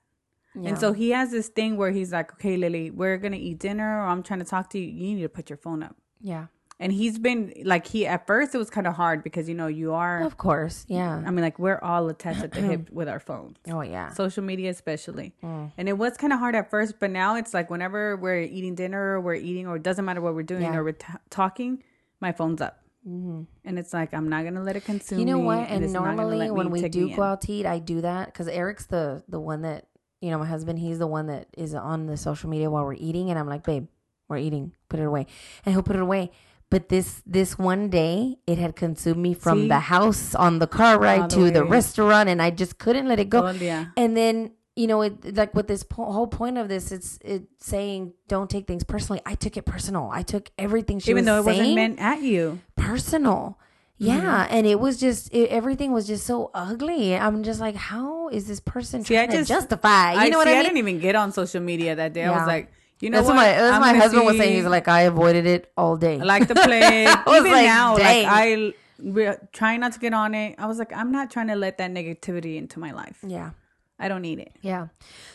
Yeah. 0.54 0.68
And 0.70 0.78
so 0.78 0.92
he 0.92 1.10
has 1.10 1.30
this 1.30 1.48
thing 1.48 1.76
where 1.76 1.90
he's 1.90 2.12
like, 2.12 2.32
okay, 2.34 2.56
Lily, 2.56 2.90
we're 2.90 3.18
gonna 3.18 3.36
eat 3.36 3.58
dinner, 3.58 4.00
or 4.00 4.06
I'm 4.06 4.22
trying 4.22 4.40
to 4.40 4.46
talk 4.46 4.70
to 4.70 4.78
you. 4.78 4.86
You 4.86 5.14
need 5.16 5.22
to 5.22 5.28
put 5.28 5.48
your 5.50 5.56
phone 5.56 5.82
up. 5.82 5.96
yeah, 6.20 6.46
and 6.80 6.92
he's 6.92 7.18
been 7.18 7.52
like 7.64 7.86
he 7.88 8.06
at 8.06 8.26
first 8.26 8.54
it 8.54 8.58
was 8.58 8.70
kind 8.70 8.86
of 8.86 8.94
hard 8.94 9.24
because 9.24 9.48
you 9.48 9.54
know 9.54 9.66
you 9.66 9.92
are 9.94 10.22
Of 10.22 10.36
course. 10.36 10.84
Yeah. 10.88 11.22
I 11.26 11.30
mean 11.32 11.42
like 11.42 11.58
we're 11.58 11.80
all 11.80 12.08
attached 12.08 12.42
at 12.42 12.52
the 12.52 12.60
hip 12.60 12.88
with 12.98 13.08
our 13.08 13.18
phones. 13.18 13.56
Oh 13.68 13.80
yeah. 13.82 14.10
Social 14.12 14.44
media 14.44 14.70
especially. 14.70 15.34
Mm. 15.42 15.72
And 15.76 15.88
it 15.88 15.98
was 15.98 16.16
kind 16.16 16.32
of 16.32 16.38
hard 16.38 16.54
at 16.54 16.70
first, 16.70 17.00
but 17.00 17.10
now 17.10 17.34
it's 17.34 17.52
like 17.52 17.68
whenever 17.68 18.16
we're 18.16 18.42
eating 18.42 18.76
dinner, 18.76 19.14
or 19.14 19.20
we're 19.20 19.34
eating 19.34 19.66
or 19.66 19.74
it 19.76 19.82
doesn't 19.82 20.04
matter 20.04 20.20
what 20.20 20.34
we're 20.36 20.44
doing 20.54 20.62
Yeah. 20.62 20.76
or 20.76 20.84
we're 20.84 20.92
t- 20.92 21.06
talking, 21.30 21.82
my 22.20 22.30
phone's 22.30 22.60
up. 22.60 22.78
Mm-hmm. 23.06 23.42
And 23.64 23.78
it's 23.78 23.92
like 23.92 24.14
I'm 24.14 24.28
not 24.28 24.42
going 24.42 24.54
to 24.54 24.60
let 24.62 24.76
it 24.76 24.84
consume 24.84 25.18
you 25.18 25.24
know 25.24 25.38
me, 25.38 25.44
what? 25.46 25.68
And 25.68 25.82
it's 25.82 25.92
not 25.92 26.04
gonna 26.04 26.16
normally 26.16 26.50
when 26.52 26.70
we 26.70 26.88
do 26.88 27.06
me 27.06 27.14
go 27.16 27.22
out 27.24 27.40
to 27.42 27.52
eat, 27.52 27.66
I 27.66 27.80
do 27.80 28.02
that 28.02 28.26
because 28.26 28.46
Eric's 28.46 28.86
the 28.86 29.24
the 29.28 29.40
one 29.40 29.62
that 29.62 29.87
you 30.20 30.30
know 30.30 30.38
my 30.38 30.46
husband. 30.46 30.78
He's 30.78 30.98
the 30.98 31.06
one 31.06 31.26
that 31.26 31.48
is 31.56 31.74
on 31.74 32.06
the 32.06 32.16
social 32.16 32.48
media 32.50 32.70
while 32.70 32.84
we're 32.84 32.94
eating, 32.94 33.30
and 33.30 33.38
I'm 33.38 33.48
like, 33.48 33.64
babe, 33.64 33.86
we're 34.28 34.38
eating, 34.38 34.72
put 34.88 35.00
it 35.00 35.04
away, 35.04 35.26
and 35.64 35.74
he'll 35.74 35.82
put 35.82 35.96
it 35.96 36.02
away. 36.02 36.30
But 36.70 36.90
this 36.90 37.22
this 37.24 37.58
one 37.58 37.88
day, 37.88 38.36
it 38.46 38.58
had 38.58 38.76
consumed 38.76 39.18
me 39.22 39.32
from 39.34 39.62
See? 39.62 39.68
the 39.68 39.78
house 39.80 40.34
on 40.34 40.58
the 40.58 40.66
car 40.66 40.98
ride 41.00 41.20
All 41.22 41.28
the 41.28 41.36
to 41.36 41.50
the 41.50 41.64
way. 41.64 41.70
restaurant, 41.70 42.28
and 42.28 42.42
I 42.42 42.50
just 42.50 42.78
couldn't 42.78 43.08
let 43.08 43.18
it 43.18 43.30
go. 43.30 43.38
Oh, 43.46 43.54
well. 43.58 43.86
And 43.96 44.16
then 44.16 44.52
you 44.76 44.86
know, 44.86 45.00
it 45.02 45.34
like 45.36 45.54
with 45.54 45.66
this 45.66 45.82
po- 45.82 46.12
whole 46.12 46.26
point 46.28 46.58
of 46.58 46.68
this, 46.68 46.92
it's 46.92 47.18
it's 47.24 47.46
saying 47.64 48.12
don't 48.28 48.50
take 48.50 48.66
things 48.66 48.84
personally. 48.84 49.20
I 49.26 49.34
took 49.34 49.56
it 49.56 49.64
personal. 49.64 50.10
I 50.12 50.22
took 50.22 50.50
everything 50.58 50.98
she 50.98 51.06
said. 51.06 51.10
Even 51.12 51.24
though 51.24 51.38
it 51.40 51.44
wasn't 51.46 51.74
meant 51.74 51.98
at 52.00 52.22
you. 52.22 52.60
personal. 52.76 53.58
Yeah, 54.00 54.44
Mm-hmm. 54.44 54.54
and 54.54 54.66
it 54.66 54.78
was 54.78 54.98
just 55.00 55.32
it, 55.34 55.48
everything 55.50 55.90
was 55.92 56.06
just 56.06 56.24
so 56.26 56.50
ugly. 56.54 57.16
I'm 57.16 57.42
just 57.42 57.58
like, 57.60 57.74
how 57.74 58.28
is 58.28 58.46
this 58.46 58.60
person 58.60 59.04
See, 59.04 59.16
I 59.18 59.26
trying 59.26 59.38
just- 59.38 59.48
to 59.48 59.54
justify? 59.54 60.12
You 60.12 60.18
I 60.20 60.28
know 60.28 60.38
what 60.38 60.46
see, 60.46 60.52
I 60.52 60.54
mean? 60.54 60.60
I 60.60 60.62
didn't 60.64 60.78
even 60.78 61.00
get 61.00 61.16
on 61.16 61.32
social 61.32 61.60
media 61.60 61.96
that 61.96 62.12
day. 62.12 62.24
I 62.24 62.30
was 62.38 62.46
like, 62.46 62.70
you 63.00 63.10
know 63.10 63.18
that's 63.18 63.28
what? 63.28 63.34
my, 63.36 63.46
that's 63.46 63.74
I'm 63.74 63.80
my 63.80 63.94
husband 63.94 64.24
was 64.26 64.36
saying. 64.36 64.54
He's 64.56 64.64
like, 64.66 64.88
I 64.88 65.02
avoided 65.02 65.46
it 65.46 65.72
all 65.76 65.96
day. 65.96 66.18
I 66.20 66.24
like 66.24 66.48
the 66.48 66.54
plague. 66.66 67.08
Even 67.28 67.52
like, 67.52 67.64
now, 67.66 67.96
dang. 67.96 68.24
like 68.24 68.32
I 68.32 68.74
re- 69.00 69.36
trying 69.52 69.80
not 69.80 69.92
to 69.92 69.98
get 70.00 70.12
on 70.14 70.34
it. 70.34 70.54
I 70.58 70.66
was 70.66 70.78
like, 70.78 70.92
I'm 70.92 71.10
not 71.12 71.30
trying 71.30 71.48
to 71.48 71.54
let 71.56 71.78
that 71.78 71.90
negativity 71.92 72.56
into 72.56 72.78
my 72.80 72.92
life. 72.92 73.18
yeah, 73.26 73.50
I 73.98 74.08
don't 74.08 74.22
need 74.22 74.38
it. 74.38 74.52
yeah. 74.62 74.88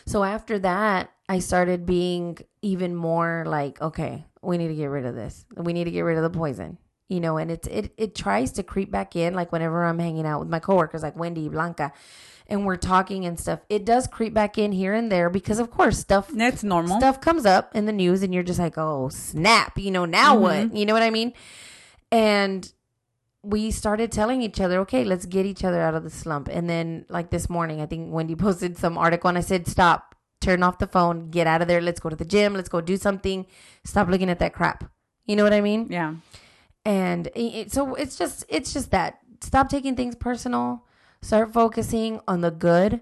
So 0.06 0.24
after 0.24 0.58
that, 0.60 1.10
I 1.28 1.38
started 1.38 1.84
being 1.86 2.38
even 2.62 2.94
more 2.94 3.44
like, 3.46 3.80
okay, 3.80 4.24
we 4.42 4.58
need 4.58 4.68
to 4.68 4.74
get 4.74 4.86
rid 4.86 5.04
of 5.06 5.14
this. 5.14 5.46
We 5.56 5.72
need 5.72 5.84
to 5.84 5.90
get 5.90 6.00
rid 6.02 6.16
of 6.18 6.22
the 6.22 6.36
poison. 6.38 6.76
You 7.08 7.20
know, 7.20 7.36
and 7.36 7.50
it's 7.50 7.68
it 7.68 7.92
it 7.96 8.14
tries 8.14 8.52
to 8.52 8.62
creep 8.62 8.90
back 8.90 9.14
in. 9.14 9.34
Like 9.34 9.52
whenever 9.52 9.84
I'm 9.84 9.98
hanging 9.98 10.26
out 10.26 10.40
with 10.40 10.48
my 10.48 10.58
coworkers, 10.58 11.02
like 11.02 11.16
Wendy, 11.16 11.48
Blanca, 11.48 11.92
and 12.46 12.66
we're 12.66 12.76
talking 12.76 13.24
and 13.24 13.38
stuff, 13.38 13.60
it 13.68 13.84
does 13.84 14.06
creep 14.06 14.34
back 14.34 14.58
in 14.58 14.72
here 14.72 14.92
and 14.92 15.10
there 15.10 15.30
because, 15.30 15.58
of 15.58 15.70
course, 15.70 15.98
stuff 15.98 16.28
That's 16.28 16.62
normal. 16.62 16.98
stuff 16.98 17.20
comes 17.20 17.46
up 17.46 17.74
in 17.74 17.86
the 17.86 17.92
news 17.92 18.22
and 18.22 18.34
you're 18.34 18.42
just 18.42 18.58
like, 18.58 18.74
oh, 18.76 19.08
snap. 19.08 19.78
You 19.78 19.90
know, 19.90 20.04
now 20.04 20.36
what? 20.36 20.56
Mm-hmm. 20.56 20.76
You 20.76 20.86
know 20.86 20.92
what 20.92 21.02
I 21.02 21.10
mean? 21.10 21.32
And 22.10 22.70
we 23.42 23.70
started 23.70 24.12
telling 24.12 24.42
each 24.42 24.60
other, 24.60 24.78
okay, 24.80 25.04
let's 25.04 25.26
get 25.26 25.46
each 25.46 25.64
other 25.64 25.80
out 25.80 25.94
of 25.94 26.02
the 26.02 26.10
slump. 26.10 26.48
And 26.48 26.68
then, 26.68 27.06
like 27.08 27.30
this 27.30 27.48
morning, 27.48 27.80
I 27.80 27.86
think 27.86 28.12
Wendy 28.12 28.34
posted 28.46 28.76
some 28.76 28.98
article 28.98 29.28
and 29.28 29.38
I 29.38 29.42
said, 29.42 29.66
stop, 29.66 30.14
turn 30.40 30.62
off 30.62 30.78
the 30.78 30.86
phone, 30.86 31.30
get 31.30 31.46
out 31.46 31.62
of 31.62 31.68
there. 31.68 31.80
Let's 31.80 32.00
go 32.00 32.10
to 32.10 32.16
the 32.16 32.24
gym. 32.24 32.54
Let's 32.54 32.68
go 32.68 32.80
do 32.82 32.96
something. 32.98 33.46
Stop 33.84 34.08
looking 34.08 34.28
at 34.28 34.38
that 34.40 34.52
crap. 34.52 34.90
You 35.24 35.36
know 35.36 35.44
what 35.44 35.54
I 35.54 35.62
mean? 35.62 35.86
Yeah. 35.90 36.14
And 36.84 37.28
it, 37.34 37.72
so 37.72 37.94
it's 37.94 38.16
just, 38.16 38.44
it's 38.48 38.72
just 38.72 38.90
that. 38.90 39.18
Stop 39.40 39.68
taking 39.68 39.94
things 39.96 40.14
personal. 40.14 40.84
Start 41.22 41.52
focusing 41.52 42.20
on 42.28 42.40
the 42.40 42.50
good. 42.50 43.00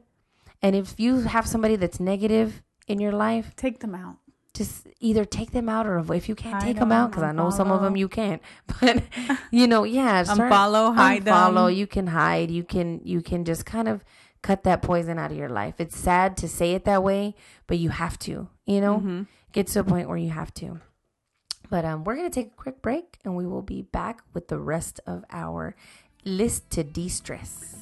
And 0.60 0.76
if 0.76 0.94
you 0.98 1.20
have 1.20 1.46
somebody 1.46 1.76
that's 1.76 1.98
negative 2.00 2.62
in 2.86 3.00
your 3.00 3.12
life, 3.12 3.54
Take 3.56 3.80
them 3.80 3.94
out. 3.94 4.16
just 4.54 4.86
either 5.00 5.24
take 5.24 5.50
them 5.52 5.68
out 5.68 5.86
or. 5.86 5.98
If 6.14 6.28
you 6.28 6.34
can't 6.34 6.54
Hide 6.54 6.62
take 6.62 6.78
them 6.78 6.92
out, 6.92 7.10
because 7.10 7.22
I 7.24 7.32
know 7.32 7.50
some 7.50 7.70
of 7.72 7.80
them 7.82 7.96
you 7.96 8.08
can't. 8.08 8.40
But 8.80 9.02
you 9.50 9.66
know, 9.66 9.82
yeah, 9.84 10.22
start- 10.24 10.52
Unfollow, 10.52 10.94
hide 10.94 11.24
unfollow. 11.24 11.66
them. 11.68 11.76
You 11.76 11.86
can 11.88 12.06
hide. 12.08 12.50
You 12.50 12.62
can 12.64 13.00
you 13.04 13.22
can 13.22 13.44
just 13.44 13.66
kind 13.66 13.88
of 13.88 14.04
cut 14.42 14.62
that 14.64 14.82
poison 14.82 15.18
out 15.18 15.30
of 15.32 15.36
your 15.36 15.48
life. 15.48 15.74
It's 15.78 15.96
sad 15.96 16.36
to 16.38 16.48
say 16.48 16.72
it 16.74 16.84
that 16.84 17.02
way, 17.02 17.34
but 17.66 17.78
you 17.78 17.90
have 17.90 18.18
to. 18.20 18.48
You 18.66 18.80
know, 18.80 18.96
Mm-hmm. 18.98 19.22
get 19.52 19.66
to 19.68 19.80
a 19.80 19.84
point 19.84 20.08
where 20.08 20.18
you 20.18 20.30
have 20.30 20.52
to. 20.54 20.80
But 21.72 21.86
um, 21.86 22.04
we're 22.04 22.16
gonna 22.16 22.28
take 22.28 22.48
a 22.48 22.54
quick 22.54 22.82
break, 22.82 23.16
and 23.24 23.34
we 23.34 23.46
will 23.46 23.62
be 23.62 23.80
back 23.80 24.20
with 24.34 24.48
the 24.48 24.58
rest 24.58 25.00
of 25.06 25.24
our 25.32 25.74
list 26.22 26.68
to 26.72 26.84
de-stress. 26.84 27.80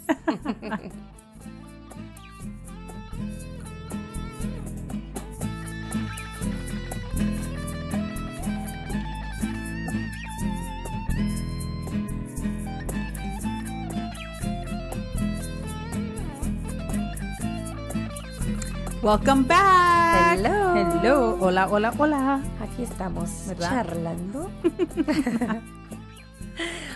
Welcome 19.03 19.43
back. 19.43 20.39
Hello. 20.39 20.75
Hello. 20.79 21.37
Hola, 21.39 21.67
hola, 21.67 21.91
hola. 21.91 22.39
Aquí 22.81 22.91
estamos 22.91 23.47
¿Verdad? 23.47 23.69
charlando. 23.69 24.51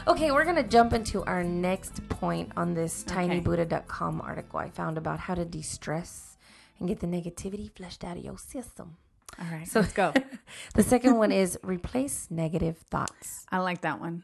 okay, 0.07 0.31
we're 0.31 0.45
going 0.45 0.57
to 0.57 0.63
jump 0.63 0.95
into 0.95 1.23
our 1.25 1.45
next 1.45 2.01
point 2.09 2.51
on 2.57 2.73
this 2.73 3.05
tinybuddha.com 3.05 4.23
article 4.23 4.61
I 4.61 4.71
found 4.71 4.97
about 4.97 5.21
how 5.21 5.35
to 5.35 5.45
de 5.45 5.61
stress 5.61 6.39
and 6.81 6.89
get 6.89 7.01
the 7.01 7.07
negativity 7.07 7.71
flushed 7.71 8.03
out 8.03 8.17
of 8.17 8.25
your 8.25 8.39
system. 8.39 8.97
All 9.39 9.45
right. 9.53 9.69
So- 9.69 9.81
let's 9.81 9.93
go. 9.93 10.15
The 10.75 10.83
second 10.83 11.19
one 11.19 11.31
is 11.31 11.59
replace 11.63 12.29
negative 12.31 12.79
thoughts. 12.79 13.45
I 13.53 13.59
like 13.59 13.83
that 13.83 14.01
one. 14.01 14.23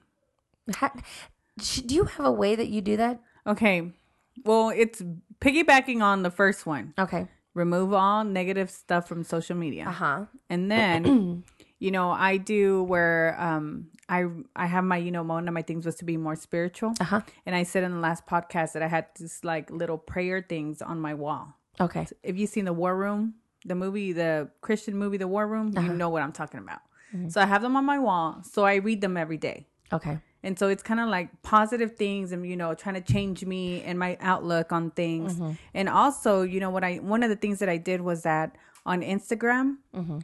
How, 0.77 0.91
do 1.59 1.95
you 1.95 2.05
have 2.05 2.25
a 2.25 2.33
way 2.33 2.57
that 2.57 2.69
you 2.69 2.81
do 2.81 2.97
that? 2.97 3.21
Okay. 3.47 3.93
Well, 4.47 4.71
it's 4.71 5.03
piggybacking 5.43 6.01
on 6.01 6.23
the 6.23 6.31
first 6.31 6.65
one. 6.65 6.95
Okay. 6.99 7.29
Remove 7.55 7.93
all 7.93 8.25
negative 8.25 8.71
stuff 8.71 9.09
from 9.09 9.25
social 9.25 9.57
media. 9.57 9.87
Uh 9.89 9.93
huh. 9.93 10.25
And 10.49 10.71
then, 10.71 11.45
you 11.79 11.91
know, 11.91 12.11
I 12.11 12.37
do 12.37 12.83
where 12.85 13.37
um 13.41 13.89
I 14.09 14.27
I 14.55 14.67
have 14.67 14.85
my, 14.85 14.97
you 14.99 15.11
know, 15.11 15.23
one 15.23 15.49
of 15.49 15.55
my 15.55 15.63
things 15.63 15.85
was 15.85 15.97
to 15.97 16.05
be 16.05 16.17
more 16.17 16.37
spiritual. 16.37 16.95
Uh 17.01 17.05
huh. 17.05 17.21
And 17.47 17.57
I 17.57 17.65
said 17.65 17.83
in 17.85 17.93
the 17.93 17.99
last 17.99 18.27
podcast 18.27 18.73
that 18.73 18.83
I 18.83 18.89
had 18.89 19.07
this 19.19 19.43
like 19.45 19.71
little 19.71 19.99
prayer 19.99 20.45
things 20.49 20.81
on 20.81 21.01
my 21.01 21.15
wall. 21.15 21.57
Okay. 21.81 22.07
If 22.23 22.37
you've 22.39 22.51
seen 22.51 22.67
the 22.67 22.73
War 22.73 22.97
Room, 22.97 23.35
the 23.65 23.75
movie, 23.75 24.13
the 24.13 24.51
Christian 24.61 24.97
movie, 24.97 25.17
The 25.17 25.29
War 25.29 25.47
Room, 25.47 25.73
you 25.75 25.93
know 25.95 26.09
what 26.09 26.23
I'm 26.23 26.33
talking 26.33 26.61
about. 26.61 26.81
So 27.29 27.41
I 27.41 27.47
have 27.47 27.63
them 27.63 27.75
on 27.77 27.85
my 27.85 27.99
wall. 27.99 28.43
So 28.45 28.65
I 28.65 28.77
read 28.77 29.01
them 29.01 29.17
every 29.17 29.37
day. 29.39 29.67
Okay. 29.93 30.19
And 30.43 30.59
so 30.59 30.69
it's 30.69 30.83
kind 30.83 31.01
of 31.01 31.09
like 31.09 31.29
positive 31.43 31.97
things 31.97 32.33
and, 32.33 32.47
you 32.47 32.57
know, 32.57 32.75
trying 32.75 32.95
to 32.95 33.13
change 33.13 33.45
me 33.45 33.83
and 33.83 33.99
my 33.99 34.17
outlook 34.21 34.73
on 34.73 34.91
things. 34.91 35.39
And 35.75 35.89
also, 35.89 36.43
you 36.43 36.61
know, 36.61 36.71
what 36.71 36.83
I, 36.85 36.97
one 36.97 37.23
of 37.23 37.29
the 37.29 37.37
things 37.37 37.59
that 37.59 37.69
I 37.69 37.77
did 37.77 38.01
was 38.01 38.23
that 38.23 38.57
on 38.87 39.03
Instagram, 39.03 39.77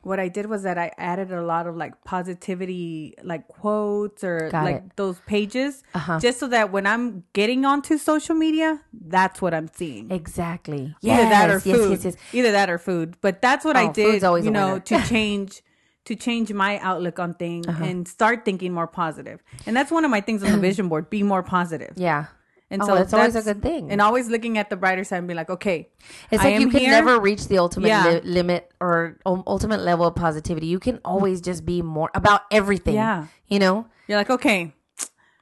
what 0.03 0.19
I 0.19 0.29
did 0.29 0.47
was 0.47 0.63
that 0.63 0.79
I 0.79 0.91
added 0.97 1.31
a 1.31 1.43
lot 1.45 1.67
of 1.67 1.77
like 1.77 2.03
positivity, 2.05 3.15
like 3.23 3.47
quotes 3.49 4.25
or 4.25 4.49
Got 4.51 4.65
like 4.65 4.77
it. 4.77 4.97
those 4.97 5.21
pages, 5.27 5.83
Uh-huh. 5.95 6.19
just 6.19 6.39
so 6.39 6.49
that 6.49 6.73
when 6.73 6.87
I'm 6.87 7.25
getting 7.33 7.65
onto 7.67 7.99
social 7.99 8.35
media, 8.35 8.81
that's 8.93 9.43
what 9.43 9.53
I'm 9.53 9.69
seeing. 9.69 10.11
Exactly. 10.11 10.95
Either 11.03 11.29
that 11.29 11.51
or 11.51 11.61
food. 11.61 11.91
Yes, 11.91 12.05
yes, 12.05 12.15
yes. 12.15 12.17
Either 12.33 12.53
that 12.53 12.71
or 12.71 12.79
food. 12.79 13.17
But 13.21 13.43
that's 13.43 13.65
what 13.65 13.77
I 13.77 13.89
Oh, 13.89 13.93
did, 13.93 14.13
food's 14.13 14.25
always 14.25 14.45
you 14.47 14.51
know, 14.51 14.79
to 14.79 15.03
change 15.03 15.63
to 16.07 16.15
change 16.17 16.53
my 16.53 16.79
outlook 16.81 17.19
on 17.19 17.35
things 17.35 17.67
Uh-huh. 17.69 17.85
and 17.85 18.07
start 18.09 18.45
thinking 18.45 18.73
more 18.73 18.87
positive. 18.87 19.43
And 19.67 19.77
that's 19.77 19.91
one 19.91 20.05
of 20.05 20.11
my 20.11 20.21
things 20.21 20.43
on 20.43 20.51
the 20.53 20.59
vision 20.69 20.89
board, 20.89 21.11
be 21.11 21.23
more 21.23 21.43
positive. 21.43 21.93
Yeah. 21.97 22.27
And 22.69 22.83
Oh, 22.83 22.87
so 22.87 22.95
that's 22.97 23.13
always 23.15 23.37
a 23.37 23.43
good 23.43 23.63
thing. 23.63 23.93
And 23.93 24.01
always 24.01 24.29
looking 24.29 24.59
at 24.59 24.71
the 24.71 24.77
brighter 24.77 25.05
side 25.05 25.19
and 25.19 25.29
be 25.29 25.35
like, 25.35 25.51
okay, 25.51 25.89
It's 26.33 26.43
I 26.43 26.51
like 26.51 26.61
you 26.61 26.69
can 26.69 26.81
here. 26.81 26.91
never 26.91 27.21
reach 27.21 27.47
the 27.47 27.59
ultimate 27.59 27.89
Yeah. 27.89 28.05
li- 28.09 28.21
limit 28.25 28.73
or 28.81 29.19
um, 29.25 29.45
ultimate 29.47 29.81
level 29.83 30.05
of 30.07 30.15
positivity. 30.17 30.67
You 30.67 30.81
can 30.81 30.99
always 31.05 31.41
just 31.41 31.65
be 31.65 31.81
more 31.83 32.11
about 32.15 32.43
everything. 32.51 32.95
Yeah. 32.95 33.27
You 33.47 33.61
know? 33.61 33.87
You're 34.09 34.19
like, 34.19 34.31
okay, 34.31 34.75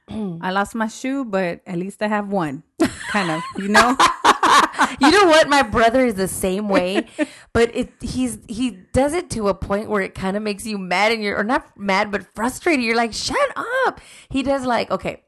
I 0.09 0.51
lost 0.51 0.75
my 0.75 0.87
shoe, 0.87 1.25
but 1.25 1.61
at 1.65 1.77
least 1.77 2.01
I 2.03 2.07
have 2.07 2.27
one. 2.29 2.61
Kind 3.09 3.31
of, 3.31 3.41
you 3.57 3.69
know? 3.69 3.97
You 4.99 5.11
know 5.11 5.25
what? 5.25 5.49
My 5.49 5.61
brother 5.61 6.05
is 6.05 6.15
the 6.15 6.27
same 6.27 6.69
way, 6.69 7.07
but 7.53 7.75
it 7.75 7.91
he's 8.01 8.39
he 8.47 8.71
does 8.71 9.13
it 9.13 9.29
to 9.31 9.49
a 9.49 9.53
point 9.53 9.89
where 9.89 10.01
it 10.01 10.15
kind 10.15 10.37
of 10.37 10.43
makes 10.43 10.65
you 10.65 10.77
mad 10.77 11.11
and 11.11 11.21
you're 11.23 11.37
or 11.37 11.43
not 11.43 11.77
mad 11.77 12.11
but 12.11 12.33
frustrated. 12.35 12.83
You're 12.85 12.95
like, 12.95 13.13
shut 13.13 13.51
up. 13.85 13.99
He 14.29 14.43
does 14.43 14.65
like 14.65 14.91
okay. 14.91 15.24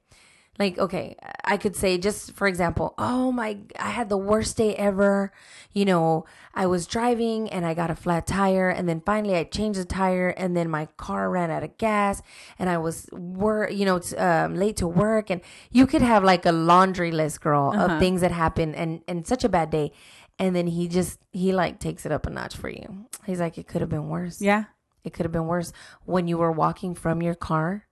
Like, 0.59 0.79
okay, 0.79 1.15
I 1.43 1.57
could 1.57 1.75
say 1.75 1.97
just 1.97 2.33
for 2.33 2.47
example, 2.47 2.95
oh 2.97 3.31
my, 3.31 3.59
I 3.79 3.89
had 3.89 4.09
the 4.09 4.17
worst 4.17 4.57
day 4.57 4.75
ever. 4.75 5.31
You 5.71 5.85
know, 5.85 6.25
I 6.55 6.65
was 6.65 6.87
driving 6.87 7.47
and 7.49 7.65
I 7.65 7.73
got 7.75 7.91
a 7.91 7.95
flat 7.95 8.25
tire 8.25 8.69
and 8.69 8.89
then 8.89 9.01
finally 9.05 9.35
I 9.35 9.43
changed 9.43 9.79
the 9.79 9.85
tire 9.85 10.29
and 10.29 10.57
then 10.57 10.69
my 10.69 10.87
car 10.97 11.29
ran 11.29 11.51
out 11.51 11.63
of 11.63 11.77
gas 11.77 12.23
and 12.57 12.69
I 12.69 12.79
was 12.79 13.07
wor 13.11 13.69
you 13.69 13.85
know, 13.85 13.99
t- 13.99 14.15
um, 14.17 14.55
late 14.55 14.77
to 14.77 14.87
work 14.87 15.29
and 15.29 15.41
you 15.71 15.85
could 15.85 16.01
have 16.01 16.23
like 16.23 16.45
a 16.45 16.51
laundry 16.51 17.11
list, 17.11 17.41
girl, 17.41 17.71
of 17.73 17.99
things 17.99 18.21
that 18.21 18.31
happened 18.31 18.75
and, 18.75 19.01
and 19.07 19.27
such 19.27 19.43
a 19.43 19.49
bad 19.49 19.69
day. 19.69 19.91
And 20.39 20.55
then 20.55 20.67
he 20.67 20.87
just, 20.87 21.19
he 21.31 21.51
like 21.53 21.79
takes 21.79 22.05
it 22.05 22.11
up 22.11 22.25
a 22.25 22.29
notch 22.29 22.55
for 22.55 22.69
you. 22.69 23.05
He's 23.25 23.39
like, 23.39 23.57
it 23.57 23.67
could 23.67 23.81
have 23.81 23.89
been 23.89 24.09
worse. 24.09 24.41
yeah. 24.41 24.65
It 25.03 25.13
could 25.13 25.25
have 25.25 25.31
been 25.31 25.47
worse 25.47 25.71
when 26.03 26.27
you 26.27 26.37
were 26.37 26.51
walking 26.51 26.93
from 26.93 27.21
your 27.21 27.35
car 27.35 27.85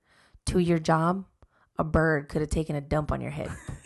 to 0.48 0.60
your 0.60 0.80
job, 0.80 1.24
a 1.78 1.84
bird 1.84 2.30
could 2.30 2.42
have 2.42 2.50
taken 2.50 2.76
a 2.76 2.82
dump 2.82 3.12
on 3.12 3.22
your 3.22 3.32
head. 3.32 3.50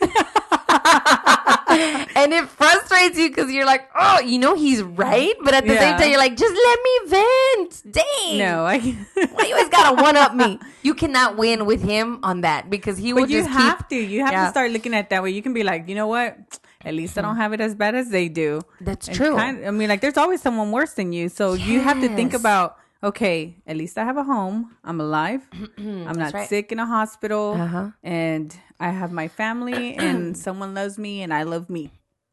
and 2.16 2.32
it 2.32 2.48
frustrates 2.48 3.16
you 3.18 3.28
because 3.28 3.50
you're 3.52 3.64
like, 3.66 3.88
oh, 3.98 4.20
you 4.20 4.38
know 4.38 4.54
he's 4.54 4.82
right, 4.82 5.34
but 5.42 5.54
at 5.54 5.66
the 5.66 5.74
Yeah. 5.74 5.80
same 5.80 5.98
time 5.98 6.10
you're 6.10 6.18
like, 6.18 6.36
just 6.36 6.54
let 6.54 6.78
me 6.82 7.10
vent. 7.10 7.82
Dang. 7.94 8.38
No, 8.38 8.64
I. 8.66 8.78
Why 9.32 9.44
you 9.46 9.54
always 9.54 9.68
gotta 9.68 10.00
one 10.02 10.16
up 10.16 10.34
me? 10.34 10.58
You 10.82 10.94
cannot 10.94 11.36
win 11.36 11.66
with 11.66 11.82
him 11.82 12.18
on 12.22 12.42
that 12.42 12.70
because 12.70 12.98
he 12.98 13.12
will 13.12 13.22
But 13.22 13.30
you 13.30 13.38
just 13.40 13.50
have 13.50 13.78
keep. 13.78 13.88
to. 13.88 13.96
You 13.96 14.24
have 14.24 14.32
Yeah. 14.32 14.44
to 14.46 14.50
start 14.50 14.70
looking 14.72 14.94
at 14.94 15.10
that 15.10 15.22
way. 15.22 15.30
You 15.30 15.42
can 15.42 15.52
be 15.52 15.62
like, 15.62 15.88
you 15.88 15.94
know 15.94 16.06
what? 16.06 16.36
At 16.84 16.94
least 16.94 17.18
I 17.18 17.22
don't 17.22 17.36
have 17.36 17.52
it 17.52 17.60
as 17.60 17.74
bad 17.74 17.94
as 17.94 18.08
they 18.10 18.28
do. 18.28 18.62
That's 18.80 19.06
And 19.08 19.16
true. 19.16 19.36
kind- 19.36 19.66
I 19.66 19.70
mean, 19.70 19.88
like, 19.88 20.00
there's 20.00 20.16
always 20.16 20.40
someone 20.40 20.72
worse 20.72 20.94
than 20.94 21.12
you. 21.12 21.28
So 21.28 21.52
you 21.52 21.80
have 21.80 22.00
to 22.00 22.08
think 22.08 22.32
about, 22.32 22.78
okay, 23.02 23.56
at 23.66 23.76
least 23.76 23.98
I 23.98 24.04
have 24.04 24.16
a 24.16 24.24
home. 24.24 24.76
I'm 24.84 25.00
alive. 25.00 25.48
I'm 25.78 26.18
not 26.18 26.32
right. 26.34 26.48
sick 26.48 26.72
in 26.72 26.78
a 26.78 26.86
hospital. 26.86 27.54
Uh-huh. 27.54 27.90
And 28.02 28.54
I 28.78 28.90
have 28.90 29.12
my 29.12 29.28
family 29.28 29.94
and 30.08 30.36
someone 30.36 30.74
loves 30.74 30.98
me 30.98 31.22
and 31.22 31.32
I 31.32 31.44
love 31.44 31.70
me. 31.70 31.90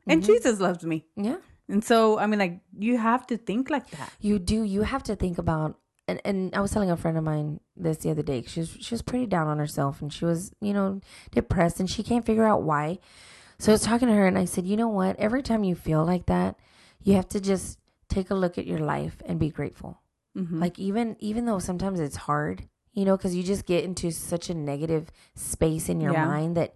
And 0.08 0.22
Mm-hmm. 0.22 0.32
Jesus 0.34 0.60
loves 0.60 0.84
me. 0.86 1.06
yeah. 1.16 1.38
And 1.70 1.84
so, 1.84 2.18
I 2.18 2.28
mean, 2.28 2.40
like, 2.40 2.62
you 2.80 2.98
have 2.98 3.28
to 3.28 3.36
think 3.38 3.70
like 3.70 3.90
that. 3.92 4.10
You 4.22 4.40
do. 4.40 4.64
You 4.64 4.84
have 4.84 5.04
to 5.04 5.18
think 5.18 5.38
about. 5.38 5.78
And, 6.08 6.22
and 6.24 6.56
I 6.56 6.62
was 6.62 6.72
telling 6.72 6.90
a 6.90 6.96
friend 6.96 7.18
of 7.18 7.26
mine 7.26 7.60
this 7.76 7.98
the 7.98 8.10
other 8.12 8.24
day. 8.24 8.42
She 8.48 8.62
was 8.62 8.70
she 8.80 8.94
was 8.94 9.02
pretty 9.02 9.26
down 9.26 9.48
on 9.48 9.58
herself, 9.60 10.02
and 10.02 10.14
she 10.14 10.24
was 10.24 10.54
you 10.62 10.74
know 10.74 11.02
depressed, 11.32 11.82
and 11.82 11.90
she 11.90 12.04
can't 12.04 12.26
figure 12.26 12.46
out 12.46 12.64
why. 12.64 13.00
So 13.60 13.74
I 13.74 13.76
was 13.76 13.82
talking 13.82 14.08
to 14.08 14.14
her, 14.14 14.26
and 14.26 14.38
I 14.38 14.46
said, 14.46 14.66
you 14.66 14.78
know 14.78 14.88
what? 14.88 15.18
Every 15.20 15.44
time 15.44 15.66
you 15.66 15.76
feel 15.76 16.06
like 16.06 16.28
that, 16.28 16.56
you 17.04 17.16
have 17.16 17.28
to 17.30 17.42
just 17.42 17.80
take 18.08 18.30
a 18.30 18.36
look 18.36 18.58
at 18.58 18.66
your 18.66 18.80
life 18.80 19.18
and 19.26 19.38
be 19.38 19.50
grateful. 19.50 20.00
Mhm. 20.38 20.60
Like 20.62 20.78
even 20.80 21.16
even 21.20 21.46
though 21.46 21.60
sometimes 21.60 22.00
it's 22.00 22.16
hard, 22.16 22.68
you 22.94 23.06
know, 23.06 23.18
because 23.18 23.36
you 23.36 23.44
just 23.44 23.66
get 23.66 23.84
into 23.84 24.12
such 24.12 24.50
a 24.50 24.54
negative 24.54 25.10
space 25.36 25.90
in 25.90 26.00
your 26.00 26.14
Yeah. 26.14 26.26
mind 26.26 26.56
that 26.58 26.76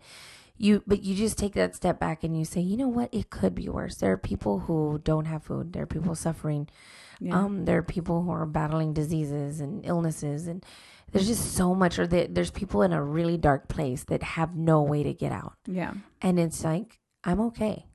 you 0.57 0.83
but 0.87 1.03
you 1.03 1.15
just 1.15 1.37
take 1.37 1.53
that 1.53 1.75
step 1.75 1.99
back 1.99 2.23
and 2.23 2.37
you 2.37 2.45
say, 2.45 2.61
you 2.61 2.77
know 2.77 2.87
what? 2.87 3.09
It 3.13 3.29
could 3.29 3.55
be 3.55 3.69
worse. 3.69 3.95
There 3.97 4.11
are 4.11 4.17
people 4.17 4.59
who 4.59 4.99
don't 5.03 5.25
have 5.25 5.43
food. 5.43 5.73
There 5.73 5.83
are 5.83 5.87
people 5.87 6.15
suffering. 6.15 6.67
Yeah. 7.19 7.37
Um, 7.39 7.65
there 7.65 7.77
are 7.77 7.83
people 7.83 8.23
who 8.23 8.31
are 8.31 8.45
battling 8.47 8.93
diseases 8.93 9.59
and 9.61 9.85
illnesses, 9.85 10.47
and 10.47 10.65
there's 11.11 11.27
just 11.27 11.53
so 11.53 11.75
much. 11.75 11.99
Or 11.99 12.07
there- 12.07 12.27
there's 12.27 12.49
people 12.51 12.81
in 12.81 12.93
a 12.93 13.03
really 13.03 13.37
dark 13.37 13.67
place 13.67 14.03
that 14.05 14.23
have 14.23 14.55
no 14.55 14.81
way 14.81 15.03
to 15.03 15.13
get 15.13 15.31
out, 15.31 15.53
yeah. 15.67 15.93
and 16.21 16.39
it's 16.39 16.63
like 16.63 16.99
I'm 17.23 17.39
okay. 17.41 17.85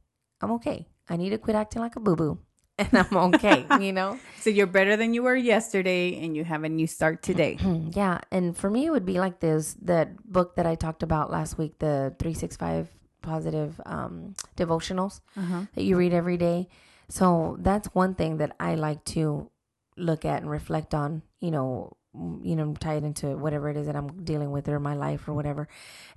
I'm 0.41 0.53
okay. 0.53 0.87
I 1.09 1.17
need 1.17 1.31
to 1.31 1.39
quit 1.39 1.57
acting 1.57 1.83
like 1.83 1.97
a 1.97 2.01
boo 2.01 2.15
boo, 2.15 2.39
and 2.79 2.89
I'm 2.93 3.17
okay. 3.35 3.65
you 3.81 3.93
know. 3.93 4.19
So 4.47 4.51
you're 4.51 4.69
better 4.69 4.97
than 4.97 5.13
you 5.13 5.25
were 5.25 5.35
yesterday 5.35 6.23
and 6.23 6.37
you 6.37 6.45
have 6.45 6.63
a 6.63 6.69
new 6.69 6.87
start 6.87 7.21
today. 7.23 7.59
Yeah, 7.97 8.21
and 8.31 8.57
for 8.57 8.71
me, 8.71 8.87
it 8.87 8.91
would 8.91 9.05
be 9.07 9.19
like 9.19 9.41
this: 9.41 9.75
that 9.83 10.23
book 10.31 10.55
that 10.57 10.67
I 10.67 10.77
talked 10.77 11.03
about 11.03 11.31
last 11.33 11.59
week, 11.59 11.79
the 11.81 12.15
three 12.21 12.35
six 12.35 12.57
five 12.57 12.89
positive 13.23 13.81
um, 13.87 14.35
devotionals 14.57 15.21
Uh-huh. 15.37 15.63
that 15.75 15.83
you 15.83 15.97
read 15.97 16.13
every 16.15 16.37
day. 16.37 16.69
So 17.09 17.57
that's 17.59 17.89
one 17.95 18.15
thing 18.15 18.37
that 18.39 18.55
I 18.61 18.77
like 18.77 19.05
to 19.17 19.51
look 19.97 20.25
at 20.25 20.43
and 20.43 20.51
reflect 20.51 20.95
on. 20.95 21.23
You 21.41 21.51
know, 21.51 21.97
you 22.43 22.55
know, 22.55 22.75
tie 22.79 22.95
it 22.95 23.05
into 23.05 23.37
whatever 23.37 23.69
it 23.69 23.77
is 23.77 23.87
that 23.87 23.97
I'm 23.97 24.23
dealing 24.23 24.53
with 24.53 24.69
or 24.69 24.79
my 24.79 24.95
life 24.95 25.27
or 25.27 25.35
whatever, 25.35 25.67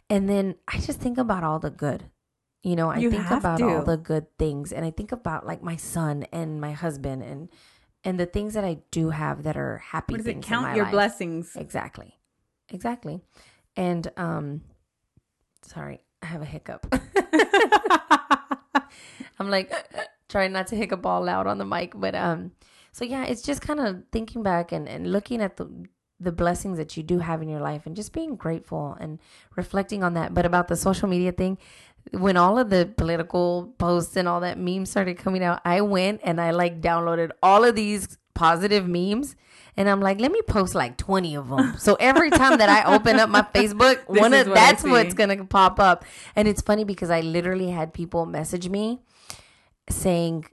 and 0.10 0.30
then 0.30 0.53
I 0.68 0.78
just 0.80 0.99
think 0.99 1.18
about 1.18 1.43
all 1.43 1.57
the 1.57 1.72
good. 1.72 2.03
You 2.64 2.76
know, 2.76 2.89
I 2.89 2.97
You 2.97 3.10
think 3.12 3.30
about 3.32 3.60
to. 3.60 3.66
all 3.70 3.84
the 3.84 3.97
good 3.97 4.26
things, 4.38 4.74
and 4.74 4.86
I 4.86 4.91
think 4.91 5.12
about 5.12 5.45
like 5.45 5.64
my 5.64 5.78
son 5.78 6.26
and 6.32 6.60
my 6.60 6.74
husband 6.74 7.24
and 7.24 7.49
and 8.03 8.20
the 8.20 8.26
things 8.26 8.53
that 8.53 8.64
I 8.64 8.80
do 8.91 9.10
have 9.12 9.43
that 9.43 9.57
are 9.57 9.78
happy 9.78 10.14
What 10.14 10.18
does 10.20 10.28
it 10.28 10.41
count 10.41 10.76
your 10.76 10.86
life. 10.86 10.91
blessings? 10.91 11.55
Exactly. 11.55 12.18
Exactly. 12.70 13.22
And 13.76 14.12
um 14.18 14.62
sorry, 15.62 16.01
I 16.22 16.26
have 16.28 16.41
a 16.41 16.45
hiccup. 16.45 16.88
I'm 19.39 19.49
like 19.49 19.72
trying 20.30 20.51
not 20.51 20.68
to 20.68 20.76
hiccup 20.76 21.05
all 21.05 21.24
loud 21.24 21.47
on 21.47 21.57
the 21.57 21.66
mic, 21.66 21.93
but 21.95 22.16
um 22.16 22.51
so 22.91 23.05
yeah, 23.05 23.24
it's 23.26 23.41
just 23.41 23.62
kind 23.62 23.80
of 23.80 24.03
thinking 24.12 24.43
back 24.43 24.72
and 24.72 24.88
and 24.89 25.12
looking 25.12 25.41
at 25.41 25.57
the 25.57 25.70
the 26.22 26.32
blessings 26.34 26.78
that 26.78 26.97
you 26.97 27.03
do 27.03 27.20
have 27.20 27.41
in 27.41 27.47
your 27.47 27.62
life 27.62 27.86
and 27.86 27.95
just 27.95 28.12
being 28.12 28.36
grateful 28.36 28.97
and 28.99 29.20
reflecting 29.55 30.03
on 30.03 30.16
that. 30.16 30.34
But 30.34 30.45
about 30.45 30.68
the 30.68 30.76
social 30.76 31.07
media 31.07 31.32
thing, 31.32 31.57
when 32.12 32.38
all 32.38 32.58
of 32.58 32.70
the 32.70 32.91
political 32.97 33.74
posts 33.78 34.16
and 34.16 34.28
all 34.28 34.39
that 34.41 34.58
memes 34.58 34.89
started 34.89 35.18
coming 35.18 35.43
out, 35.43 35.62
I 35.66 35.82
went 35.82 36.22
and 36.24 36.41
I 36.41 36.52
like 36.52 36.82
downloaded 36.82 37.32
all 37.43 37.64
of 37.64 37.76
these 37.76 38.18
positive 38.34 38.88
memes 38.88 39.36
and 39.80 39.89
I'm 39.89 40.02
like, 40.02 40.20
let 40.20 40.32
me 40.32 40.41
post 40.41 40.76
like 40.76 40.97
20 40.97 41.36
of 41.36 41.50
them. 41.50 41.76
So 41.78 41.95
every 42.00 42.30
time 42.30 42.58
that 42.58 42.68
I 42.70 42.95
open 42.95 43.18
up 43.18 43.30
my 43.30 43.43
Facebook, 43.43 44.00
one 44.08 44.34
of 44.34 44.47
what 44.47 44.56
that's 44.56 44.84
what's 44.84 45.14
going 45.14 45.30
to 45.38 45.45
pop 45.45 45.80
up. 45.80 46.04
And 46.36 46.47
it's 46.47 46.62
funny 46.62 46.84
because 46.84 47.10
I 47.10 47.22
literally 47.22 47.70
had 47.70 47.93
people 47.93 48.26
message 48.26 48.68
me 48.68 49.00
saying 49.89 50.45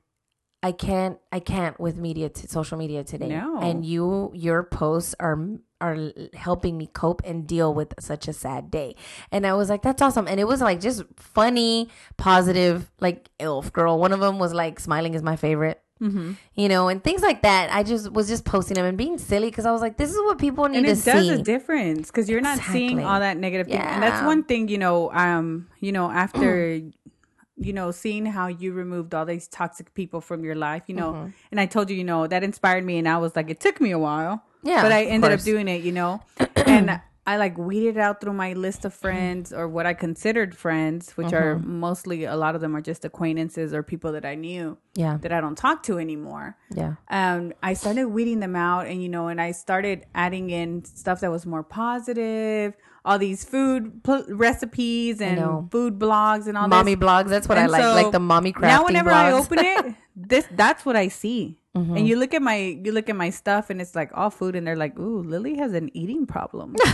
I 0.63 0.73
can't 0.73 1.19
I 1.33 1.41
can't 1.41 1.79
with 1.81 1.97
media 1.97 2.29
t- 2.29 2.47
social 2.47 2.79
media 2.79 3.03
today. 3.05 3.29
No. 3.29 3.59
And 3.59 3.85
you 3.85 4.31
your 4.35 4.63
posts 4.63 5.15
are 5.19 5.39
are 5.81 5.97
helping 6.35 6.79
me 6.79 6.87
cope 6.93 7.21
and 7.25 7.47
deal 7.47 7.73
with 7.75 7.93
such 8.01 8.29
a 8.29 8.33
sad 8.33 8.71
day. 8.71 8.97
And 9.31 9.47
I 9.47 9.55
was 9.55 9.69
like 9.69 9.83
that's 9.83 10.01
awesome. 10.03 10.27
And 10.29 10.41
it 10.41 10.45
was 10.49 10.61
like 10.61 10.81
just 10.81 11.03
funny, 11.17 11.89
positive 12.17 12.91
like 13.01 13.29
elf 13.39 13.73
girl. 13.73 13.99
One 13.99 14.13
of 14.13 14.21
them 14.21 14.39
was 14.39 14.53
like 14.55 14.81
smiling 14.81 15.15
is 15.15 15.23
my 15.23 15.37
favorite. 15.37 15.83
Mm-hmm. 16.01 16.33
You 16.55 16.69
know, 16.69 16.89
and 16.89 17.03
things 17.03 17.23
like 17.23 17.41
that. 17.43 17.73
I 17.73 17.83
just 17.83 18.13
was 18.13 18.29
just 18.29 18.45
posting 18.45 18.75
them 18.75 18.85
and 18.85 18.99
being 18.99 19.17
silly 19.17 19.49
because 19.49 19.65
I 19.65 19.73
was 19.73 19.81
like, 19.81 19.97
this 19.97 20.11
is 20.11 20.17
what 20.19 20.39
people 20.39 20.69
need 20.69 20.79
and 20.79 20.87
to 20.87 20.93
it 20.93 21.05
does 21.05 21.27
see. 21.27 21.31
a 21.31 21.39
difference 21.39 22.09
because 22.09 22.29
you're 22.29 22.43
not 22.43 22.59
seeing 22.59 23.03
all 23.03 23.21
that 23.21 23.39
negative 23.39 23.67
thing 23.67 23.81
and 23.81 24.03
that's 24.03 24.23
one 24.27 24.45
thing 24.45 24.69
you 24.69 24.77
know 24.77 25.11
um 25.13 25.69
you 25.81 25.93
know 25.93 26.11
after 26.11 26.79
you 27.59 27.73
know 27.73 27.91
seeing 27.91 28.27
how 28.27 28.47
you 28.49 28.75
removed 28.75 29.15
all 29.15 29.25
these 29.25 29.49
toxic 29.49 29.95
people 29.95 30.21
from 30.21 30.45
your 30.45 30.55
life 30.55 30.83
you 30.87 30.95
know 30.95 31.13
Mm-hmm. 31.15 31.31
and 31.51 31.61
i 31.61 31.65
told 31.65 31.89
you 31.89 31.97
you 31.97 32.05
know 32.05 32.27
that 32.27 32.43
inspired 32.45 32.85
me 32.85 32.99
and 32.99 33.09
i 33.09 33.17
was 33.17 33.35
like 33.35 33.49
it 33.49 33.61
took 33.61 33.81
me 33.81 33.91
a 33.93 33.99
while 33.99 34.43
Yeah, 34.67 34.83
but 34.83 34.93
i 34.93 35.05
ended 35.05 35.33
up 35.33 35.41
doing 35.41 35.69
it 35.69 35.83
you 35.83 35.93
know 35.93 36.21
and 36.77 37.01
i 37.27 37.37
like 37.39 37.57
weeded 37.59 37.99
out 37.99 38.21
through 38.21 38.33
my 38.35 38.53
list 38.53 38.85
of 38.85 38.93
friends 38.95 39.53
or 39.53 39.67
what 39.69 39.85
i 39.87 39.95
considered 39.95 40.57
friends 40.57 41.13
which 41.19 41.33
are 41.33 41.57
Mm-hmm. 41.57 41.81
mostly 41.89 42.25
a 42.25 42.37
lot 42.37 42.55
of 42.57 42.61
them 42.61 42.73
are 42.77 42.81
just 42.81 43.05
acquaintances 43.05 43.73
or 43.75 43.83
people 43.83 44.13
that 44.13 44.25
i 44.25 44.35
knew 44.35 44.77
yeah. 44.95 45.17
that 45.23 45.33
i 45.33 45.41
don't 45.41 45.59
talk 45.67 45.83
to 45.89 45.99
anymore 45.99 46.57
Yeah. 46.75 46.95
um, 47.11 47.53
I 47.63 47.75
started 47.75 48.05
weeding 48.17 48.41
them 48.41 48.55
out, 48.57 48.87
and 48.87 49.03
you 49.03 49.09
know, 49.09 49.27
and 49.29 49.41
I 49.41 49.51
started 49.53 50.05
adding 50.15 50.51
in 50.51 50.85
stuff 50.85 51.19
that 51.23 51.31
was 51.31 51.45
more 51.47 51.63
positive, 51.65 52.75
all 53.05 53.19
these 53.19 53.45
food 53.45 54.03
pl- 54.05 54.27
recipes 54.29 55.21
and 55.21 55.71
food 55.71 55.99
blogs 55.99 56.47
and 56.49 56.57
all 56.59 56.69
Mommy 56.69 56.95
this. 56.95 57.05
blogs, 57.05 57.29
that's 57.29 57.49
what 57.49 57.59
I 57.59 57.67
like. 57.67 57.83
so 57.83 57.93
like 57.95 58.13
the 58.13 58.21
mommy 58.21 58.53
crafting 58.53 58.63
Now, 58.75 58.85
whenever 58.85 59.11
I 59.11 59.33
open 59.33 59.59
it, 59.61 59.95
this 60.17 60.49
that's 60.51 60.85
what 60.85 60.97
I 60.97 61.09
see. 61.09 61.59
Mm-hmm. 61.77 61.97
And 61.97 62.09
you 62.09 62.17
look 62.17 62.33
at 62.33 62.41
my 62.41 62.57
you 62.57 62.91
look 62.91 63.09
at 63.11 63.17
my 63.17 63.29
stuff, 63.31 63.69
and 63.69 63.81
it's 63.81 63.95
like 63.95 64.11
all 64.15 64.31
food, 64.31 64.57
and 64.57 64.67
they're 64.67 64.77
like, 64.77 64.99
"Ooh, 64.99 65.23
Lily 65.23 65.57
has 65.59 65.75
an 65.75 65.91
eating 65.95 66.27
problem." 66.27 66.75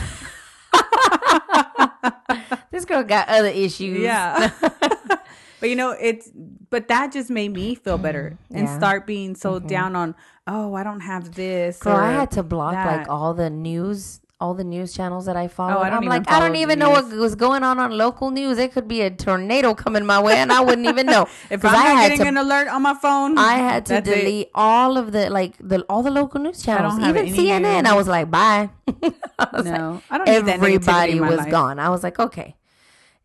this 2.71 2.85
girl 2.85 3.03
got 3.03 3.29
other 3.29 3.49
issues. 3.49 3.99
yeah. 4.01 4.51
but 5.61 5.69
you 5.69 5.77
know, 5.77 5.91
it's 5.93 6.31
but 6.71 6.89
that 6.89 7.13
just 7.13 7.31
made 7.31 7.53
me 7.53 7.75
feel 7.75 7.99
better 7.99 8.37
and 8.51 8.59
Yeah. 8.59 8.67
Mm-hmm. 8.67 8.77
start 8.77 9.07
being 9.07 9.35
so 9.35 9.59
down 9.61 9.95
on. 9.95 10.15
Oh, 10.47 10.75
I 10.75 10.83
don't 10.83 11.01
have 11.01 11.35
this. 11.35 11.79
Girl, 11.79 11.97
I 11.97 12.13
had 12.13 12.33
to 12.33 12.43
block 12.43 12.73
that." 12.75 12.99
like 12.99 13.09
all 13.09 13.35
the 13.35 13.51
news, 13.51 14.21
all 14.43 14.55
the 14.63 14.65
news 14.75 14.91
channels 14.99 15.25
that 15.29 15.37
I 15.43 15.47
follow. 15.59 15.77
Oh, 15.79 15.83
I 15.87 15.91
I'm 15.97 16.05
like, 16.15 16.29
I 16.37 16.39
don't 16.43 16.57
even 16.65 16.79
know 16.83 16.91
what 16.97 17.07
was 17.27 17.35
going 17.47 17.63
on 17.69 17.77
on 17.85 17.91
local 18.05 18.29
news. 18.39 18.59
It 18.65 18.73
could 18.75 18.89
be 18.95 19.01
a 19.09 19.11
tornado 19.27 19.75
coming 19.85 20.05
my 20.15 20.21
way, 20.27 20.35
and 20.43 20.51
I 20.59 20.61
wouldn't 20.67 20.89
even 20.95 21.07
know. 21.15 21.25
If 21.57 21.65
I'm 21.65 21.75
I 21.77 21.87
had 22.01 22.09
getting 22.09 22.25
to, 22.25 22.29
an 22.35 22.37
alert 22.45 22.69
on 22.69 22.83
my 22.89 22.95
phone, 23.05 23.39
I 23.39 23.55
had 23.69 23.87
to 23.87 23.93
that's 23.95 24.09
it. 24.09 24.15
delete 24.19 24.51
all 24.55 24.93
of 25.03 25.07
the 25.17 25.25
like 25.39 25.55
the 25.73 25.79
all 25.93 26.03
the 26.09 26.11
local 26.21 26.41
news 26.41 26.61
channels, 26.67 26.99
even 27.09 27.27
CNN. 27.27 27.83
news. 27.83 27.93
I 27.93 27.95
was 28.03 28.09
like, 28.17 28.29
bye. 28.39 28.71
I 29.39 29.49
was 29.53 29.65
No, 29.65 29.79
like, 29.95 30.03
I 30.11 30.19
don't 30.19 30.29
everybody 30.29 31.21
was 31.21 31.39
life. 31.45 31.51
gone. 31.59 31.79
I 31.79 31.89
was 31.95 32.03
like, 32.09 32.19
okay. 32.29 32.57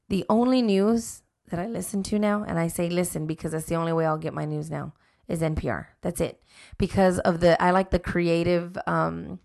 The 0.10 0.24
only 0.30 0.62
news 0.62 1.24
that 1.50 1.60
I 1.60 1.68
listen 1.68 2.04
to 2.10 2.20
now, 2.20 2.44
and 2.48 2.58
I 2.66 2.68
say 2.78 2.90
listen 3.02 3.26
because 3.34 3.52
that's 3.54 3.66
the 3.72 3.76
only 3.76 3.94
way 3.98 4.06
I'll 4.06 4.24
get 4.28 4.34
my 4.34 4.46
news 4.46 4.70
now, 4.70 4.94
is 5.28 5.40
NPR. 5.42 5.82
That's 6.04 6.22
it. 6.22 6.36
Because 6.78 7.20
of 7.20 7.40
the, 7.44 7.52
I 7.62 7.72
like 7.72 7.90
the 7.92 8.00
creative 8.00 8.78
um 8.96 9.40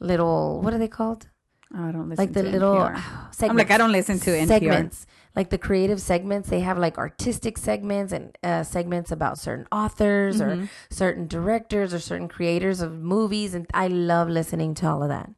little, 0.00 0.60
what 0.62 0.72
are 0.74 0.78
they 0.78 0.88
called? 0.88 1.28
Oh, 1.74 1.84
I 1.88 1.92
don't 1.92 2.08
listen 2.08 2.24
Like 2.24 2.32
the 2.32 2.42
little 2.44 2.86
segments. 3.30 3.42
I'm 3.42 3.56
like, 3.62 3.70
I 3.70 3.76
don't 3.78 3.92
listen 3.92 4.18
to 4.20 4.30
NPR. 4.30 4.46
segments 4.48 5.06
like 5.36 5.50
the 5.50 5.58
creative 5.58 6.00
segments 6.00 6.48
they 6.48 6.60
have 6.60 6.78
like 6.78 6.96
artistic 6.98 7.58
segments 7.58 8.12
and 8.12 8.36
uh, 8.42 8.62
segments 8.64 9.12
about 9.12 9.38
certain 9.38 9.66
authors 9.70 10.40
Mm-hmm. 10.40 10.62
or 10.64 10.68
certain 10.90 11.26
directors 11.28 11.92
or 11.94 12.00
certain 12.00 12.26
creators 12.26 12.80
of 12.80 12.94
movies 12.98 13.54
and 13.54 13.66
i 13.74 13.86
love 13.86 14.28
listening 14.28 14.74
to 14.74 14.86
all 14.88 15.02
of 15.02 15.10
that 15.10 15.30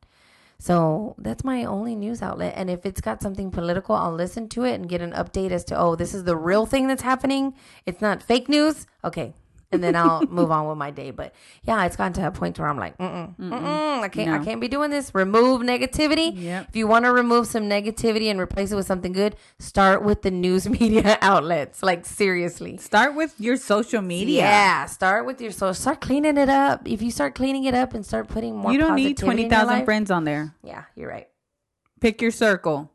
so 0.59 1.15
that's 1.19 1.43
my 1.45 1.65
only 1.65 1.97
news 1.97 2.23
outlet 2.23 2.55
and 2.57 2.71
if 2.71 2.87
it's 2.87 3.01
got 3.01 3.21
something 3.21 3.51
political 3.51 3.95
i'll 3.95 4.15
listen 4.15 4.49
to 4.49 4.65
it 4.65 4.75
and 4.75 4.89
get 4.89 5.03
an 5.03 5.13
update 5.13 5.51
as 5.51 5.65
to 5.65 5.77
oh 5.77 5.97
this 5.97 6.15
is 6.15 6.25
the 6.25 6.37
real 6.37 6.65
thing 6.65 6.87
that's 6.87 7.03
happening 7.03 7.53
it's 7.85 8.01
not 8.01 8.23
fake 8.23 8.49
news 8.49 8.87
okay 9.05 9.35
and 9.73 9.83
then 9.83 9.95
I'll 9.95 10.23
move 10.29 10.51
on 10.51 10.69
with 10.69 10.79
my 10.79 10.91
day. 10.91 11.11
But 11.11 11.35
yeah, 11.63 11.85
it's 11.85 11.97
gotten 11.97 12.13
to 12.15 12.27
a 12.27 12.31
point 12.31 12.59
where 12.59 12.69
I'm 12.69 12.79
like, 12.79 12.99
mm-mm, 12.99 13.37
mm-mm, 13.37 14.01
I 14.01 14.09
can't, 14.09 14.31
I 14.31 14.45
can't 14.45 14.61
be 14.61 14.69
doing 14.69 14.91
this. 14.91 15.15
Remove 15.15 15.63
negativity. 15.63 16.33
Yep. 16.35 16.67
If 16.71 16.77
you 16.77 16.87
want 16.87 17.05
to 17.05 17.13
remove 17.13 17.47
some 17.47 17.65
negativity 17.65 18.31
and 18.31 18.41
replace 18.41 18.73
it 18.73 18.77
with 18.77 18.87
something 18.87 19.13
good, 19.13 19.37
start 19.59 20.03
with 20.03 20.23
the 20.23 20.31
news 20.31 20.69
media 20.81 21.19
outlets. 21.21 21.83
Like 21.83 22.05
seriously. 22.07 22.77
Start 22.79 23.15
with 23.15 23.35
your 23.39 23.57
social 23.57 24.03
media. 24.03 24.43
Yeah, 24.43 24.87
start 24.87 25.27
with 25.27 25.41
your 25.41 25.53
social. 25.53 25.75
start 25.75 26.01
cleaning 26.01 26.37
it 26.37 26.49
up. 26.49 26.87
If 26.89 27.03
you 27.03 27.11
start 27.11 27.35
cleaning 27.35 27.65
it 27.65 27.75
up 27.75 27.95
and 27.95 28.05
start 28.05 28.29
putting 28.29 28.57
more, 28.57 28.73
you 28.73 28.79
don't 28.79 28.97
need 28.97 29.21
your 29.21 29.27
20,000 29.33 29.85
friends 29.85 30.11
on 30.11 30.25
there. 30.25 30.55
Yeah, 30.63 30.85
you're 30.95 31.09
right. 31.09 31.29
Pick 32.01 32.23
your 32.23 32.31
circle. 32.31 32.91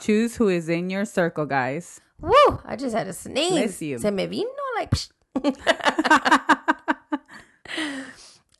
Choose 0.00 0.36
who 0.36 0.48
is 0.48 0.68
in 0.68 0.90
your 0.90 1.04
circle, 1.04 1.46
guys. 1.46 2.00
Woo! 2.20 2.60
I 2.64 2.76
just 2.76 2.94
had 2.94 3.08
a 3.08 3.12
sneeze. 3.12 3.50
Bless 3.50 3.82
you. 3.82 3.98
Se 3.98 4.10
me 4.10 4.26
vino 4.26 4.48
like. 4.78 4.90
psh. 4.90 5.08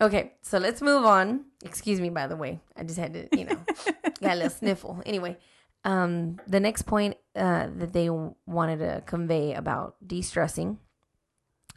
okay, 0.00 0.32
so 0.42 0.58
let's 0.58 0.82
move 0.82 1.04
on. 1.04 1.44
Excuse 1.64 2.00
me, 2.00 2.10
by 2.10 2.26
the 2.26 2.36
way. 2.36 2.60
I 2.76 2.82
just 2.84 2.98
had 2.98 3.14
to, 3.14 3.28
you 3.36 3.44
know, 3.46 3.58
got 4.20 4.32
a 4.32 4.34
little 4.36 4.50
sniffle. 4.50 5.02
Anyway, 5.06 5.36
um, 5.84 6.38
the 6.46 6.60
next 6.60 6.82
point 6.82 7.16
uh, 7.36 7.68
that 7.76 7.92
they 7.92 8.08
wanted 8.10 8.78
to 8.78 9.02
convey 9.06 9.54
about 9.54 9.96
de-stressing 10.06 10.78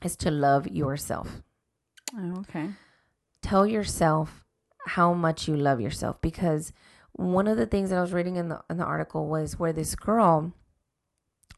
is 0.03 0.15
to 0.17 0.31
love 0.31 0.67
yourself. 0.67 1.41
Oh, 2.15 2.39
okay. 2.41 2.69
Tell 3.41 3.65
yourself 3.65 4.45
how 4.85 5.13
much 5.13 5.47
you 5.47 5.55
love 5.55 5.79
yourself 5.81 6.21
because 6.21 6.71
one 7.13 7.47
of 7.47 7.57
the 7.57 7.65
things 7.65 7.89
that 7.89 7.97
I 7.97 8.01
was 8.01 8.11
reading 8.13 8.35
in 8.35 8.49
the 8.49 8.61
in 8.69 8.77
the 8.77 8.83
article 8.83 9.27
was 9.27 9.57
where 9.57 9.71
this 9.71 9.95
girl 9.95 10.51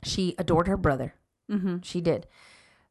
she 0.03 0.35
adored 0.37 0.67
her 0.67 0.77
brother 0.77 1.13
Mm-hmm. 1.49 1.77
she 1.83 2.01
did. 2.01 2.25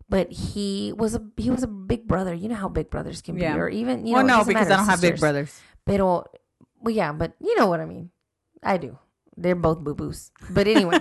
But 0.09 0.31
he 0.33 0.93
was 0.97 1.15
a 1.15 1.23
he 1.37 1.51
was 1.51 1.63
a 1.63 1.67
big 1.67 2.07
brother. 2.07 2.35
You 2.35 2.49
know 2.49 2.55
how 2.57 2.69
big 2.69 2.91
brothers 2.91 3.23
can 3.23 3.37
Yeah. 3.39 3.55
be, 3.55 3.61
or 3.61 3.69
even 3.69 4.07
you 4.07 4.15
well, 4.15 4.25
know. 4.25 4.39
no, 4.39 4.45
because 4.45 4.71
I 4.71 4.77
don't 4.77 4.87
have 4.87 5.01
big 5.01 5.19
brothers. 5.19 5.59
Pero, 5.87 6.25
well, 6.81 6.95
yeah, 6.95 7.13
but 7.13 7.33
you 7.41 7.57
know 7.57 7.67
what 7.69 7.81
I 7.81 7.87
mean. 7.87 8.11
I 8.63 8.77
do. 8.77 8.99
They're 9.37 9.55
both 9.57 9.81
boo 9.81 9.95
boos. 9.95 10.31
But 10.51 10.69
anyway, 10.69 10.99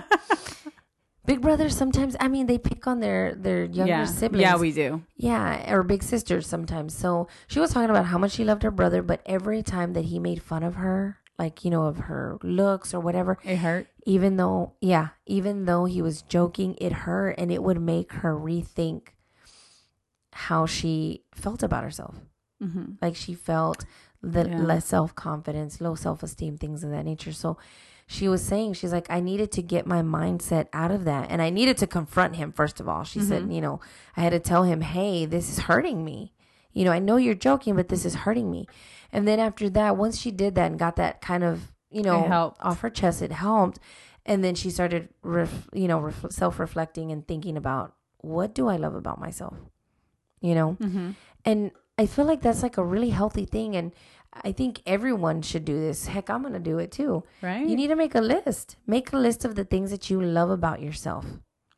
big 1.26 1.40
brothers 1.40 1.76
sometimes. 1.76 2.16
I 2.20 2.28
mean, 2.28 2.46
they 2.46 2.58
pick 2.58 2.86
on 2.86 3.00
their 3.00 3.34
their 3.34 3.64
younger 3.64 4.02
yeah. 4.02 4.04
siblings. 4.04 4.42
Yeah, 4.42 4.56
we 4.56 4.72
do. 4.72 5.02
Yeah, 5.16 5.72
or 5.72 5.82
big 5.82 6.02
sisters 6.02 6.46
sometimes. 6.46 6.94
So 6.96 7.28
she 7.46 7.60
was 7.60 7.72
talking 7.72 7.90
about 7.90 8.06
how 8.06 8.18
much 8.18 8.32
she 8.32 8.44
loved 8.44 8.62
her 8.62 8.70
brother, 8.70 9.02
but 9.02 9.20
every 9.26 9.62
time 9.62 9.92
that 9.92 10.06
he 10.06 10.18
made 10.18 10.42
fun 10.42 10.62
of 10.62 10.74
her, 10.76 11.18
like 11.38 11.64
you 11.64 11.70
know, 11.70 11.84
of 11.84 11.98
her 12.08 12.38
looks 12.42 12.92
or 12.92 13.00
whatever, 13.00 13.38
It 13.44 13.56
hurt. 13.56 13.86
Even 14.04 14.36
though 14.36 14.72
yeah 14.80 15.08
even 15.26 15.64
though 15.64 15.84
he 15.86 16.00
was 16.02 16.22
joking 16.22 16.74
it 16.80 16.92
hurt 16.92 17.34
and 17.38 17.50
it 17.52 17.62
would 17.62 17.80
make 17.80 18.12
her 18.12 18.34
rethink 18.34 19.08
how 20.32 20.66
she 20.66 21.22
felt 21.34 21.62
about 21.62 21.84
herself 21.84 22.16
Mm-hmm. 22.62 22.92
like 23.02 23.16
she 23.16 23.34
felt 23.34 23.84
the 24.22 24.48
Yeah. 24.48 24.62
less 24.62 24.86
self-confidence 24.86 25.80
low 25.80 25.94
self-esteem 25.96 26.56
things 26.56 26.82
of 26.84 26.90
that 26.90 27.04
nature 27.04 27.32
so 27.32 27.58
she 28.06 28.28
was 28.28 28.42
saying 28.42 28.72
she's 28.74 28.92
like 28.92 29.10
i 29.10 29.18
needed 29.20 29.50
to 29.52 29.60
get 29.60 29.86
my 29.86 30.00
mindset 30.02 30.68
out 30.72 30.90
of 30.92 31.04
that 31.04 31.30
and 31.30 31.42
i 31.42 31.50
needed 31.50 31.76
to 31.78 31.86
confront 31.86 32.36
him 32.36 32.52
first 32.52 32.78
of 32.80 32.88
all 32.88 33.02
she 33.04 33.18
Mm-hmm. 33.18 33.28
said 33.28 33.52
you 33.52 33.60
know 33.60 33.80
i 34.16 34.20
had 34.22 34.30
to 34.30 34.38
tell 34.38 34.62
him 34.62 34.80
hey 34.82 35.26
this 35.26 35.50
is 35.50 35.58
hurting 35.64 36.04
me 36.04 36.32
you 36.72 36.84
know 36.84 36.92
i 36.92 36.98
know 37.00 37.16
you're 37.16 37.34
joking 37.34 37.74
but 37.76 37.88
this 37.88 38.04
is 38.06 38.14
hurting 38.14 38.50
me 38.50 38.66
and 39.12 39.26
then 39.28 39.38
after 39.40 39.68
that 39.70 39.96
once 39.96 40.18
she 40.18 40.30
did 40.30 40.54
that 40.54 40.70
and 40.70 40.78
got 40.78 40.96
that 40.96 41.20
kind 41.20 41.42
of 41.44 41.72
you 41.94 42.02
know 42.02 42.18
off 42.60 42.80
her 42.80 42.90
chest 42.90 43.22
it 43.22 43.32
helped 43.32 43.78
and 44.26 44.42
then 44.42 44.54
she 44.54 44.70
started 44.70 45.08
ref, 45.22 45.68
you 45.72 45.86
know 45.88 45.98
ref, 45.98 46.24
self-reflecting 46.30 47.12
and 47.12 47.26
thinking 47.28 47.56
about 47.56 47.94
what 48.18 48.54
do 48.54 48.68
i 48.68 48.76
love 48.76 48.94
about 48.94 49.18
myself 49.20 49.56
you 50.40 50.54
know 50.54 50.76
Mm-hmm. 50.80 51.10
and 51.44 51.70
I 51.96 52.06
feel 52.06 52.24
like 52.24 52.40
that's 52.42 52.64
like 52.64 52.76
a 52.76 52.84
really 52.84 53.10
healthy 53.10 53.44
thing. 53.44 53.76
And 53.76 53.92
I 54.32 54.50
think 54.50 54.82
everyone 54.84 55.42
should 55.42 55.64
do 55.64 55.78
this. 55.78 56.06
Heck, 56.08 56.28
I'm 56.28 56.42
going 56.42 56.54
to 56.54 56.58
do 56.58 56.80
it 56.80 56.90
too. 56.90 57.22
Right. 57.40 57.64
You 57.64 57.76
need 57.76 57.86
to 57.86 57.94
make 57.94 58.16
a 58.16 58.20
list. 58.20 58.74
Make 58.84 59.12
a 59.12 59.16
list 59.16 59.44
of 59.44 59.54
the 59.54 59.62
things 59.64 59.92
that 59.92 60.10
you 60.10 60.20
love 60.20 60.50
about 60.50 60.82
yourself. 60.82 61.24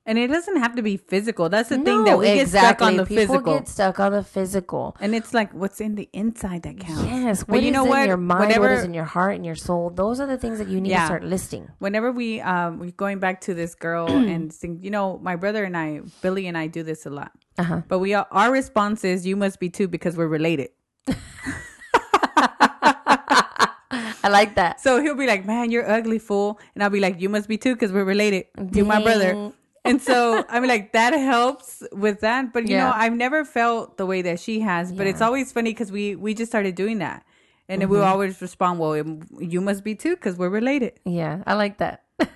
And 0.06 0.18
it 0.18 0.28
doesn't 0.28 0.56
have 0.56 0.76
to 0.76 0.82
be 0.82 0.96
physical. 0.96 1.48
That's 1.48 1.68
the 1.68 1.78
thing 1.78 2.04
that 2.04 2.16
we 2.18 2.26
get 2.26 2.48
stuck 2.48 2.80
on 2.80 2.96
the 2.96 3.04
People 3.04 3.26
physical. 3.34 3.54
get 3.58 3.68
stuck 3.68 3.98
on 4.00 4.12
the 4.12 4.22
physical. 4.22 4.96
and 5.00 5.14
it's 5.14 5.34
like 5.34 5.52
what's 5.52 5.80
in 5.80 5.94
the 5.96 6.08
inside 6.12 6.62
that 6.62 6.78
counts. 6.78 7.02
Yes. 7.04 7.44
But 7.44 7.60
you 7.62 7.68
is 7.68 7.72
know 7.74 7.84
in 7.84 7.90
what? 7.90 8.06
your 8.08 8.16
mind? 8.16 8.40
Whenever- 8.40 8.68
what 8.68 8.78
is 8.78 8.84
in 8.84 8.94
your 8.94 9.04
heart 9.04 9.34
and 9.34 9.44
your 9.44 9.56
soul? 9.56 9.90
Those 9.90 10.20
are 10.20 10.26
the 10.26 10.38
things 10.38 10.58
that 10.58 10.68
you 10.68 10.80
need 10.80 10.90
to 10.94 11.04
start 11.04 11.24
listing. 11.24 11.68
Whenever 11.78 12.12
we 12.12 12.40
um 12.40 12.78
we 12.78 12.92
going 12.92 13.18
back 13.18 13.40
to 13.42 13.54
this 13.54 13.74
girl 13.74 14.06
and 14.32 14.52
sing, 14.52 14.78
you 14.82 14.90
know, 14.90 15.18
my 15.22 15.36
brother 15.36 15.64
and 15.64 15.76
I, 15.76 16.00
Billy 16.22 16.46
and 16.46 16.56
I 16.56 16.68
do 16.68 16.82
this 16.82 17.04
a 17.06 17.10
lot. 17.10 17.32
Uh 17.58 17.62
huh. 17.64 17.80
But 17.88 17.98
we 17.98 18.14
are, 18.14 18.26
our 18.30 18.50
response 18.52 19.04
is 19.04 19.26
you 19.26 19.36
must 19.36 19.58
be 19.60 19.68
too 19.70 19.88
because 19.88 20.16
we're 20.16 20.28
related. 20.28 20.70
I 24.28 24.28
like 24.28 24.56
that. 24.56 24.80
So 24.80 25.00
he'll 25.00 25.14
be 25.14 25.26
like, 25.26 25.46
"Man, 25.46 25.70
you're 25.70 25.88
ugly 25.88 26.18
fool," 26.18 26.58
and 26.74 26.82
I'll 26.82 26.90
be 26.90 27.00
like, 27.00 27.20
"You 27.20 27.28
must 27.28 27.48
be 27.48 27.56
too 27.58 27.74
because 27.74 27.92
we're 27.92 28.04
related. 28.04 28.46
You're 28.72 28.84
my 28.86 29.00
brother." 29.02 29.52
And 29.86 30.02
so 30.02 30.44
I'm 30.48 30.66
like, 30.66 30.92
that 30.92 31.12
helps 31.14 31.82
with 31.92 32.20
that. 32.20 32.52
But 32.52 32.66
you 32.68 32.76
Yeah. 32.76 32.84
know, 32.84 32.92
I've 32.94 33.12
never 33.14 33.44
felt 33.44 33.96
the 33.96 34.06
way 34.06 34.22
that 34.22 34.40
she 34.40 34.60
has. 34.60 34.92
But 34.92 35.06
it's 35.06 35.20
always 35.20 35.52
funny 35.52 35.70
because 35.70 35.90
we 35.92 36.16
we 36.16 36.34
just 36.34 36.50
started 36.50 36.74
doing 36.74 36.98
that, 36.98 37.24
and 37.68 37.80
then 37.80 37.88
we'll 37.88 38.00
mm-hmm. 38.00 38.12
always 38.12 38.40
respond, 38.42 38.78
"Well, 38.80 38.92
um, 38.94 39.22
you 39.38 39.60
must 39.60 39.84
be 39.84 39.94
too 39.94 40.14
because 40.16 40.36
we're 40.36 40.50
related." 40.50 40.92
Yeah. 41.04 41.42
I 41.46 41.54
like 41.54 41.78
that. 41.78 42.02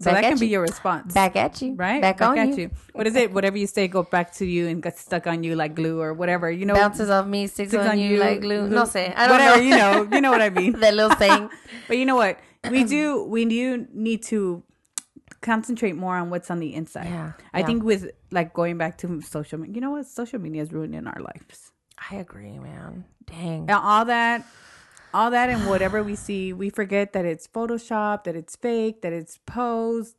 So 0.00 0.10
Back 0.10 0.14
that 0.22 0.24
at 0.24 0.30
can 0.30 0.38
be 0.40 0.48
your 0.48 0.60
response, 0.60 1.14
Back 1.14 1.36
at 1.36 1.62
you. 1.62 1.74
right? 1.76 2.02
Back, 2.02 2.20
on 2.20 2.36
at 2.36 2.58
you. 2.58 2.70
What 2.94 3.06
is 3.06 3.14
it? 3.14 3.32
Whatever 3.32 3.56
you 3.56 3.68
say, 3.68 3.86
go 3.86 4.02
back 4.02 4.32
to 4.34 4.44
you 4.44 4.66
and 4.66 4.82
get 4.82 4.98
stuck 4.98 5.28
on 5.28 5.44
you 5.44 5.54
like 5.54 5.76
glue 5.76 6.00
or 6.00 6.12
whatever. 6.12 6.50
You 6.50 6.66
know, 6.66 6.74
Bounces 6.74 7.08
off 7.08 7.26
me, 7.26 7.46
sticks, 7.46 7.70
sticks 7.70 7.86
on, 7.86 7.96
you, 8.00 8.16
like 8.18 8.40
glue. 8.40 8.68
No 8.68 8.86
say. 8.86 9.14
I 9.14 9.28
don't 9.28 9.38
whatever. 9.38 9.56
know. 9.56 9.62
You 9.62 9.76
know, 9.76 10.08
you 10.16 10.20
know 10.20 10.32
what 10.32 10.42
I 10.42 10.50
mean. 10.60 10.72
that 10.80 10.94
little 10.94 11.14
thing. 11.16 11.48
But 11.88 11.96
you 11.96 12.06
know 12.06 12.16
what? 12.16 12.40
We 12.70 12.82
do 12.96 13.22
we 13.24 13.44
do 13.44 13.86
need 13.94 14.24
to 14.34 14.64
concentrate 15.44 15.94
more 15.94 16.16
on 16.16 16.30
what's 16.30 16.50
on 16.50 16.58
the 16.58 16.74
inside. 16.74 17.06
Yeah, 17.06 17.32
I 17.52 17.60
yeah. 17.60 17.66
think 17.66 17.84
with 17.84 18.10
like 18.32 18.52
going 18.52 18.78
back 18.78 18.98
to 18.98 19.20
social 19.20 19.58
media, 19.58 19.76
you 19.76 19.80
know 19.80 19.92
what? 19.92 20.06
Social 20.06 20.40
media 20.40 20.62
is 20.62 20.72
ruining 20.72 21.06
our 21.06 21.20
lives. 21.20 21.70
I 22.10 22.16
agree, 22.16 22.58
man. 22.58 23.04
Dang. 23.26 23.70
All 23.70 24.04
that 24.06 24.44
all 25.14 25.30
that 25.30 25.48
and 25.48 25.68
whatever 25.68 26.02
we 26.02 26.16
see, 26.16 26.52
we 26.52 26.68
forget 26.68 27.12
that 27.12 27.24
it's 27.24 27.46
Photoshop, 27.46 28.24
that 28.24 28.34
it's 28.34 28.56
fake, 28.56 29.02
that 29.02 29.12
it's 29.12 29.38
posed, 29.46 30.16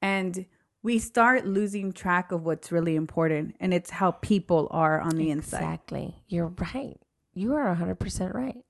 and 0.00 0.46
we 0.82 0.98
start 0.98 1.46
losing 1.46 1.92
track 1.92 2.32
of 2.32 2.44
what's 2.44 2.72
really 2.72 2.96
important 2.96 3.54
and 3.60 3.74
it's 3.74 3.90
how 3.90 4.12
people 4.12 4.68
are 4.70 5.00
on 5.00 5.16
the 5.16 5.30
inside. 5.30 5.58
Exactly. 5.58 6.16
You're 6.28 6.54
right. 6.74 6.96
You 7.34 7.54
are 7.54 7.76
100% 7.76 8.34
right. 8.34 8.64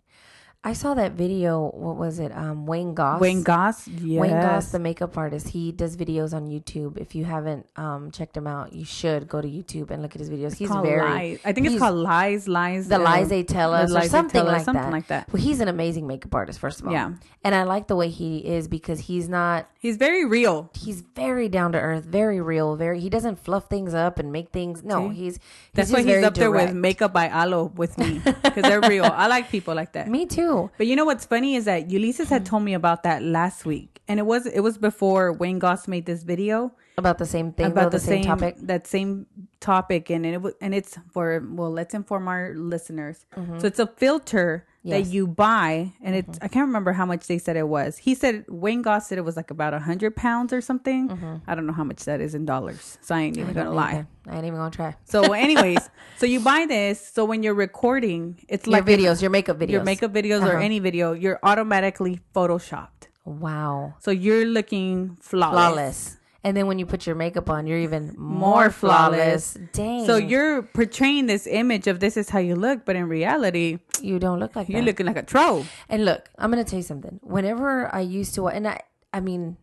I 0.65 0.73
saw 0.73 0.95
that 0.95 1.13
video. 1.13 1.71
What 1.71 1.97
was 1.97 2.19
it? 2.19 2.33
Um, 2.33 2.67
Wayne 2.67 2.93
Goss. 2.93 3.21
Wayne 3.21 3.45
Goss, 3.45 3.87
yes. 3.87 4.21
Wayne 4.21 4.33
Goss, 4.33 4.73
the 4.73 4.81
makeup 4.81 5.17
artist. 5.17 5.49
He 5.49 5.71
does 5.71 5.97
videos 5.97 6.35
on 6.35 6.49
YouTube. 6.49 6.99
If 6.99 7.15
you 7.15 7.25
haven't 7.25 7.67
um, 7.77 8.11
checked 8.11 8.37
him 8.37 8.49
out, 8.49 8.73
you 8.73 8.85
should 8.85 9.29
go 9.29 9.41
to 9.41 9.47
YouTube 9.47 9.93
and 9.93 10.03
look 10.03 10.17
at 10.17 10.19
his 10.21 10.29
videos. 10.29 10.57
He's 10.57 10.69
very. 10.69 11.09
lies. 11.09 11.39
I 11.45 11.53
think 11.53 11.69
it's 11.69 11.79
called 11.79 11.97
lies, 11.97 12.49
lies. 12.49 12.89
The 12.89 12.97
uh, 12.97 12.99
lies 12.99 13.29
they 13.29 13.45
tell 13.45 13.71
the 13.71 13.79
us, 13.79 13.95
or 13.95 14.09
something 14.09 14.41
Tell 14.41 14.49
Us, 14.49 14.59
like 14.59 14.65
something 14.65 14.83
that. 14.83 14.93
like 14.93 15.07
that. 15.07 15.33
Well, 15.33 15.41
he's 15.41 15.61
an 15.61 15.69
amazing 15.69 16.09
makeup 16.09 16.35
artist, 16.35 16.59
first 16.59 16.81
of 16.81 16.89
all. 16.89 16.93
Yeah. 16.93 17.13
And 17.45 17.55
I 17.55 17.63
like 17.63 17.87
the 17.87 17.97
way 17.97 18.09
he 18.09 18.39
is 18.39 18.67
because 18.67 18.99
he's 18.99 19.29
not 19.29 19.71
He's 19.79 19.97
very 19.97 20.25
real. 20.25 20.71
he's 20.75 21.03
very 21.03 21.49
down 21.49 21.71
to 21.73 21.79
earth, 21.79 22.05
very 22.05 22.41
real, 22.41 22.75
very 22.75 22.99
he 22.99 23.09
doesn't 23.09 23.37
fluff 23.37 23.69
things 23.69 23.95
up 23.95 24.19
and 24.19 24.33
make 24.33 24.51
things 24.51 24.83
no, 24.83 25.09
See? 25.09 25.15
he's, 25.15 25.35
he's 25.35 25.41
That's 25.75 25.91
just 25.91 26.05
why 26.05 26.15
he's 26.15 26.25
up 26.25 26.35
there 26.35 26.51
with 26.51 26.75
makeup 26.75 27.13
by 27.13 27.29
Aloe 27.29 27.67
with 27.77 27.97
me 27.97 28.21
because 28.25 28.63
they're 28.65 28.81
real. 28.81 29.05
I 29.05 29.29
like 29.29 29.51
people 29.51 29.75
like 29.77 29.93
that. 29.93 30.09
Me 30.19 30.27
too. 30.27 30.48
But 30.77 30.87
you 30.87 30.97
know 30.97 31.05
what's 31.05 31.25
funny 31.25 31.57
is 31.57 31.65
that 31.67 31.91
Ulysses 31.91 32.29
had 32.29 32.45
told 32.47 32.63
me 32.63 32.75
about 32.75 33.03
that 33.03 33.23
last 33.23 33.65
week, 33.65 34.01
and 34.09 34.19
it 34.19 34.27
was 34.27 34.47
it 34.47 34.61
was 34.61 34.79
before 34.79 35.33
Wayne 35.33 35.59
Goss 35.59 35.87
made 35.87 36.07
this 36.07 36.23
video 36.23 36.73
About 36.97 37.19
the 37.19 37.27
same 37.27 37.53
thing, 37.53 37.67
about 37.67 37.93
though, 37.93 37.99
the, 37.99 38.05
same, 38.05 38.25
topic. 38.25 38.57
that 38.63 38.87
same 38.87 39.27
topic, 39.61 40.11
and 40.11 40.27
it 40.27 40.41
was 40.43 40.55
and 40.61 40.75
it's 40.75 40.99
for 41.13 41.45
well, 41.49 41.71
let's 41.71 41.95
inform 41.95 42.29
our 42.29 42.55
listeners. 42.57 43.27
Mm-hmm. 43.37 43.59
So 43.61 43.67
it's 43.67 43.79
a 43.79 43.87
filter 43.87 44.67
Yes. 44.89 45.01
Mm-hmm. 45.03 45.09
that 45.11 45.15
you 45.15 45.27
buy, 45.27 45.93
and 46.03 46.15
it's 46.17 46.39
I 46.43 46.49
can't 46.49 46.67
remember 46.67 46.93
how 46.93 47.05
much 47.07 47.27
they 47.27 47.39
said 47.39 47.57
it 47.57 47.69
was. 47.69 47.99
He 47.99 48.15
said 48.15 48.45
Wayne 48.49 48.83
Goss 48.83 49.09
said 49.09 49.19
it 49.19 49.25
was 49.25 49.37
like 49.37 49.51
about 49.51 49.75
a 49.75 49.79
hundred 49.79 50.17
pounds 50.17 50.53
or 50.53 50.61
something. 50.61 51.41
I 51.47 51.55
don't 51.55 51.67
know 51.67 51.73
how 51.73 51.85
much 51.85 52.05
that 52.07 52.21
is 52.21 52.35
in 52.35 52.45
dollars, 52.45 52.99
so 53.03 53.15
I 53.15 53.21
ain't 53.21 53.37
even 53.37 53.51
Mm-hmm. 53.51 53.59
I 53.59 53.63
gonna 53.65 53.75
lie. 53.77 53.91
either. 53.93 54.07
I 54.29 54.37
ain't 54.37 54.47
even 54.47 54.59
gonna 54.59 54.71
try. 54.71 54.95
So, 55.05 55.33
anyways, 55.33 55.89
so 56.19 56.27
you 56.27 56.41
buy 56.41 56.67
this. 56.69 57.07
So 57.07 57.25
when 57.25 57.43
you're 57.43 57.55
recording, 57.55 58.39
it's 58.49 58.67
Your 58.67 58.73
like 58.81 58.89
if- 58.89 58.99
videos, 59.01 59.21
your 59.23 59.31
makeup 59.31 59.59
videos. 59.59 59.71
your 59.71 59.85
makeup 59.85 60.13
videos 60.13 60.43
or 60.43 60.53
Uh-huh. 60.57 60.65
any 60.65 60.79
video, 60.81 61.13
you're 61.13 61.39
automatically 61.43 62.21
photoshopped. 62.35 63.09
Wow. 63.25 63.95
So 64.01 64.11
you're 64.11 64.47
looking 64.47 65.17
flawless. 65.21 65.55
Flawless. 65.55 66.17
And 66.45 66.57
then 66.57 66.67
when 66.69 66.79
you 66.79 66.87
put 66.87 67.05
your 67.07 67.17
makeup 67.17 67.51
on, 67.51 67.67
you're 67.67 67.81
even 67.81 68.15
more, 68.17 68.39
More 68.65 68.71
flawless. 68.71 69.55
flawless. 69.55 69.59
Dang. 69.73 70.07
So 70.07 70.17
you're 70.17 70.63
portraying 70.63 71.27
this 71.27 71.47
image 71.49 71.87
of 71.89 71.99
this 71.99 72.17
is 72.17 72.31
how 72.31 72.39
you 72.39 72.55
look, 72.55 72.85
but 72.85 72.95
in 72.95 73.09
reality, 73.09 73.79
you 74.01 74.19
don't 74.21 74.39
look 74.39 74.55
like 74.55 74.69
you're 74.69 74.81
that. 74.81 74.87
looking 74.87 75.07
like 75.07 75.17
a 75.17 75.23
troll. 75.25 75.67
And 75.89 76.05
look, 76.05 76.29
I'm 76.39 76.51
gonna 76.51 76.63
tell 76.65 76.79
you 76.79 76.85
something. 76.85 77.19
Whenever 77.23 77.93
I 77.93 78.01
used 78.01 78.35
to, 78.37 78.47
and 78.49 78.69
I, 78.69 78.81
I 79.13 79.19
mean, 79.21 79.57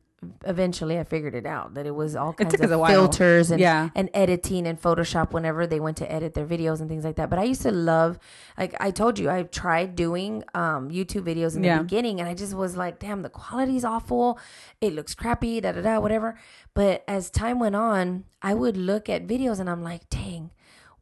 eventually 0.45 0.99
I 0.99 1.03
figured 1.03 1.35
it 1.35 1.45
out 1.45 1.73
that 1.75 1.85
it 1.85 1.95
was 1.95 2.15
all 2.15 2.33
kinds 2.33 2.53
took 2.53 2.63
us 2.63 2.71
a 2.71 2.79
of 2.79 2.87
filters 2.87 3.51
and 3.51 3.59
Yeah. 3.59 3.89
and 3.95 4.09
editing 4.13 4.67
and 4.67 4.81
Photoshop 4.81 5.31
whenever 5.31 5.65
they 5.67 5.79
went 5.79 5.97
to 5.97 6.11
edit 6.11 6.33
their 6.33 6.45
videos 6.45 6.79
and 6.81 6.89
things 6.89 7.03
like 7.03 7.15
that. 7.17 7.29
But 7.29 7.39
I 7.39 7.43
used 7.43 7.61
to 7.63 7.71
love, 7.71 8.19
like 8.57 8.75
I 8.79 8.91
told 8.91 9.17
you, 9.19 9.29
I 9.29 9.43
tried 9.43 9.95
doing 9.95 10.43
um, 10.53 10.89
YouTube 10.89 11.23
videos 11.23 11.55
in 11.55 11.61
the 11.61 11.67
Yeah. 11.69 11.81
beginning, 11.81 12.19
and 12.19 12.27
I 12.29 12.33
just 12.33 12.53
was 12.53 12.75
like, 12.77 12.99
damn, 12.99 13.21
the 13.21 13.29
quality's 13.29 13.85
awful. 13.85 14.39
It 14.81 14.93
looks 14.93 15.13
crappy, 15.15 15.61
da 15.61 15.71
da 15.71 15.81
da, 15.81 15.99
whatever. 15.99 16.37
But 16.73 17.03
as 17.07 17.29
time 17.29 17.59
went 17.59 17.75
on, 17.75 18.25
I 18.41 18.53
would 18.53 18.77
look 18.77 19.09
at 19.09 19.27
videos 19.27 19.59
and 19.59 19.69
I'm 19.69 19.83
like, 19.83 20.09
dang. 20.09 20.51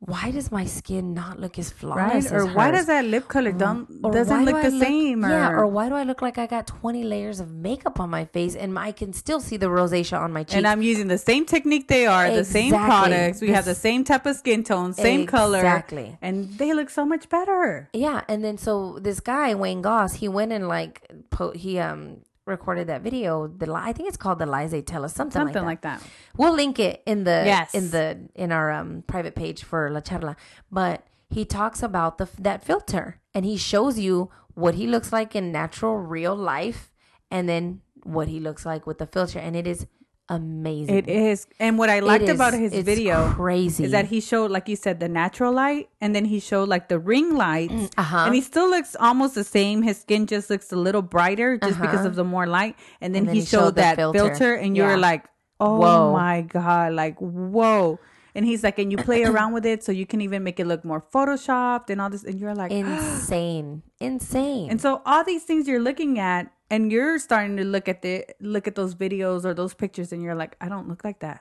Why 0.05 0.31
does 0.31 0.51
my 0.51 0.65
skin 0.65 1.13
not 1.13 1.39
look 1.39 1.57
as 1.57 1.71
flawless? 1.71 2.25
Right? 2.25 2.33
Or 2.33 2.47
as 2.47 2.53
why 2.55 2.67
hers? 2.69 2.77
does 2.79 2.85
that 2.87 3.05
lip 3.05 3.27
color 3.29 3.53
don't 3.53 3.87
Or 4.03 4.11
doesn't 4.11 4.43
look 4.45 4.61
do 4.61 4.69
the 4.69 4.75
I 4.75 4.79
same? 4.79 5.23
Or, 5.23 5.29
yeah, 5.29 5.49
or 5.51 5.65
why 5.67 5.87
do 5.87 5.95
I 5.95 6.03
look 6.03 6.21
like 6.21 6.37
I 6.37 6.45
got 6.45 6.67
20 6.67 7.03
layers 7.05 7.39
of 7.39 7.51
makeup 7.51 7.99
on 8.01 8.09
my 8.09 8.25
face 8.25 8.53
and 8.55 8.77
I 8.77 8.91
can 8.91 9.13
still 9.13 9.39
see 9.39 9.55
the 9.55 9.67
rosacea 9.67 10.19
on 10.19 10.33
my 10.33 10.43
cheeks? 10.43 10.55
and 10.55 10.67
I'm 10.67 10.81
using 10.81 11.07
the 11.07 11.17
same 11.17 11.45
technique 11.45 11.87
they 11.87 12.05
are, 12.05 12.29
the 12.31 12.43
same 12.43 12.71
products. 12.73 13.39
We 13.39 13.51
have 13.51 13.65
the 13.65 13.75
same 13.75 14.03
type 14.03 14.25
of 14.25 14.35
skin 14.35 14.63
tone, 14.65 14.93
same 14.93 15.25
color, 15.25 15.59
Exactly. 15.59 16.17
and 16.21 16.49
they 16.57 16.73
look 16.73 16.89
so 16.89 17.05
much 17.05 17.29
better. 17.29 17.89
yeah, 17.93 18.21
and 18.27 18.43
then 18.43 18.57
so 18.57 18.99
this 18.99 19.19
guy 19.21 19.55
Wayne 19.55 19.81
Goss, 19.81 20.15
he 20.15 20.27
went 20.27 20.51
and 20.51 20.67
like 20.67 21.09
po- 21.29 21.51
he 21.53 21.79
um 21.79 22.17
recorded 22.45 22.87
that 22.87 23.01
video. 23.01 23.47
The 23.47 23.71
I 23.73 23.93
think 23.93 24.07
it's 24.09 24.17
called 24.17 24.39
the 24.39 24.45
lies 24.45 24.71
they 24.71 24.81
tell 24.81 25.05
us, 25.05 25.13
something, 25.13 25.31
Something 25.41 25.63
like 25.65 25.81
that. 25.81 25.99
like 25.99 26.01
that. 26.01 26.09
We'll 26.37 26.53
link 26.53 26.79
it 26.79 27.01
in 27.05 27.23
the 27.23 27.43
Yes. 27.45 27.73
in 27.73 27.91
the 27.91 28.29
in 28.35 28.51
our 28.51 28.71
um 28.71 29.03
private 29.07 29.35
page 29.35 29.63
for 29.63 29.89
La 29.89 30.01
Charla. 30.01 30.35
But 30.71 31.05
he 31.29 31.45
talks 31.45 31.81
about 31.81 32.17
the 32.17 32.27
that 32.39 32.63
filter 32.63 33.19
and 33.33 33.45
he 33.45 33.57
shows 33.57 33.97
you 33.99 34.29
what 34.53 34.75
he 34.75 34.85
looks 34.87 35.11
like 35.11 35.35
in 35.35 35.51
natural 35.51 35.97
real 35.97 36.35
life 36.35 36.91
and 37.31 37.47
then 37.49 37.81
what 38.03 38.27
he 38.27 38.39
looks 38.39 38.65
like 38.65 38.85
with 38.85 38.97
the 38.99 39.07
filter 39.07 39.39
and 39.39 39.55
it 39.55 39.65
is 39.65 39.87
amazing. 40.29 40.95
It 40.95 41.07
is, 41.09 41.47
and 41.59 41.77
what 41.77 41.89
I 41.89 41.99
liked 41.99 42.29
about 42.29 42.53
his 42.53 42.73
video 42.73 43.29
crazy. 43.33 43.83
is 43.83 43.91
that 43.91 44.05
he 44.07 44.19
showed, 44.21 44.51
like 44.51 44.67
you 44.69 44.75
said, 44.75 44.99
the 44.99 45.09
natural 45.09 45.51
light, 45.53 45.89
and 46.01 46.15
then 46.15 46.25
he 46.25 46.39
showed 46.39 46.69
like 46.69 46.89
the 46.89 46.99
ring 46.99 47.35
lights, 47.35 47.89
uh-huh. 47.97 48.23
and 48.25 48.35
he 48.35 48.41
still 48.41 48.69
looks 48.69 48.95
almost 48.99 49.35
the 49.35 49.43
same. 49.43 49.81
His 49.83 49.99
skin 49.99 50.25
just 50.27 50.49
looks 50.49 50.71
a 50.71 50.75
little 50.75 51.01
brighter 51.01 51.57
just 51.57 51.79
because 51.79 51.99
Uh-huh. 51.99 52.07
of 52.09 52.15
the 52.15 52.23
more 52.23 52.47
light, 52.47 52.75
and 53.01 53.13
then, 53.13 53.21
And 53.21 53.27
then 53.29 53.35
he, 53.35 53.41
he 53.41 53.45
showed, 53.47 53.59
showed 53.59 53.75
that 53.75 53.95
filter. 53.97 54.19
filter. 54.19 54.53
and 54.55 54.75
you 54.77 54.83
Yeah. 54.83 54.89
were 54.91 54.97
like, 54.97 55.25
"Oh 55.59 55.77
Whoa. 55.79 56.11
my 56.13 56.41
god!" 56.41 56.93
Like, 56.93 57.17
whoa. 57.19 57.99
And 58.35 58.43
he's 58.45 58.63
like, 58.63 58.79
and 58.79 58.91
you 58.91 58.97
play 58.97 59.23
around 59.25 59.53
with 59.53 59.63
it 59.63 59.83
so 59.83 59.91
you 59.91 60.07
can 60.07 60.19
even 60.19 60.43
make 60.43 60.59
it 60.59 60.65
look 60.65 60.83
more 60.83 61.03
photoshopped 61.13 61.91
and 61.91 62.01
all 62.01 62.09
this. 62.09 62.23
And 62.23 62.39
you're 62.39 62.55
like, 62.55 62.71
insane. 62.81 63.83
Insane. 63.99 64.71
And 64.71 64.81
so 64.81 65.03
all 65.05 65.23
these 65.23 65.43
things 65.43 65.67
you're 65.67 65.79
looking 65.79 66.17
at, 66.17 66.51
and 66.73 66.91
you're 66.91 67.17
starting 67.27 67.55
to 67.61 67.65
look 67.75 67.87
at 67.93 67.99
the 68.05 68.15
look 68.53 68.65
at 68.67 68.75
those 68.75 68.93
videos 69.05 69.45
or 69.47 69.53
those 69.61 69.73
pictures, 69.83 70.11
and 70.13 70.21
you're 70.23 70.39
like, 70.43 70.53
I 70.65 70.67
don't 70.73 70.87
look 70.91 71.03
like 71.09 71.19
that. 71.27 71.39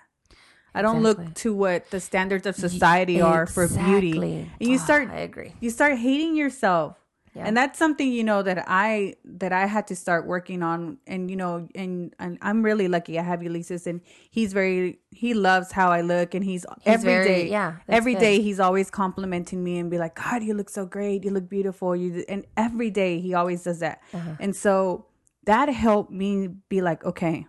I 0.74 0.80
don't 0.80 1.02
look 1.02 1.18
to 1.44 1.48
what 1.62 1.90
the 1.90 2.00
standards 2.00 2.46
of 2.50 2.54
society 2.68 3.20
are 3.20 3.46
for 3.46 3.66
beauty. 3.68 4.16
And 4.60 4.68
you 4.72 4.78
start 4.78 5.08
I 5.10 5.20
agree. 5.30 5.52
you 5.64 5.70
start 5.78 5.98
hating 5.98 6.34
yourself. 6.42 6.96
Yeah. 7.34 7.46
And 7.46 7.56
that's 7.56 7.78
something 7.78 8.08
you 8.18 8.24
know 8.30 8.40
that 8.48 8.58
I 8.68 9.14
that 9.40 9.52
I 9.52 9.64
had 9.74 9.84
to 9.90 9.96
start 9.96 10.26
working 10.26 10.62
on 10.70 10.98
and 11.12 11.30
you 11.32 11.36
know 11.42 11.52
and, 11.82 12.14
and 12.18 12.36
I'm 12.48 12.60
really 12.62 12.88
lucky 12.88 13.18
I 13.18 13.22
have 13.22 13.42
Ulysses 13.42 13.86
and 13.86 14.00
he's 14.30 14.52
very 14.60 14.98
he 15.10 15.32
loves 15.48 15.72
how 15.72 15.88
I 15.98 16.00
look 16.02 16.34
and 16.36 16.44
he's, 16.44 16.64
every 16.84 17.08
day 17.12 17.24
very- 17.24 17.50
yeah, 17.50 17.70
that's 17.86 17.96
every 18.00 18.16
day 18.26 18.34
he's 18.48 18.60
always 18.60 18.90
complimenting 18.90 19.60
me 19.64 19.78
and 19.80 19.90
be 19.90 19.96
like 20.04 20.14
god 20.24 20.42
you 20.48 20.52
look 20.60 20.68
so 20.78 20.84
great 20.96 21.18
you 21.24 21.30
look 21.36 21.48
beautiful 21.48 21.96
you 21.96 22.10
and 22.28 22.44
every 22.66 22.90
day 22.90 23.12
he 23.26 23.32
always 23.40 23.62
does 23.68 23.80
that 23.86 23.96
Uh-huh. 24.12 24.36
and 24.44 24.52
so 24.54 25.06
that 25.44 25.68
helped 25.68 26.10
me 26.10 26.48
be 26.68 26.80
like 26.80 27.04
okay 27.04 27.46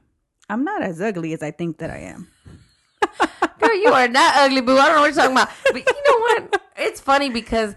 I'm 0.49 0.63
not 0.63 0.81
as 0.83 1.01
ugly 1.01 1.33
as 1.33 1.41
I 1.41 1.51
think 1.51 1.77
that 1.77 1.89
I 1.89 1.99
am 1.99 2.27
Girl, 3.59 3.75
you 3.75 3.93
are 3.93 4.07
not 4.07 4.35
ugly, 4.35 4.61
boo. 4.61 4.77
I 4.77 4.87
don't 4.87 4.95
know 4.95 5.01
what 5.01 5.07
you're 5.07 5.15
talking 5.15 5.31
about. 5.31 5.49
But 5.71 5.85
you 5.87 6.03
know 6.07 6.19
what? 6.19 6.61
It's 6.77 6.99
funny 6.99 7.29
because 7.29 7.75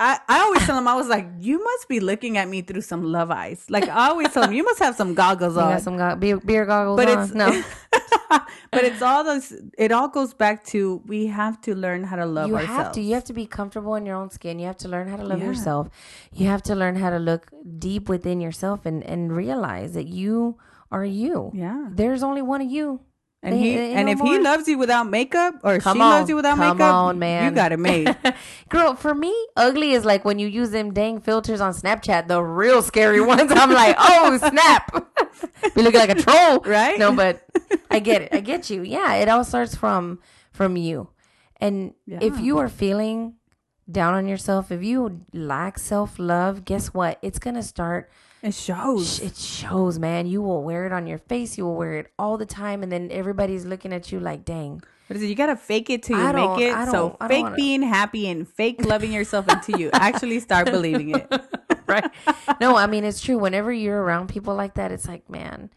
I, 0.00 0.18
I 0.28 0.40
always 0.40 0.64
tell 0.64 0.78
him 0.78 0.86
I 0.86 0.94
was 0.94 1.08
like 1.08 1.26
you 1.40 1.62
must 1.62 1.88
be 1.88 1.98
looking 2.00 2.36
at 2.38 2.48
me 2.48 2.62
through 2.62 2.82
some 2.82 3.02
love 3.02 3.30
eyes 3.32 3.64
like 3.68 3.88
I 3.88 4.08
always 4.10 4.32
tell 4.32 4.44
him 4.44 4.52
you 4.52 4.62
must 4.64 4.78
have 4.78 4.94
some 4.94 5.14
goggles 5.14 5.56
on 5.56 5.72
got 5.72 5.82
some 5.82 5.96
go- 5.96 6.14
beer, 6.16 6.38
beer 6.38 6.64
goggles 6.66 6.96
but 6.96 7.08
on. 7.08 7.24
it's 7.24 7.34
no. 7.34 7.62
but 8.70 8.84
it's 8.84 9.02
all 9.02 9.24
those 9.24 9.52
it 9.76 9.90
all 9.90 10.08
goes 10.08 10.34
back 10.34 10.64
to 10.66 11.02
we 11.06 11.26
have 11.26 11.60
to 11.62 11.74
learn 11.74 12.04
how 12.04 12.16
to 12.16 12.26
love 12.26 12.50
ourselves. 12.52 12.52
you 12.52 12.56
ourselves 12.68 12.86
have 12.86 12.92
to. 12.92 13.00
You 13.00 13.14
have 13.14 13.24
to 13.24 13.32
be 13.32 13.46
comfortable 13.46 13.94
in 13.96 14.06
your 14.06 14.16
own 14.16 14.30
skin. 14.30 14.58
You 14.58 14.66
have 14.66 14.76
to 14.78 14.88
learn 14.88 15.08
how 15.08 15.16
to 15.16 15.24
love 15.24 15.40
Yeah. 15.40 15.46
yourself. 15.46 15.88
You 16.32 16.46
have 16.48 16.62
to 16.64 16.74
learn 16.74 16.96
how 16.96 17.10
to 17.10 17.18
look 17.18 17.50
deep 17.78 18.08
within 18.08 18.40
yourself 18.40 18.86
and 18.86 19.02
and 19.02 19.34
realize 19.34 19.94
that 19.94 20.06
you 20.06 20.58
are 20.92 21.04
you. 21.04 21.50
yeah 21.54 21.88
There's 21.90 22.22
only 22.22 22.42
one 22.42 22.60
of 22.60 22.70
you. 22.70 23.00
And 23.42 23.54
They- 23.54 23.58
he 23.58 23.74
they 23.76 23.92
and 23.94 24.08
if 24.08 24.18
he 24.20 24.38
loves 24.38 24.66
you 24.66 24.78
without 24.78 25.08
makeup 25.08 25.54
or 25.62 25.78
Come 25.78 25.98
she 25.98 26.02
on. 26.02 26.10
loves 26.10 26.28
you 26.28 26.36
without 26.36 26.56
Come 26.56 26.76
makeup 26.78 26.92
on, 26.94 27.18
man. 27.18 27.44
you 27.44 27.54
got 27.54 27.70
it 27.72 27.78
made 27.78 28.16
Girl, 28.68 28.94
for 28.94 29.14
me, 29.14 29.32
ugly 29.56 29.92
is 29.92 30.04
like 30.04 30.24
when 30.24 30.38
you 30.38 30.48
use 30.48 30.70
them 30.70 30.92
dang 30.92 31.20
filters 31.20 31.60
on 31.60 31.72
Snapchat, 31.72 32.26
the 32.28 32.42
real 32.42 32.82
scary 32.82 33.20
ones. 33.34 33.50
I'm 33.54 33.70
like, 33.72 33.96
oh 33.98 34.36
snap, 34.38 34.90
you 35.76 35.82
look 35.82 35.94
like 35.94 36.10
a 36.10 36.14
troll, 36.16 36.60
Right? 36.60 36.98
No, 36.98 37.12
but 37.12 37.44
I 37.90 38.00
get 38.00 38.22
it. 38.22 38.34
I 38.34 38.40
get 38.40 38.70
you. 38.70 38.82
Yeah, 38.82 39.14
it 39.14 39.28
all 39.28 39.44
starts 39.44 39.74
from 39.74 40.18
from 40.52 40.76
you, 40.76 41.10
and 41.60 41.94
if 42.06 42.40
you 42.40 42.58
are 42.58 42.68
feeling 42.68 43.34
down 43.90 44.14
on 44.14 44.26
yourself, 44.26 44.70
if 44.72 44.82
you 44.82 45.24
lack 45.32 45.78
self 45.78 46.18
love, 46.18 46.64
guess 46.64 46.88
what? 46.88 47.18
It's 47.22 47.38
gonna 47.38 47.62
start. 47.62 48.10
It 48.42 48.54
shows 48.54 49.20
It 49.20 49.36
shows, 49.36 49.98
man. 49.98 50.26
You 50.26 50.42
will 50.42 50.62
wear 50.62 50.86
it 50.86 50.92
on 50.92 51.06
your 51.06 51.18
face. 51.18 51.58
You 51.58 51.64
will 51.66 51.76
wear 51.76 51.94
it 51.98 52.12
all 52.18 52.36
the 52.38 52.46
time, 52.46 52.82
and 52.82 52.90
then 52.92 53.08
everybody's 53.10 53.64
looking 53.64 53.92
at 53.92 54.12
you 54.12 54.20
like, 54.20 54.44
dang. 54.44 54.82
what 55.08 55.16
is 55.16 55.22
it 55.22 55.26
you 55.26 55.34
gotta 55.34 55.56
fake 55.56 55.88
it 55.90 56.02
till 56.02 56.18
you 56.18 56.22
I 56.24 56.32
don't- 56.32 56.56
make 56.58 56.68
it 56.68 56.72
so 56.86 56.92
don't- 56.92 57.16
I 57.20 57.28
don't 57.28 57.28
fake 57.28 57.42
wanna- 57.44 57.56
being 57.56 57.82
happy 57.82 58.28
and 58.28 58.46
fake 58.46 58.84
loving 58.84 59.10
yourself 59.12 59.46
until 59.48 59.80
you 59.80 59.88
actually 59.92 60.38
start 60.40 60.66
believing 60.70 61.10
it 61.16 61.26
right? 61.86 62.10
No, 62.60 62.76
I 62.76 62.86
mean 62.86 63.04
it's 63.04 63.20
true. 63.22 63.38
Whenever 63.38 63.72
you're 63.72 64.02
around 64.02 64.28
people 64.28 64.54
like 64.54 64.74
that, 64.74 64.92
it's 64.92 65.08
like, 65.08 65.28
man, 65.30 65.70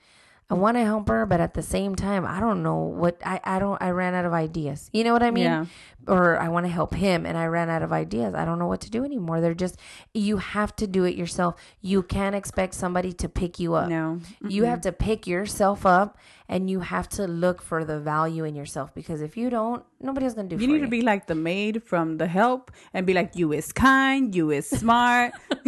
I 0.52 0.54
want 0.56 0.76
to 0.76 0.84
help 0.84 1.08
her, 1.08 1.26
but 1.26 1.40
at 1.40 1.54
the 1.54 1.62
same 1.62 1.96
time, 1.96 2.26
I 2.26 2.42
don't 2.42 2.62
know 2.62 2.76
what 2.76 3.16
I 3.26 3.40
I 3.44 3.58
don't. 3.58 3.82
I 3.82 3.92
ran 3.92 4.14
out 4.14 4.26
of 4.26 4.34
ideas. 4.34 4.90
You 4.92 5.06
know 5.06 5.14
what 5.14 5.24
I 5.24 5.32
mean? 5.32 5.46
Yeah. 5.46 5.66
Or 6.08 6.38
I 6.40 6.50
want 6.50 6.66
to 6.66 6.72
help 6.72 6.94
him, 6.94 7.26
and 7.26 7.38
I 7.38 7.46
ran 7.46 7.70
out 7.70 7.84
of 7.84 7.94
ideas. 7.94 8.34
I 8.36 8.44
don't 8.44 8.60
know 8.60 8.68
what 8.68 8.82
to 8.82 8.90
do 8.90 9.06
anymore. 9.06 9.40
They're 9.40 9.54
just 9.54 9.78
you 10.14 10.38
have 10.38 10.76
to 10.78 10.88
do 10.88 11.06
it 11.06 11.16
yourself. 11.16 11.56
You 11.82 12.04
can't 12.04 12.36
expect 12.36 12.74
somebody 12.74 13.14
to 13.14 13.30
pick 13.30 13.60
you 13.60 13.76
up. 13.76 13.88
no 13.88 14.20
You 14.46 14.66
have 14.66 14.82
to 14.82 14.92
pick 14.92 15.26
yourself 15.26 15.86
up, 15.86 16.18
and 16.50 16.70
you 16.70 16.82
have 16.82 17.08
to 17.10 17.28
look 17.28 17.62
for 17.62 17.86
the 17.86 18.00
value 18.02 18.44
in 18.44 18.54
yourself. 18.54 18.94
Because 18.94 19.22
if 19.22 19.38
you 19.38 19.50
don't, 19.50 19.86
nobody's 20.02 20.34
gonna 20.34 20.50
do. 20.50 20.56
It. 20.56 20.60
For 20.60 20.64
you 20.64 20.74
need 20.74 20.82
to 20.82 20.88
be 21.00 21.02
like 21.02 21.28
the 21.28 21.36
maid 21.36 21.82
from 21.84 22.18
the 22.18 22.28
help 22.28 22.72
and 22.94 23.06
be 23.06 23.14
like 23.14 23.36
you 23.36 23.54
is 23.54 23.72
kind 23.72 24.36
you 24.36 24.52
is 24.52 24.68
smart 24.70 25.32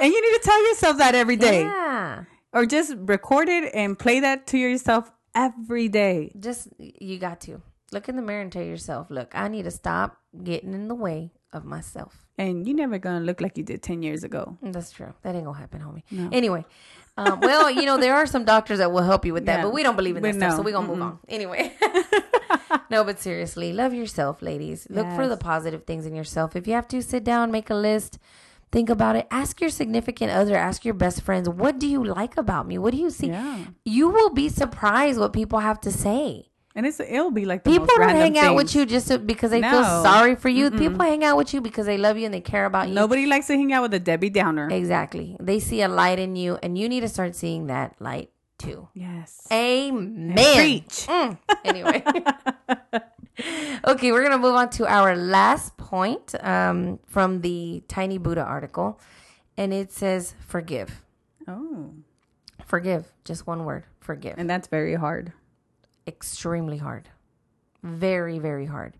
and 0.00 0.12
you 0.14 0.20
need 0.24 0.34
to 0.38 0.42
tell 0.44 0.68
yourself 0.68 0.98
that 0.98 1.14
every 1.14 1.36
day 1.36 1.62
Yeah. 1.62 1.87
Or 2.58 2.66
just 2.66 2.94
record 2.98 3.48
it 3.48 3.72
and 3.74 3.96
play 3.98 4.18
that 4.20 4.46
to 4.48 4.58
yourself 4.58 5.10
every 5.34 5.88
day. 5.88 6.32
just 6.40 6.68
you 6.78 7.18
got 7.18 7.40
to. 7.42 7.62
Look 7.92 8.08
in 8.08 8.16
the 8.16 8.22
mirror 8.22 8.42
and 8.42 8.52
tell 8.52 8.62
yourself 8.74 9.06
look 9.10 9.30
i 9.34 9.48
need 9.48 9.64
to 9.64 9.70
stop 9.70 10.18
getting 10.44 10.74
in 10.74 10.88
the 10.88 10.94
way 10.94 11.30
of 11.52 11.64
myself. 11.64 12.26
And 12.36 12.66
you're 12.66 12.76
never 12.76 12.98
gonna 12.98 13.24
look 13.24 13.40
like 13.40 13.56
you 13.56 13.64
did 13.64 13.82
ten 13.82 14.02
years 14.02 14.22
ago. 14.24 14.58
That's 14.62 14.90
true. 14.92 15.12
That 15.22 15.34
ain't 15.34 15.44
gonna 15.46 15.58
happen 15.58 15.80
homie. 15.80 16.32
Anyway 16.40 16.64
um, 17.16 17.40
well 17.40 17.70
you 17.70 17.84
know 17.88 17.96
there 17.98 18.14
are 18.14 18.26
some 18.26 18.44
doctors 18.44 18.78
that 18.78 18.92
will 18.92 19.02
help 19.12 19.24
you 19.24 19.32
with 19.32 19.46
that 19.46 19.58
Yeah. 19.58 19.64
but 19.64 19.72
we 19.72 19.82
don't 19.82 19.96
believe 19.96 20.16
in 20.16 20.22
that 20.22 20.34
We 20.34 20.38
stuff 20.40 20.56
so 20.56 20.62
we're 20.62 20.72
gonna 20.78 20.88
move 20.88 21.02
on. 21.02 21.18
Anyway. 21.28 21.72
No 22.90 23.04
but 23.04 23.18
seriously 23.20 23.72
love 23.72 23.92
yourself 23.94 24.40
ladies. 24.42 24.86
Look 24.90 25.06
for 25.16 25.26
the 25.28 25.36
positive 25.36 25.84
things 25.84 26.04
in 26.06 26.14
yourself. 26.14 26.56
If 26.56 26.66
you 26.66 26.74
have 26.74 26.88
to 26.88 27.02
sit 27.02 27.22
down 27.24 27.50
make 27.50 27.68
a 27.70 27.74
list 27.74 28.18
think 28.70 28.90
about 28.90 29.16
it 29.16 29.26
ask 29.30 29.60
your 29.60 29.70
significant 29.70 30.30
other 30.30 30.56
ask 30.56 30.84
your 30.84 30.94
best 30.94 31.22
friends 31.22 31.48
what 31.48 31.78
do 31.78 31.86
you 31.86 32.04
like 32.04 32.36
about 32.36 32.66
me 32.66 32.76
what 32.78 32.92
do 32.92 32.98
you 32.98 33.10
see 33.10 33.28
Yeah. 33.28 33.64
you 33.84 34.08
will 34.10 34.30
be 34.30 34.48
surprised 34.48 35.18
what 35.18 35.32
people 35.32 35.58
have 35.60 35.80
to 35.82 35.90
say 35.92 36.44
And 36.78 36.86
it's 36.86 37.00
it'll 37.00 37.32
be 37.32 37.44
like 37.44 37.64
the 37.64 37.70
People 37.72 37.86
don't 37.96 38.14
hang 38.14 38.38
out 38.38 38.54
with 38.54 38.70
you 38.76 38.86
just 38.86 39.08
to, 39.08 39.18
because 39.18 39.50
they 39.50 39.62
feel 39.62 39.82
sorry 40.04 40.36
for 40.36 40.48
you. 40.48 40.70
People 40.70 41.02
hang 41.02 41.24
out 41.24 41.36
with 41.40 41.50
you 41.52 41.60
because 41.60 41.86
they 41.90 41.98
love 41.98 42.16
you 42.20 42.26
and 42.28 42.34
they 42.36 42.40
care 42.40 42.66
about 42.70 42.86
you. 42.88 42.94
Nobody 42.94 43.26
likes 43.26 43.48
to 43.50 43.54
hang 43.60 43.72
out 43.74 43.82
with 43.82 43.94
a 43.94 44.02
Debbie 44.10 44.30
Downer. 44.30 44.70
Exactly. 44.70 45.34
They 45.42 45.58
see 45.58 45.82
a 45.82 45.88
light 45.88 46.20
in 46.22 46.36
you, 46.36 46.54
and 46.62 46.78
you 46.78 46.86
need 46.88 47.00
to 47.02 47.08
start 47.08 47.34
seeing 47.34 47.66
that 47.66 47.96
light 47.98 48.30
too. 48.62 48.86
Yes. 48.94 49.42
Amen. 49.50 50.36
Preach. 50.54 51.10
Mm. 51.10 51.38
Anyway. 51.64 51.98
okay, 53.86 54.12
we're 54.12 54.20
going 54.22 54.32
to 54.32 54.38
move 54.38 54.54
on 54.54 54.70
to 54.70 54.86
our 54.86 55.14
last 55.16 55.76
point 55.76 56.34
um, 56.44 56.98
from 57.06 57.40
the 57.40 57.82
Tiny 57.88 58.18
Buddha 58.18 58.42
article. 58.42 58.98
And 59.56 59.72
it 59.72 59.92
says, 59.92 60.34
forgive. 60.46 61.02
Oh, 61.46 61.90
Forgive. 62.66 63.06
Just 63.24 63.46
one 63.46 63.64
word. 63.64 63.84
Forgive. 64.00 64.34
and 64.38 64.48
that's 64.48 64.68
very 64.68 64.94
hard. 64.94 65.32
extremely 66.06 66.78
hard. 66.78 67.08
Very, 67.82 68.38
very 68.38 68.66
hard. 68.66 68.94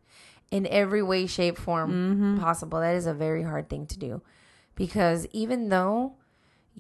In 0.51 0.67
every 0.67 1.03
way, 1.03 1.27
shape, 1.27 1.59
form 1.59 1.91
Mm-hmm. 1.91 2.41
possible. 2.41 2.81
That 2.81 2.95
is 2.97 3.07
a 3.07 3.15
very 3.15 3.43
hard 3.43 3.69
thing 3.69 3.87
to 3.87 3.99
do. 3.99 4.23
Because 4.75 5.27
even 5.33 5.69
though 5.69 6.15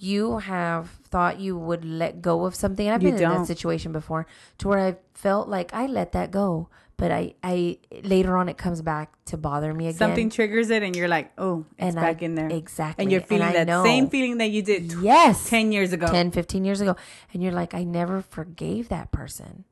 you 0.00 0.38
have 0.38 0.90
thought 1.10 1.40
you 1.40 1.56
would 1.58 1.84
let 1.84 2.22
go 2.22 2.44
of 2.44 2.54
something. 2.54 2.86
And 2.86 2.94
I've 2.94 3.00
been 3.00 3.14
in 3.14 3.20
that 3.20 3.46
situation 3.46 3.90
before 3.92 4.26
to 4.58 4.68
where 4.68 4.78
I 4.78 4.96
felt 5.12 5.48
like 5.48 5.74
I 5.74 5.86
let 5.86 6.12
that 6.12 6.30
go, 6.30 6.68
but 6.98 7.10
I, 7.10 7.34
I 7.42 7.78
later 8.02 8.36
on 8.36 8.48
it 8.50 8.58
comes 8.58 8.82
back 8.82 9.12
to 9.26 9.36
bother 9.38 9.72
me 9.72 9.86
again. 9.86 9.98
Something 9.98 10.28
triggers 10.30 10.68
it, 10.68 10.82
and 10.82 10.94
you're 10.94 11.08
like, 11.08 11.32
oh, 11.38 11.64
it's 11.78 11.94
And 11.96 11.98
I- 11.98 12.02
back 12.12 12.22
in 12.22 12.34
there. 12.34 12.48
exactly. 12.48 13.02
And 13.04 13.10
you're 13.12 13.22
feeling 13.22 13.48
I 13.48 13.52
that 13.54 13.66
know. 13.66 13.82
same 13.84 14.08
feeling 14.10 14.38
that 14.38 14.50
you 14.50 14.62
did 14.62 14.90
tw- 14.90 15.02
yes 15.02 15.48
10 15.48 15.72
years 15.72 15.92
ago. 15.94 16.06
10, 16.08 16.30
15 16.32 16.64
years 16.64 16.80
ago. 16.82 16.94
And 17.32 17.42
you're 17.42 17.52
like, 17.52 17.72
I 17.72 17.84
never 17.84 18.20
forgave 18.20 18.88
that 18.90 19.10
person. 19.12 19.64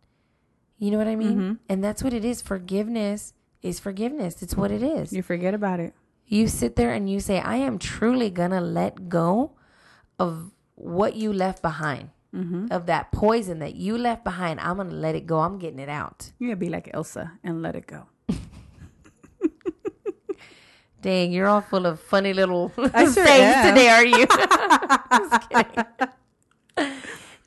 You 0.79 0.91
know 0.91 0.99
what 0.99 1.09
I 1.09 1.16
mean? 1.16 1.37
Mm-hmm. 1.39 1.53
And 1.68 1.83
that's 1.85 2.03
what 2.03 2.12
it 2.12 2.24
is. 2.24 2.41
Forgiveness 2.43 3.33
is 3.62 3.81
forgiveness. 3.81 4.43
It's 4.43 4.57
what 4.57 4.70
it 4.70 4.83
is. 4.83 5.12
You 5.12 5.22
forget 5.22 5.53
about 5.55 5.81
it. 5.81 5.95
You 6.27 6.49
sit 6.49 6.77
there 6.77 6.93
and 6.93 7.09
you 7.11 7.18
say, 7.20 7.41
I 7.41 7.57
am 7.57 7.79
truly 7.79 8.31
going 8.31 8.51
to 8.51 8.61
let 8.61 9.09
go 9.09 9.53
of 10.18 10.51
what 10.74 11.14
you 11.16 11.33
left 11.33 11.62
behind, 11.62 12.11
Mm-hmm. 12.37 12.66
of 12.70 12.84
that 12.87 13.12
poison 13.12 13.61
that 13.61 13.76
you 13.76 13.97
left 13.97 14.22
behind. 14.22 14.61
I'm 14.61 14.76
going 14.76 14.91
to 14.91 14.95
let 14.95 15.14
it 15.14 15.26
go. 15.26 15.39
I'm 15.41 15.59
getting 15.59 15.78
it 15.78 15.89
out. 15.89 16.32
You're 16.39 16.49
going 16.49 16.59
to 16.59 16.64
be 16.66 16.68
like 16.68 16.91
Elsa 16.93 17.32
and 17.43 17.62
let 17.62 17.74
it 17.76 17.87
go. 17.87 18.03
Dang, 21.03 21.32
you're 21.32 21.47
all 21.47 21.61
full 21.61 21.87
of 21.87 22.01
funny 22.01 22.32
little 22.32 22.68
things 22.76 23.14
sure 23.14 23.24
today, 23.24 23.89
are 23.89 24.05
you? 24.05 24.26
Just 25.12 25.51
kidding. 25.51 25.84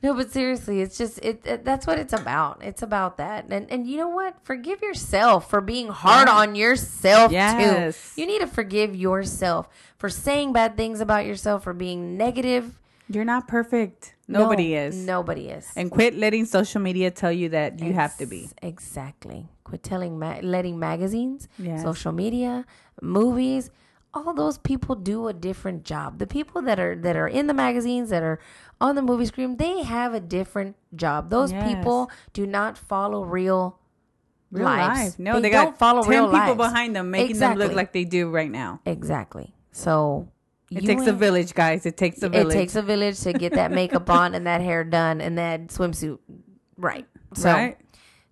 No, 0.02 0.14
but 0.14 0.30
seriously, 0.32 0.80
it's 0.80 0.96
just 0.96 1.18
it, 1.22 1.42
it. 1.44 1.62
That's 1.62 1.86
what 1.86 1.98
it's 1.98 2.14
about. 2.14 2.64
It's 2.64 2.80
about 2.80 3.18
that, 3.18 3.44
and 3.50 3.70
and 3.70 3.86
you 3.86 3.98
know 3.98 4.08
what? 4.08 4.34
Forgive 4.44 4.80
yourself 4.80 5.50
for 5.50 5.60
being 5.60 5.88
hard 5.88 6.26
Yeah. 6.28 6.36
on 6.36 6.54
yourself 6.54 7.30
Yes. 7.30 8.14
too. 8.14 8.20
You 8.22 8.26
need 8.26 8.38
to 8.40 8.46
forgive 8.46 8.96
yourself 8.96 9.68
for 9.98 10.08
saying 10.08 10.54
bad 10.54 10.78
things 10.78 11.02
about 11.02 11.26
yourself, 11.26 11.64
for 11.64 11.74
being 11.74 12.16
negative. 12.16 12.78
You're 13.10 13.26
not 13.26 13.46
perfect. 13.46 14.14
Nobody 14.30 14.74
No, 14.74 14.80
is. 14.80 14.96
Nobody 14.96 15.48
is. 15.48 15.66
And 15.76 15.90
quit 15.90 16.14
letting 16.16 16.44
social 16.46 16.80
media 16.80 17.10
tell 17.10 17.32
you 17.32 17.48
that 17.50 17.80
you 17.80 17.92
have 17.92 18.16
to 18.18 18.26
be. 18.26 18.48
Exactly. 18.62 19.48
Quit 19.64 19.82
telling, 19.82 20.18
ma- 20.18 20.38
letting 20.42 20.78
magazines, 20.78 21.48
Yes. 21.58 21.82
social 21.82 22.12
media, 22.12 22.64
movies, 23.02 23.70
all 24.12 24.34
those 24.34 24.58
people 24.58 24.94
do 24.96 25.28
a 25.28 25.32
different 25.32 25.84
job. 25.84 26.18
The 26.18 26.26
people 26.26 26.62
that 26.62 26.80
are 26.80 26.96
that 26.96 27.16
are 27.16 27.28
in 27.28 27.46
the 27.46 27.54
magazines, 27.54 28.10
that 28.10 28.22
are 28.22 28.40
on 28.80 28.94
the 28.96 29.02
movie 29.02 29.26
screen, 29.26 29.56
they 29.56 29.82
have 29.82 30.14
a 30.14 30.20
different 30.20 30.74
job. 30.96 31.30
Those 31.30 31.52
Yes. 31.52 31.68
people 31.76 32.10
do 32.32 32.46
not 32.46 32.76
follow 32.76 33.24
real, 33.24 33.78
Real 34.50 34.64
lives. 34.64 34.98
life. 35.00 35.18
No, 35.20 35.38
they, 35.40 35.50
don't 35.50 35.66
got 35.70 35.78
follow 35.78 36.02
10 36.02 36.10
real 36.10 36.24
people 36.26 36.38
lives. 36.40 36.56
behind 36.56 36.96
them 36.96 37.10
making 37.12 37.38
them 37.38 37.56
look 37.56 37.72
like 37.72 37.92
they 37.92 38.04
do 38.04 38.28
right 38.30 38.50
now. 38.50 38.80
Exactly. 38.84 39.54
So 39.70 40.26
It 40.70 40.86
takes 40.86 41.06
a 41.06 41.12
village, 41.12 41.54
guys. 41.54 41.84
It 41.84 41.96
takes 41.96 42.22
a 42.22 42.28
village. 42.28 42.54
It 42.54 42.58
takes 42.58 42.76
a 42.76 42.82
village 42.82 43.18
to 43.20 43.32
get 43.32 43.54
that 43.54 43.72
makeup 43.72 44.08
on 44.10 44.34
and 44.34 44.46
that 44.46 44.60
hair 44.60 44.84
done 44.84 45.20
and 45.20 45.36
that 45.38 45.68
swimsuit 45.68 46.18
right. 46.76 47.06
So 47.34 47.52
right? 47.52 47.78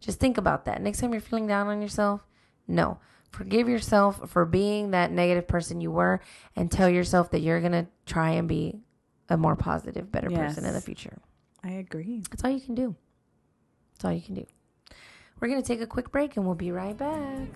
Just 0.00 0.20
think 0.20 0.38
about 0.38 0.66
that. 0.66 0.80
Next 0.80 1.00
time 1.00 1.12
you're 1.12 1.20
feeling 1.20 1.48
down 1.48 1.66
on 1.66 1.82
yourself, 1.82 2.24
no. 2.68 2.98
Forgive 3.30 3.68
yourself 3.68 4.30
for 4.30 4.44
being 4.44 4.92
that 4.92 5.10
negative 5.10 5.46
person 5.46 5.80
you 5.80 5.90
were 5.90 6.20
and 6.56 6.70
tell 6.70 6.88
yourself 6.88 7.30
that 7.32 7.40
you're 7.40 7.60
going 7.60 7.72
to 7.72 7.86
try 8.06 8.30
and 8.30 8.48
be 8.48 8.80
a 9.28 9.36
more 9.36 9.56
positive, 9.56 10.10
better 10.10 10.30
person 10.30 10.64
in 10.64 10.72
the 10.72 10.80
future. 10.80 11.18
I 11.62 11.72
agree. 11.72 12.22
That's 12.30 12.44
all 12.44 12.50
you 12.50 12.60
can 12.60 12.74
do. 12.74 12.94
That's 13.92 14.04
all 14.04 14.12
you 14.12 14.22
can 14.22 14.34
do. 14.34 14.46
We're 15.40 15.48
going 15.48 15.60
to 15.60 15.66
take 15.66 15.80
a 15.80 15.86
quick 15.86 16.10
break 16.10 16.36
and 16.36 16.46
we'll 16.46 16.54
be 16.54 16.72
right 16.72 16.96
back. 16.96 17.48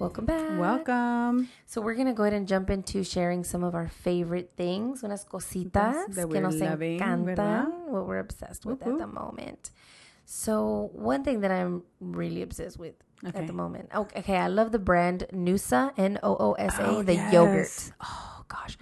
Welcome 0.00 0.24
back. 0.24 0.58
Welcome. 0.58 1.48
So 1.66 1.82
we're 1.82 1.94
gonna 1.94 2.14
go 2.14 2.22
ahead 2.22 2.32
and 2.32 2.48
jump 2.48 2.70
into 2.70 3.04
sharing 3.04 3.44
some 3.44 3.62
of 3.62 3.74
our 3.74 3.86
favorite 3.88 4.50
things, 4.56 5.02
unas 5.02 5.26
cositas 5.28 6.06
That 6.14 6.30
que 6.30 6.40
nos 6.40 6.58
loving, 6.58 6.98
encantan, 6.98 7.24
¿verdad? 7.36 7.66
what 7.88 8.06
we're 8.06 8.18
obsessed 8.18 8.64
with 8.64 8.80
Whoop, 8.80 8.94
at 8.94 8.98
the 8.98 9.06
moment. 9.06 9.70
So 10.24 10.88
one 10.94 11.22
thing 11.22 11.40
that 11.42 11.50
I'm 11.50 11.82
really 12.00 12.40
obsessed 12.40 12.78
with 12.78 12.94
Okay. 13.22 13.38
at 13.40 13.46
the 13.46 13.52
moment. 13.52 13.90
Okay, 13.94 14.20
okay, 14.20 14.36
I 14.38 14.46
love 14.48 14.72
the 14.72 14.78
brand 14.78 15.26
Noosa, 15.34 15.92
N 15.98 16.18
O 16.22 16.34
O 16.34 16.52
S 16.54 16.78
A, 16.78 16.86
Oh, 16.86 17.02
the 17.02 17.14
yes. 17.16 17.32
yogurt. 17.34 17.92
Oh 18.02 18.44
gosh, 18.48 18.78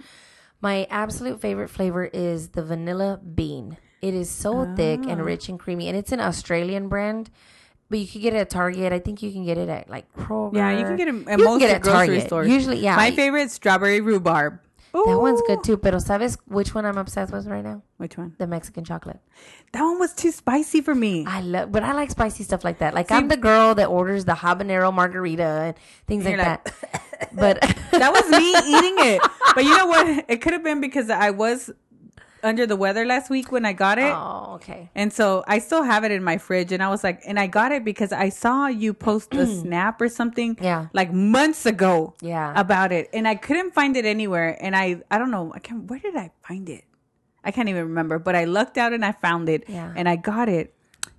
my 0.61 0.87
absolute 0.89 1.41
favorite 1.41 1.67
flavor 1.69 2.05
is 2.05 2.49
the 2.55 2.63
vanilla 2.63 3.19
bean. 3.19 3.75
It 4.01 4.13
is 4.13 4.29
so 4.29 4.73
thick 4.77 5.01
and 5.05 5.19
Ah. 5.19 5.25
rich 5.25 5.49
and 5.49 5.59
creamy, 5.59 5.89
and 5.89 5.97
it's 5.97 6.13
an 6.13 6.21
Australian 6.21 6.87
brand. 6.87 7.29
But 7.89 7.99
you 7.99 8.07
can 8.07 8.21
get 8.21 8.33
it 8.33 8.37
at 8.37 8.49
Target. 8.49 8.93
I 8.93 8.99
think 8.99 9.23
you 9.23 9.31
can 9.31 9.45
get 9.45 9.57
it 9.57 9.67
at 9.67 9.89
like 9.89 10.11
Kroger. 10.13 10.55
Yeah, 10.55 10.77
you 10.77 10.85
can 10.85 10.95
get 10.95 11.07
it 11.07 11.15
at 11.15 11.19
You 11.19 11.25
can 11.25 11.43
most 11.43 11.59
get 11.59 11.71
it 11.71 11.73
at 11.75 11.81
grocery 11.81 12.07
Target. 12.07 12.27
stores. 12.27 12.47
Usually, 12.47 12.77
yeah. 12.79 12.95
My 12.95 13.11
favorite, 13.11 13.49
strawberry 13.51 13.99
rhubarb. 14.01 14.59
That 14.91 15.19
one's 15.19 15.41
good 15.45 15.63
too. 15.63 15.77
Pero 15.77 15.99
sabes 15.99 16.37
which 16.47 16.73
one 16.73 16.85
I'm 16.85 16.97
obsessed 16.97 17.31
with 17.31 17.45
right 17.45 17.63
now? 17.63 17.83
Which 17.97 18.17
one? 18.17 18.35
The 18.37 18.47
Mexican 18.47 18.83
chocolate. 18.83 19.19
That 19.71 19.83
one 19.83 19.99
was 19.99 20.13
too 20.13 20.31
spicy 20.31 20.81
for 20.81 20.95
me. 20.95 21.25
I 21.27 21.41
love, 21.41 21.71
but 21.71 21.83
I 21.83 21.93
like 21.93 22.09
spicy 22.09 22.43
stuff 22.43 22.63
like 22.63 22.79
that. 22.79 22.93
Like 22.93 23.11
I'm 23.11 23.27
the 23.27 23.37
girl 23.37 23.75
that 23.75 23.87
orders 23.87 24.25
the 24.25 24.33
habanero 24.33 24.91
margarita 24.93 25.43
and 25.43 25.75
things 26.07 26.25
like 26.25 26.37
like, 26.37 26.63
that. 26.63 27.29
but 27.33 27.61
that 27.91 28.11
was 28.11 28.29
me 28.29 28.49
eating 28.49 28.95
it. 29.13 29.21
But 29.53 29.63
you 29.63 29.77
know 29.77 29.87
what? 29.87 30.25
It 30.27 30.41
could 30.41 30.53
have 30.53 30.63
been 30.63 30.81
because 30.81 31.09
I 31.09 31.29
was 31.31 31.69
under 32.43 32.65
the 32.65 32.75
weather 32.75 33.05
last 33.05 33.29
week 33.29 33.51
when 33.51 33.65
I 33.65 33.73
got 33.73 33.97
it. 33.99 34.11
oh, 34.15 34.53
okay. 34.55 34.89
And 34.95 35.11
so 35.11 35.43
I 35.47 35.59
still 35.59 35.83
have 35.83 36.03
it 36.03 36.11
in 36.11 36.23
my 36.23 36.37
fridge. 36.37 36.71
And 36.71 36.81
I 36.81 36.89
was 36.89 37.03
like, 37.03 37.21
and 37.25 37.39
I 37.39 37.47
got 37.47 37.71
it 37.71 37.83
because 37.83 38.11
I 38.11 38.29
saw 38.29 38.67
you 38.67 38.93
post 38.93 39.33
a 39.35 39.45
snap 39.61 40.01
or 40.01 40.09
something 40.09 40.57
Yeah. 40.61 40.87
like 40.93 41.11
months 41.13 41.65
ago 41.65 42.13
Yeah. 42.21 42.53
about 42.55 42.91
it. 42.91 43.09
And 43.13 43.27
I 43.27 43.35
couldn't 43.35 43.73
find 43.73 43.95
it 43.97 44.05
anywhere. 44.05 44.57
And 44.61 44.75
I, 44.75 45.01
I 45.11 45.17
don't 45.17 45.31
know, 45.31 45.51
I 45.55 45.59
can't, 45.59 45.89
where 45.89 45.99
did 45.99 46.15
I 46.15 46.31
find 46.47 46.69
it? 46.69 46.85
I 47.43 47.51
can't 47.51 47.69
even 47.69 47.83
remember, 47.83 48.19
but 48.19 48.35
I 48.35 48.43
lucked 48.45 48.77
out 48.77 48.91
and 48.93 49.03
I 49.05 49.11
found 49.13 49.47
it 49.49 49.63
Yeah. 49.67 49.93
and 49.95 50.07
I 50.09 50.15
got 50.15 50.49
it. 50.49 50.73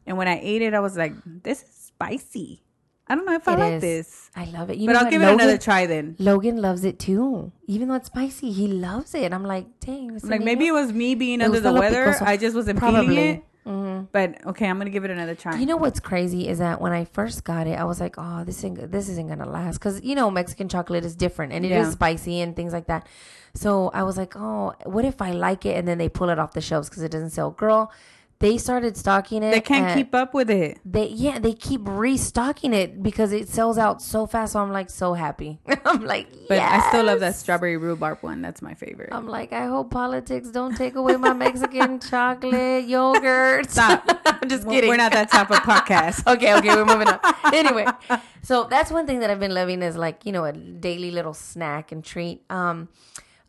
And 0.07 0.17
when 0.19 0.29
I 0.29 0.39
ate 0.43 0.63
it, 0.63 0.75
I 0.75 0.81
was 0.81 0.97
like, 0.97 1.13
this 1.25 1.63
is 1.63 1.69
spicy. 1.71 2.63
I 3.11 3.15
don't 3.17 3.27
know 3.27 3.35
if 3.35 3.47
I 3.49 3.55
It 3.55 3.59
like 3.59 3.73
is. 3.75 3.83
this, 3.83 4.31
I 4.37 4.45
love 4.47 4.71
it. 4.71 4.79
You 4.79 4.87
but 4.87 4.97
I'll 4.97 5.05
what? 5.05 5.11
give 5.11 5.21
Logan, 5.21 5.41
it 5.41 5.43
another 5.43 5.59
try 5.59 5.87
then. 5.87 6.15
Logan 6.19 6.57
loves 6.63 6.85
it 6.85 6.99
too. 6.99 7.51
Even 7.67 7.89
though 7.89 7.97
it's 7.97 8.07
spicy, 8.07 8.53
he 8.53 8.69
loves 8.69 9.15
it. 9.15 9.33
I'm 9.33 9.45
like, 9.45 9.67
dang. 9.81 10.15
ese 10.17 10.25
Like 10.25 10.41
maybe 10.43 10.67
it 10.69 10.73
was 10.73 10.93
me 10.93 11.15
being 11.17 11.41
It 11.41 11.45
under 11.45 11.61
the 11.61 11.73
the 11.73 11.81
weather. 11.81 12.17
I 12.23 12.37
just 12.37 12.55
wasn't 12.55 12.79
Probably. 12.79 13.01
feeling 13.09 13.19
it. 13.37 13.45
Mhm. 13.67 14.09
But 14.11 14.47
okay, 14.47 14.67
I'm 14.69 14.79
gonna 14.79 14.89
give 14.91 15.05
it 15.05 15.11
another 15.11 15.35
try. 15.35 15.57
You 15.59 15.67
know 15.67 15.77
what's 15.77 16.01
crazy 16.01 16.49
is 16.49 16.59
that 16.61 16.81
when 16.81 16.93
I 16.93 17.05
first 17.05 17.45
got 17.45 17.67
it, 17.67 17.79
I 17.79 17.85
was 17.85 18.01
like, 18.01 18.15
"Oh, 18.17 18.43
this 18.43 18.65
ain't 18.65 18.91
this 18.91 19.09
isn't 19.11 19.29
gonna 19.29 19.49
last," 19.49 19.79
because 19.79 20.01
you 20.03 20.15
know 20.15 20.31
Mexican 20.31 20.69
chocolate 20.69 21.05
is 21.05 21.15
different 21.15 21.53
and 21.53 21.65
it 21.67 21.71
is 21.73 21.89
Yeah. 21.89 21.91
spicy 21.91 22.41
and 22.41 22.57
things 22.57 22.73
like 22.73 22.87
that. 22.87 23.07
So 23.55 23.91
I 23.93 24.03
was 24.05 24.17
like, 24.17 24.35
"Oh, 24.35 24.73
what 24.85 25.05
if 25.05 25.21
I 25.21 25.33
like 25.33 25.67
it?" 25.67 25.77
And 25.77 25.87
then 25.87 25.99
they 25.99 26.09
pull 26.09 26.31
it 26.31 26.39
off 26.39 26.53
the 26.55 26.63
shelves 26.63 26.89
because 26.89 27.03
it 27.03 27.11
doesn't 27.11 27.31
sell. 27.31 27.51
Girl, 27.51 27.93
they 28.41 28.57
started 28.57 28.97
stocking 28.97 29.43
it. 29.43 29.51
they 29.51 29.61
can't 29.61 29.95
keep 29.95 30.15
up 30.15 30.33
with 30.33 30.49
it. 30.51 30.79
They 30.85 31.09
yeah, 31.09 31.39
they 31.39 31.53
keep 31.53 31.83
restocking 31.85 32.73
it 32.73 33.03
because 33.03 33.33
it 33.33 33.49
sells 33.49 33.77
out 33.77 34.01
so 34.01 34.27
fast. 34.27 34.55
So 34.55 34.61
I'm 34.61 34.73
like 34.73 34.89
so 34.91 35.13
happy. 35.15 35.61
I'm 35.85 36.05
like, 36.07 36.27
But 36.49 36.59
I 36.59 36.89
still 36.89 37.05
love 37.05 37.21
that 37.21 37.37
strawberry 37.37 37.77
rhubarb 37.77 38.19
one. 38.23 38.41
That's 38.41 38.63
my 38.63 38.73
favorite. 38.75 39.11
I'm 39.13 39.29
like, 39.29 39.53
I 39.53 39.67
hope 39.67 39.91
politics 39.91 40.49
don't 40.49 40.75
take 40.75 40.95
away 40.95 41.17
my 41.17 41.35
Mexican 41.35 42.01
chocolate 42.11 42.87
yogurt. 42.87 43.71
Stop. 43.71 44.05
I'm 44.27 44.49
just 44.49 44.65
We're- 44.65 44.77
kidding. 44.77 44.89
We're 44.91 44.97
not 44.97 45.13
that 45.13 45.31
type 45.31 45.51
of 45.51 45.59
podcast. 45.59 46.27
okay, 46.27 46.55
okay, 46.57 46.75
we're 46.75 46.87
moving 46.87 47.09
on. 47.09 47.21
Anyway, 47.53 47.85
so 48.43 48.65
that's 48.65 48.91
one 48.91 49.07
thing 49.07 49.21
that 49.21 49.29
I've 49.31 49.41
been 49.41 49.53
loving 49.55 49.83
is 49.83 49.97
like, 49.99 50.25
you 50.25 50.33
know, 50.33 50.45
a 50.47 50.53
daily 50.53 51.11
little 51.11 51.35
snack 51.35 51.93
and 51.93 52.03
treat. 52.03 52.43
Um, 52.51 52.89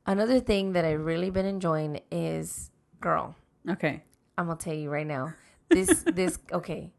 another 0.05 0.41
thing 0.41 0.73
that 0.73 0.83
I've 0.83 0.99
really 1.05 1.29
been 1.29 1.45
enjoying 1.45 2.01
is, 2.11 2.71
girl, 2.99 3.35
Okay. 3.69 4.03
I'm 4.41 4.47
gonna 4.47 4.59
tell 4.59 4.73
you 4.73 4.89
right 4.89 5.07
now, 5.07 5.33
this, 5.69 6.03
this, 6.11 6.37
okay, 6.51 6.91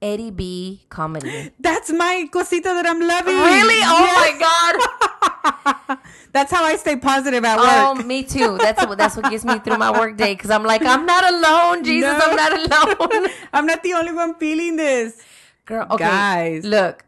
Eddie 0.00 0.30
B 0.30 0.84
comedy. 0.88 1.50
That's 1.60 1.90
my 1.92 2.28
cosita 2.32 2.68
that 2.68 2.86
I'm 2.86 3.00
loving. 3.00 3.34
Really? 3.34 3.80
Oh 3.84 4.04
Yes. 4.04 4.16
my 4.22 5.88
god! 5.88 5.98
That's 6.32 6.50
how 6.50 6.64
I 6.64 6.76
stay 6.76 6.96
positive 6.96 7.44
at 7.44 7.58
work. 7.58 7.66
Oh, 7.68 7.94
me 8.06 8.22
too. 8.24 8.58
That's 8.58 8.84
what 8.86 8.98
that's 8.98 9.16
what 9.16 9.30
gets 9.30 9.44
me 9.44 9.58
through 9.60 9.78
my 9.78 9.90
work 9.92 10.16
day 10.16 10.34
because 10.34 10.50
I'm 10.50 10.64
like, 10.64 10.82
I'm 10.82 11.06
not 11.06 11.24
alone, 11.32 11.84
Jesus, 11.84 12.10
No. 12.10 12.18
I'm 12.24 12.36
not 12.36 12.52
alone. 12.52 13.28
I'm 13.52 13.66
not 13.66 13.82
the 13.82 13.92
only 13.94 14.12
one 14.12 14.34
feeling 14.34 14.76
this. 14.76 15.22
Girl, 15.64 15.86
okay, 15.90 16.04
Guys. 16.04 16.64
look. 16.64 17.04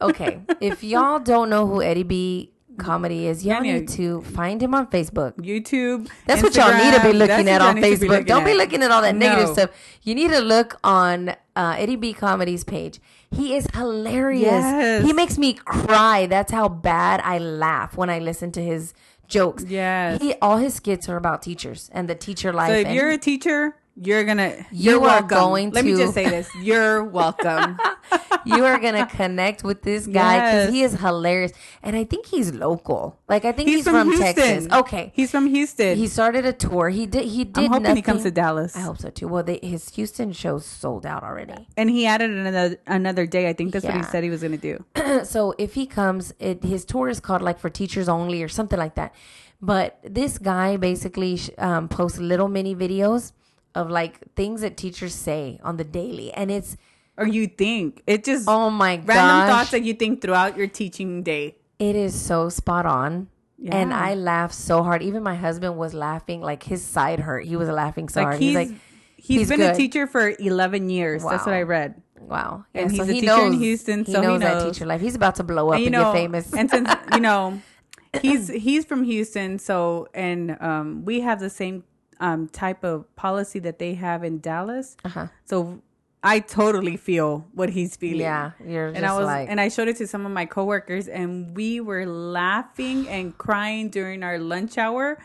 Okay, 0.00 0.42
if 0.60 0.82
y'all 0.82 1.18
don't 1.18 1.48
know 1.50 1.66
who 1.66 1.80
Eddie 1.82 2.02
B 2.02 2.50
comedy 2.78 3.26
is, 3.26 3.44
y'all 3.44 3.60
need 3.60 3.88
to 3.90 4.20
find 4.22 4.62
him 4.62 4.74
on 4.74 4.86
Facebook. 4.88 5.32
YouTube. 5.36 6.08
That's 6.26 6.42
what 6.42 6.54
y'all 6.56 6.72
need 6.76 6.94
to 6.94 7.02
be 7.02 7.12
looking 7.12 7.48
at 7.48 7.60
on 7.60 7.76
to 7.76 7.80
be 7.82 7.88
Facebook. 7.96 8.26
Don't 8.26 8.44
be 8.44 8.54
looking 8.54 8.82
at 8.82 8.90
all 8.90 9.02
that 9.02 9.14
negative 9.14 9.48
No. 9.48 9.52
stuff. 9.52 9.70
You 10.02 10.14
need 10.14 10.30
to 10.30 10.40
look 10.40 10.78
on 10.84 11.30
uh, 11.56 11.76
Eddie 11.78 11.96
B 11.96 12.12
Comedy's 12.12 12.64
page. 12.64 13.00
He 13.30 13.54
is 13.56 13.66
hilarious. 13.74 14.42
Yes. 14.42 15.04
He 15.04 15.12
makes 15.12 15.38
me 15.38 15.54
cry. 15.54 16.26
That's 16.26 16.52
how 16.52 16.68
bad 16.68 17.20
I 17.24 17.38
laugh 17.38 17.96
when 17.96 18.10
I 18.10 18.18
listen 18.18 18.52
to 18.52 18.62
his 18.62 18.94
jokes. 19.26 19.64
Yeah, 19.64 20.18
He 20.18 20.34
all 20.42 20.58
his 20.58 20.74
skits 20.74 21.08
are 21.08 21.16
about 21.16 21.42
teachers 21.42 21.90
and 21.92 22.08
the 22.08 22.14
teacher 22.14 22.52
life. 22.52 22.68
So 22.68 22.74
if 22.74 22.88
you're 22.88 23.10
a 23.10 23.18
teacher 23.18 23.76
you're 23.96 24.24
gonna 24.24 24.66
You 24.72 24.92
you're 24.92 24.96
are 24.98 25.00
welcome. 25.02 25.28
going 25.28 25.70
Let 25.70 25.84
me 25.84 25.92
just 25.96 26.14
say 26.14 26.28
this: 26.28 26.48
you're 26.62 27.04
welcome. 27.04 27.78
you 28.44 28.64
are 28.64 28.78
gonna 28.78 29.06
connect 29.06 29.62
with 29.62 29.82
this 29.82 30.06
guy 30.06 30.36
because 30.38 30.64
Yes. 30.64 30.72
he 30.72 30.82
is 30.82 30.92
hilarious, 31.00 31.52
and 31.82 31.94
I 31.96 32.04
think 32.04 32.26
he's 32.26 32.52
local. 32.52 33.18
Like 33.28 33.44
I 33.44 33.52
think 33.52 33.68
He's, 33.68 33.78
he's, 33.78 33.84
from, 33.88 34.10
from, 34.10 34.20
Texas. 34.20 34.66
Okay, 34.72 35.12
he's 35.14 35.30
from 35.30 35.46
Houston. 35.46 35.96
he 35.96 36.08
started 36.08 36.44
a 36.44 36.52
tour. 36.52 36.88
He 36.90 37.06
did. 37.06 37.26
He 37.26 37.44
did. 37.44 37.64
I'm 37.64 37.70
hoping 37.70 37.82
nothing. 37.84 37.96
he 37.96 38.02
comes 38.02 38.22
to 38.24 38.30
Dallas. 38.30 38.76
I 38.76 38.80
hope 38.80 38.98
so 38.98 39.10
too. 39.10 39.28
Well, 39.28 39.42
they, 39.44 39.60
his 39.62 39.88
Houston 39.94 40.32
shows 40.32 40.66
sold 40.66 41.06
out 41.06 41.22
already. 41.22 41.68
And 41.76 41.88
he 41.88 42.06
added 42.06 42.30
another 42.30 42.76
another 42.86 43.26
day. 43.26 43.48
I 43.48 43.52
think 43.52 43.72
that's 43.72 43.84
what 43.84 43.94
he 43.94 44.02
said 44.02 44.24
he 44.24 44.30
was 44.30 44.42
gonna 44.42 44.56
do. 44.56 44.84
so 45.24 45.54
if 45.58 45.74
he 45.74 45.86
comes, 45.86 46.34
it, 46.38 46.64
his 46.64 46.84
tour 46.84 47.08
is 47.08 47.20
called 47.20 47.42
like 47.42 47.58
for 47.60 47.70
teachers 47.70 48.08
only 48.08 48.42
or 48.42 48.48
something 48.48 48.78
like 48.78 48.96
that. 48.96 49.14
But 49.62 49.98
this 50.02 50.36
guy 50.38 50.76
basically 50.76 51.40
um, 51.58 51.88
posts 51.88 52.18
little 52.18 52.48
mini 52.48 52.74
videos 52.74 53.32
of 53.74 53.90
like 53.90 54.20
things 54.36 54.60
that 54.62 54.76
teachers 54.76 55.14
say 55.14 55.58
on 55.62 55.76
the 55.76 55.84
daily, 55.84 56.32
and 56.32 56.50
it's 56.50 56.76
Or 57.16 57.26
you 57.26 57.46
think 57.46 58.02
it 58.06 58.24
just 58.24 58.48
oh 58.48 58.70
my 58.70 58.96
random 58.96 59.06
gosh, 59.14 59.48
thoughts 59.48 59.70
that 59.70 59.82
you 59.82 59.94
think 59.94 60.20
throughout 60.22 60.56
your 60.56 60.66
teaching 60.66 61.22
day. 61.22 61.56
it 61.78 61.96
is 61.96 62.14
so 62.14 62.48
spot 62.48 62.86
on. 62.86 63.28
And 63.66 63.94
I 63.94 64.12
laughed 64.14 64.54
so 64.54 64.82
hard. 64.82 65.00
Even 65.02 65.22
my 65.22 65.36
husband 65.36 65.78
was 65.78 65.94
laughing, 65.94 66.42
like 66.42 66.62
his 66.64 66.84
side 66.84 67.20
hurt. 67.20 67.46
He 67.46 67.56
was 67.56 67.68
laughing 67.68 68.10
so 68.10 68.20
Like 68.20 68.26
hard. 68.36 68.40
he's 68.40 68.48
He's 68.48 68.56
like, 68.56 68.68
he's 69.16 69.38
he's 69.40 69.48
been 69.48 69.62
a 69.62 69.74
teacher 69.74 70.06
for 70.06 70.34
11 70.38 70.90
years. 70.90 71.24
That's 71.24 71.46
what 71.46 71.54
I 71.54 71.62
read. 71.62 72.02
wow. 72.20 72.66
And 72.74 72.90
he's 72.90 72.98
so 73.00 73.04
a 73.04 73.06
he 73.06 73.20
teacher 73.22 73.40
in 73.46 73.52
Houston, 73.54 74.04
he 74.04 74.12
so 74.12 74.20
he 74.20 74.26
knows 74.26 74.40
that 74.40 74.62
teacher 74.66 74.84
life. 74.84 75.00
He's 75.00 75.14
about 75.14 75.36
to 75.36 75.44
blow 75.44 75.68
up 75.70 75.76
and 75.76 75.80
you 75.80 75.86
and, 75.86 75.92
know, 75.94 76.12
get 76.12 76.18
famous. 76.18 76.52
and 76.52 76.68
since 76.68 76.90
you 77.14 77.20
know, 77.20 77.62
he's 78.20 78.48
he's 78.48 78.84
from 78.84 79.04
Houston, 79.04 79.58
so 79.58 80.08
and 80.12 80.56
um, 80.60 81.04
we 81.06 81.20
have 81.20 81.40
the 81.40 81.48
same 81.50 81.84
um, 82.20 82.48
type 82.48 82.84
of 82.84 83.14
policy 83.16 83.58
that 83.60 83.78
they 83.78 83.94
have 83.94 84.24
in 84.24 84.40
Dallas. 84.40 84.96
uh-huh. 85.04 85.26
So 85.44 85.82
I 86.22 86.40
totally 86.40 86.96
feel 86.96 87.46
what 87.52 87.68
he's 87.70 87.96
feeling. 87.96 88.20
Yeah, 88.20 88.52
you're 88.64 88.88
just 88.88 88.96
and 88.96 89.04
I 89.06 89.14
was 89.16 89.26
like, 89.26 89.48
and 89.50 89.60
I 89.60 89.68
showed 89.68 89.88
it 89.88 89.96
to 89.98 90.06
some 90.06 90.24
of 90.24 90.32
my 90.32 90.46
coworkers, 90.46 91.06
and 91.08 91.54
we 91.56 91.80
were 91.80 92.06
laughing 92.06 93.08
and 93.08 93.36
crying 93.36 93.90
during 93.90 94.22
our 94.22 94.38
lunch 94.38 94.78
hour. 94.78 95.18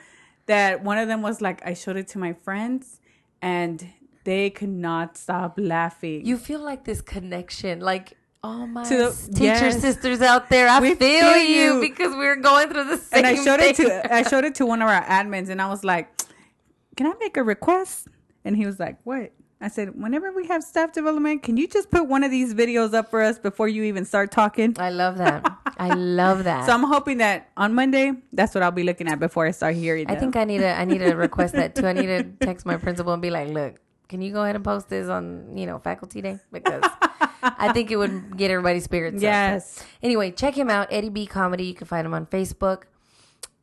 That 0.47 0.83
one 0.83 0.97
of 0.97 1.07
them 1.07 1.21
was 1.21 1.41
like, 1.41 1.61
I 1.65 1.73
showed 1.75 1.95
it 1.95 2.07
to 2.09 2.17
my 2.19 2.33
friends, 2.33 2.99
and 3.41 3.87
they 4.23 4.49
could 4.49 4.69
not 4.69 5.15
stop 5.17 5.53
laughing. 5.57 6.25
you 6.25 6.37
feel 6.37 6.59
like 6.59 6.83
this 6.85 7.01
connection, 7.01 7.79
like 7.79 8.17
all 8.43 8.65
my 8.67 8.83
To 8.83 8.97
the- 8.97 9.31
teacher 9.33 9.69
yes. 9.69 9.79
sisters 9.81 10.21
out 10.21 10.49
there. 10.49 10.67
I 10.67 10.79
feel, 10.81 10.95
feel 10.95 11.37
you 11.37 11.75
you. 11.75 11.81
because 11.81 12.13
we're 12.15 12.35
going 12.37 12.69
through 12.69 12.85
the 12.85 12.97
same. 12.97 13.23
and 13.25 13.27
I 13.27 13.35
showed 13.43 13.59
it 13.59 13.75
to 13.77 14.13
I 14.13 14.23
showed 14.23 14.43
it 14.43 14.55
to 14.55 14.65
one 14.65 14.81
of 14.81 14.89
our 14.89 15.03
admins, 15.03 15.49
and 15.49 15.61
I 15.61 15.67
was 15.69 15.83
like, 15.83 16.09
"Can 16.99 17.07
I 17.07 17.13
make 17.17 17.37
a 17.37 17.43
request?" 17.43 18.09
And 18.43 18.57
he 18.57 18.65
was 18.65 18.77
like, 18.77 18.97
"What?" 19.05 19.31
I 19.61 19.69
said, 19.69 19.87
"Whenever 19.97 20.33
we 20.33 20.47
have 20.47 20.63
staff 20.63 20.91
development, 20.91 21.43
can 21.43 21.55
you 21.55 21.65
just 21.65 21.89
put 21.89 22.07
one 22.07 22.25
of 22.25 22.31
these 22.31 22.53
videos 22.53 22.93
up 22.93 23.09
for 23.09 23.21
us 23.21 23.39
before 23.39 23.69
you 23.69 23.83
even 23.83 24.03
start 24.03 24.31
talking?" 24.31 24.75
I 24.77 24.89
love 24.89 25.17
that. 25.17 25.49
I 25.77 25.93
love 25.93 26.43
that. 26.43 26.65
So 26.67 26.73
I'm 26.73 26.83
hoping 26.83 27.19
that 27.19 27.51
on 27.55 27.73
Monday, 27.73 28.11
that's 28.33 28.53
what 28.53 28.63
I'll 28.63 28.71
be 28.71 28.83
looking 28.83 29.07
at 29.07 29.17
before 29.17 29.45
I 29.47 29.51
start 29.51 29.75
hearing. 29.75 30.07
I 30.09 30.15
them. 30.15 30.19
think 30.19 30.35
I 30.35 30.43
need 30.43 30.57
to. 30.57 30.77
I 30.77 30.83
need 30.83 30.97
to 30.99 31.13
request 31.15 31.53
that 31.53 31.73
too. 31.73 31.87
I 31.87 31.93
need 31.93 32.07
to 32.07 32.23
text 32.45 32.65
my 32.65 32.75
principal 32.75 33.13
and 33.13 33.21
be 33.21 33.29
like, 33.29 33.47
"Look, 33.47 33.79
can 34.09 34.21
you 34.21 34.33
go 34.33 34.43
ahead 34.43 34.55
and 34.55 34.65
post 34.65 34.89
this 34.89 35.07
on 35.07 35.57
you 35.57 35.67
know 35.67 35.79
faculty 35.79 36.21
day 36.21 36.39
because 36.51 36.83
I 37.41 37.71
think 37.71 37.91
it 37.91 37.95
would 37.95 38.35
get 38.35 38.51
everybody's 38.51 38.83
spirits 38.83 39.15
up." 39.17 39.21
yes. 39.23 39.85
Anyway, 40.03 40.31
check 40.31 40.53
him 40.53 40.69
out, 40.69 40.89
Eddie 40.91 41.09
B 41.09 41.25
Comedy. 41.25 41.63
You 41.63 41.75
can 41.75 41.87
find 41.87 42.05
him 42.05 42.13
on 42.13 42.25
Facebook. 42.25 42.88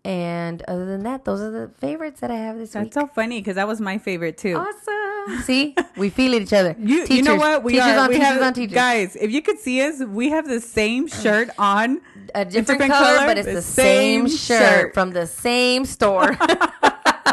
And 0.07 0.63
other 0.69 0.87
than 0.87 1.03
that, 1.03 1.25
those 1.25 1.41
are 1.41 1.51
the 1.51 1.69
favorites 1.79 2.21
that 2.21 2.31
I 2.31 2.37
have 2.37 2.59
this 2.59 2.71
That's 2.71 2.85
week. 2.85 2.95
so 2.95 3.09
funny 3.09 3.41
because 3.41 3.57
that 3.57 3.67
was 3.67 3.81
my 3.81 3.99
favorite 3.99 4.39
too. 4.39 4.55
Awesome. 4.55 5.43
See, 5.43 5.75
we 5.97 6.11
feel 6.11 6.33
each 6.35 6.53
other. 6.53 6.77
You, 6.79 7.05
you 7.11 7.23
know 7.23 7.35
what? 7.35 7.65
We 7.65 7.73
teachers 7.73 7.89
are. 7.89 7.99
on 7.99 8.09
we 8.11 8.15
teachers 8.15 8.29
have, 8.29 8.43
on 8.43 8.55
teachers. 8.55 8.75
Guys, 8.75 9.17
if 9.17 9.33
you 9.33 9.43
could 9.43 9.59
see 9.59 9.83
us, 9.83 10.01
we 10.01 10.29
have 10.29 10.47
the 10.47 10.61
same 10.61 11.09
mm. 11.09 11.23
shirt 11.23 11.51
on. 11.59 12.01
a 12.37 12.45
different, 12.45 12.69
different 12.69 12.93
color, 12.93 13.17
color, 13.17 13.27
but 13.27 13.37
it's 13.37 13.49
the 13.49 13.55
the 13.55 13.63
same, 13.63 14.29
same 14.29 14.39
shirt, 14.39 14.61
shirt. 14.61 14.95
from 14.95 15.11
the 15.11 15.27
same 15.27 15.85
store. 15.85 16.39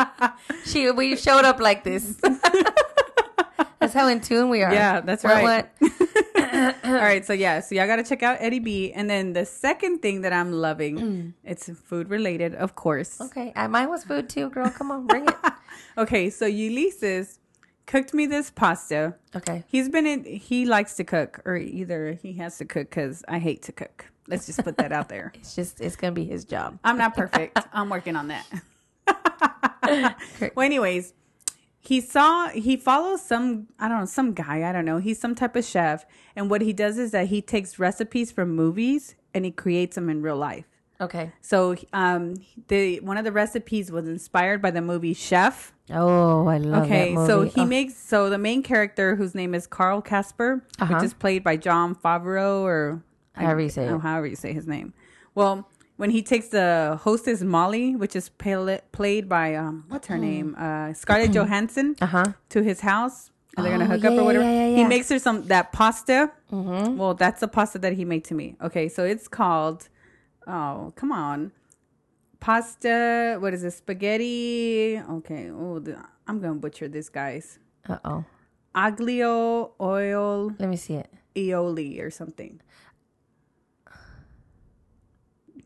she, 0.66 0.90
we 0.90 1.16
showed 1.16 1.46
up 1.46 1.60
like 1.60 1.84
this. 1.84 2.20
That's 3.84 3.94
how 3.94 4.08
in 4.08 4.22
tune 4.22 4.50
we 4.50 4.64
are. 4.64 4.74
Yeah, 4.74 5.02
that's 5.02 5.24
right. 5.24 5.44
What? 5.44 5.94
All 6.84 6.94
right, 6.94 7.26
so 7.26 7.34
yeah, 7.34 7.60
so 7.60 7.76
y'all 7.76 7.88
gotta 7.88 8.04
check 8.04 8.24
out 8.24 8.38
Eddie 8.40 8.60
B. 8.60 8.92
And 8.92 9.10
then 9.10 9.34
the 9.34 9.46
second 9.46 10.02
thing 10.02 10.22
that 10.22 10.34
I'm 10.34 10.52
loving, 10.52 10.98
mm. 10.98 11.34
it's 11.44 11.70
food 11.70 12.10
related, 12.10 12.56
of 12.56 12.76
course. 12.76 13.20
Okay, 13.20 13.52
uh, 13.56 13.68
mine 13.68 13.90
was 13.90 14.04
food 14.04 14.30
too, 14.30 14.50
girl. 14.50 14.70
Come 14.70 14.92
on, 14.92 15.08
bring 15.08 15.28
it. 15.28 15.36
Okay, 15.98 16.30
so 16.30 16.46
Ulysses 16.48 17.40
cooked 17.86 18.14
me 18.14 18.26
this 18.26 18.50
pasta. 18.50 19.16
Okay. 19.36 19.64
He's 19.68 19.90
been 19.90 20.08
in. 20.08 20.24
He 20.24 20.66
likes 20.66 20.96
to 20.96 21.04
cook, 21.04 21.40
or 21.46 21.56
either 21.56 22.14
he 22.14 22.34
has 22.34 22.58
to 22.58 22.66
cook 22.66 22.90
because 22.90 23.24
I 23.28 23.40
hate 23.40 23.62
to 23.64 23.72
cook. 23.72 24.06
Let's 24.28 24.46
just 24.46 24.64
put 24.64 24.78
that 24.78 24.92
out 24.92 25.10
there. 25.10 25.34
It's 25.40 25.56
just 25.56 25.82
it's 25.82 25.96
gonna 25.96 26.14
be 26.14 26.26
his 26.26 26.46
job. 26.46 26.80
I'm 26.84 26.98
not 26.98 27.16
perfect. 27.16 27.60
I'm 27.74 27.90
working 27.90 28.16
on 28.16 28.30
that. 28.30 28.46
well, 30.56 30.66
anyways, 30.66 31.14
he 31.86 32.00
saw 32.02 32.48
he 32.50 32.78
follows 32.78 33.22
some 33.22 33.68
I 33.78 33.88
don't 33.90 34.00
know 34.00 34.06
some 34.06 34.34
guy 34.34 34.68
I 34.68 34.72
don't 34.72 34.86
know. 34.86 34.98
He's 35.00 35.20
some 35.20 35.36
type 35.36 35.56
of 35.56 35.66
chef, 35.66 36.06
and 36.36 36.50
what 36.50 36.62
he 36.62 36.72
does 36.74 36.98
is 36.98 37.12
that 37.12 37.28
he 37.28 37.42
takes 37.42 37.78
recipes 37.78 38.32
from 38.32 38.56
movies 38.56 39.16
and 39.34 39.44
he 39.46 39.52
creates 39.52 39.96
them 39.96 40.10
in 40.10 40.22
real 40.22 40.38
life. 40.38 40.66
Okay. 41.02 41.32
So, 41.42 41.76
um, 41.92 42.36
the 42.70 43.00
one 43.02 43.18
of 43.18 43.26
the 43.26 43.32
recipes 43.34 43.92
was 43.92 44.08
inspired 44.08 44.62
by 44.62 44.72
the 44.72 44.82
movie 44.82 45.14
Chef. 45.14 45.74
Oh, 45.92 46.48
I 46.48 46.60
love 46.60 46.84
Okay, 46.86 47.14
so 47.16 47.42
he 47.42 47.62
Oh, 47.62 47.66
makes 47.66 47.96
so 47.98 48.30
the 48.30 48.38
main 48.38 48.64
character 48.64 49.16
whose 49.18 49.36
name 49.36 49.54
is 49.54 49.68
Carl 49.68 50.02
Casper, 50.02 50.64
Uh-huh. 50.80 50.94
which 50.94 51.04
is 51.04 51.14
played 51.14 51.44
by 51.44 51.58
Jon 51.58 51.94
Favreau 51.96 52.62
or 52.62 53.04
However 53.34 53.60
you 53.62 53.70
say 53.70 53.86
it. 53.88 53.92
oh, 53.92 54.00
however 54.00 54.28
you 54.28 54.38
say 54.38 54.54
his 54.54 54.66
name. 54.68 54.94
Well, 55.36 55.68
when 55.98 56.10
he 56.10 56.22
takes 56.22 56.48
the 56.50 57.00
hostess 57.02 57.42
Molly, 57.42 57.96
which 57.96 58.16
is 58.16 58.30
pal- 58.30 58.80
played 58.92 59.28
by 59.30 59.56
um, 59.56 59.86
what's 59.90 60.08
her 60.08 60.18
name, 60.18 60.56
uh, 60.58 60.94
Scarlett 60.94 61.32
Johansson, 61.38 61.96
Uh-huh. 62.02 62.26
to 62.50 62.64
his 62.64 62.80
house, 62.82 63.32
and 63.56 63.66
they're 63.66 63.74
gonna 63.78 63.86
Oh, 63.86 63.94
hook 63.96 64.04
yeah, 64.04 64.10
up 64.10 64.18
or 64.20 64.24
whatever. 64.24 64.44
yeah, 64.44 64.68
yeah, 64.70 64.76
He 64.76 64.82
yeah. 64.82 64.88
makes 64.88 65.10
her 65.10 65.20
some 65.20 65.44
that 65.48 65.72
pasta. 65.72 66.32
Mm-hmm. 66.52 66.98
Well, 66.98 67.14
that's 67.14 67.40
the 67.42 67.48
pasta 67.48 67.78
that 67.80 67.94
he 67.94 68.06
made 68.06 68.24
to 68.26 68.34
me. 68.34 68.56
Okay, 68.62 68.90
so 68.90 69.04
it's 69.06 69.28
called. 69.28 69.90
Oh, 70.48 70.92
come 70.96 71.12
on. 71.12 71.52
Pasta. 72.40 73.38
What 73.40 73.54
is 73.54 73.64
it? 73.64 73.72
Spaghetti. 73.72 75.00
Okay. 75.00 75.50
Oh, 75.52 75.80
the, 75.80 75.98
I'm 76.28 76.40
gonna 76.40 76.56
butcher 76.56 76.88
this, 76.88 77.10
guys. 77.10 77.60
Uh 77.88 77.98
oh. 78.04 78.26
Aglio 78.76 79.72
oil 79.80 80.52
Let 80.60 80.68
me 80.70 80.76
see 80.78 80.96
it. 80.96 81.10
aioli 81.36 82.02
or 82.02 82.10
something. 82.10 82.60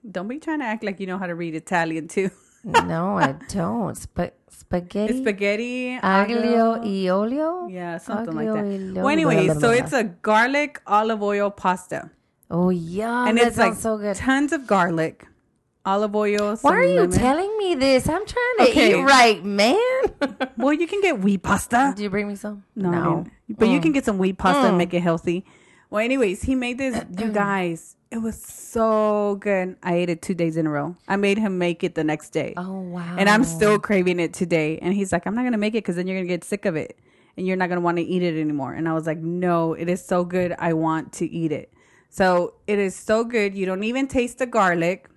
Don't 0.10 0.28
be 0.28 0.40
trying 0.40 0.60
to 0.60 0.66
act 0.66 0.84
like 0.84 1.00
you 1.00 1.08
know 1.08 1.18
how 1.18 1.28
to 1.28 1.36
read 1.36 1.56
Italian 1.56 2.08
too. 2.08 2.30
No, 2.64 3.18
I 3.18 3.34
don't. 3.48 3.96
Sp- 3.96 4.36
spaghetti. 4.50 5.14
It's 5.14 5.20
spaghetti. 5.20 5.98
Aglio 6.02 6.84
e 6.86 7.10
olio. 7.10 7.68
Yeah, 7.70 7.98
something 7.98 8.34
Aglio 8.34 8.56
like 8.56 8.94
that. 8.96 9.02
Well, 9.04 9.10
anyway, 9.10 9.48
so 9.60 9.70
it's 9.72 9.94
a 9.94 10.04
garlic 10.04 10.82
olive 10.86 11.22
oil 11.24 11.50
pasta, 11.50 12.10
Oh 12.52 12.70
yeah, 12.70 13.28
and 13.30 13.38
it's 13.40 13.58
like 13.58 13.76
so 13.76 13.98
good. 13.98 14.18
tons 14.18 14.52
of 14.52 14.68
garlic, 14.68 15.26
olive 15.86 16.14
oil. 16.16 16.58
Why 16.62 16.72
are 16.74 16.84
you 16.84 17.02
lemon. 17.02 17.12
telling 17.18 17.58
me 17.58 17.76
this? 17.76 18.10
I'm 18.10 18.26
trying 18.26 18.58
to 18.58 18.70
Okay. 18.72 19.00
eat 19.00 19.04
right, 19.04 19.46
man. 19.46 19.78
Well, 20.58 20.74
you 20.74 20.88
can 20.88 21.00
get 21.02 21.20
wheat 21.22 21.44
pasta. 21.44 21.94
Do 21.96 22.04
you 22.04 22.10
bring 22.10 22.28
me 22.28 22.36
some? 22.36 22.66
No, 22.76 22.92
didn't. 23.48 23.60
but 23.60 23.70
you 23.70 23.80
can 23.80 23.94
get 23.94 24.04
some 24.04 24.18
wheat 24.18 24.38
pasta 24.38 24.64
Mm. 24.64 24.70
and 24.70 24.78
make 24.78 24.94
it 24.94 25.02
healthy. 25.02 25.46
Well, 25.90 26.04
anyways, 26.04 26.44
he 26.44 26.56
made 26.56 26.78
this. 26.78 27.04
You 27.18 27.32
guys, 27.32 27.96
it 28.12 28.18
was 28.18 28.42
so 28.42 29.38
good. 29.40 29.76
I 29.84 29.96
ate 29.96 30.10
it 30.10 30.22
two 30.22 30.34
days 30.34 30.58
in 30.58 30.68
a 30.68 30.70
row. 30.70 30.96
I 31.08 31.16
made 31.16 31.38
him 31.38 31.58
make 31.58 31.84
it 31.84 31.96
the 31.96 32.04
next 32.04 32.30
day. 32.30 32.54
Oh 32.58 32.80
wow. 32.80 33.16
And 33.18 33.30
I'm 33.30 33.44
still 33.44 33.80
craving 33.80 34.20
it 34.20 34.34
today. 34.34 34.80
And 34.80 34.94
he's 34.94 35.12
like, 35.12 35.26
I'm 35.26 35.36
not 35.36 35.42
going 35.42 35.54
to 35.54 35.58
make 35.58 35.74
it 35.74 35.84
because 35.84 35.96
then 35.96 36.08
you're 36.08 36.18
going 36.18 36.28
to 36.28 36.34
get 36.34 36.44
sick 36.44 36.66
of 36.66 36.76
it 36.76 36.98
and 37.36 37.46
you're 37.46 37.58
not 37.58 37.68
going 37.68 37.78
to 37.78 37.84
want 37.84 37.98
to 37.98 38.04
eat 38.04 38.24
it 38.24 38.40
anymore. 38.40 38.74
And 38.74 38.88
I 38.88 38.94
was 38.94 39.06
like, 39.06 39.20
no, 39.20 39.74
it 39.74 39.90
is 39.90 40.04
so 40.04 40.24
good. 40.24 40.56
I 40.58 40.74
want 40.74 41.14
to 41.14 41.30
eat 41.30 41.52
it. 41.52 41.74
So 42.10 42.56
it 42.66 42.80
is 42.80 42.96
so 42.96 43.24
good. 43.24 43.56
You 43.56 43.66
don't 43.66 43.84
even 43.84 44.08
taste 44.08 44.40
the 44.40 44.48
garlic. 44.48 45.10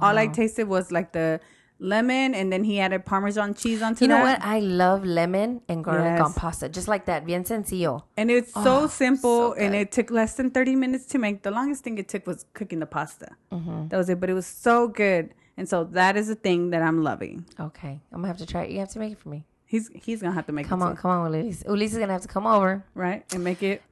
All 0.00 0.18
I 0.18 0.26
tasted 0.26 0.68
was 0.68 0.90
like 0.90 1.12
the 1.12 1.40
lemon 1.78 2.34
and 2.34 2.52
then 2.52 2.64
he 2.64 2.80
added 2.80 3.04
Parmesan 3.04 3.54
cheese 3.54 3.82
onto 3.82 3.98
it. 4.04 4.08
You 4.08 4.08
know 4.08 4.22
what? 4.22 4.40
I 4.42 4.60
love 4.60 5.04
lemon 5.04 5.60
and 5.68 5.84
garlic 5.84 6.04
Yes. 6.18 6.20
on 6.22 6.32
pasta, 6.32 6.68
just 6.68 6.88
like 6.88 7.04
that. 7.06 7.26
Bien 7.26 7.44
sencillo. 7.44 8.04
And 8.16 8.30
it's 8.30 8.52
so 8.52 8.84
Oh, 8.84 8.86
simple 8.86 9.52
so 9.52 9.54
and 9.54 9.74
it 9.74 9.92
took 9.92 10.10
less 10.10 10.34
than 10.34 10.50
30 10.50 10.76
minutes 10.76 11.06
to 11.06 11.18
make. 11.18 11.42
The 11.42 11.50
longest 11.50 11.84
thing 11.84 11.98
it 11.98 12.08
took 12.08 12.26
was 12.26 12.46
cooking 12.54 12.78
the 12.80 12.86
pasta. 12.86 13.28
Mm-hmm. 13.52 13.88
That 13.88 13.96
was 13.96 14.08
it. 14.08 14.20
But 14.20 14.30
it 14.30 14.34
was 14.34 14.46
so 14.46 14.88
good. 14.88 15.34
And 15.58 15.68
so 15.68 15.84
that 15.84 16.16
is 16.16 16.28
the 16.28 16.34
thing 16.34 16.70
that 16.70 16.82
I'm 16.82 17.02
loving. 17.02 17.46
Okay, 17.58 18.00
I'm 18.12 18.18
gonna 18.18 18.28
have 18.28 18.38
to 18.38 18.46
try 18.46 18.64
it. 18.64 18.70
You 18.70 18.78
have 18.80 18.90
to 18.90 18.98
make 18.98 19.12
it 19.12 19.18
for 19.18 19.30
me. 19.30 19.44
He's 19.64 19.90
he's 19.94 20.20
gonna 20.22 20.34
have 20.34 20.46
to 20.46 20.52
make 20.52 20.68
Come 20.68 20.80
it 20.80 20.84
Come 20.84 20.88
on, 20.90 20.96
too, 20.96 21.02
come 21.02 21.10
on, 21.10 21.32
Ulises. 21.32 21.64
Ulises 21.64 21.82
is 21.92 21.98
gonna 21.98 22.12
have 22.12 22.22
to 22.22 22.28
come 22.28 22.46
over. 22.46 22.84
right 22.94 23.24
and 23.34 23.42
make 23.42 23.62
it 23.62 23.82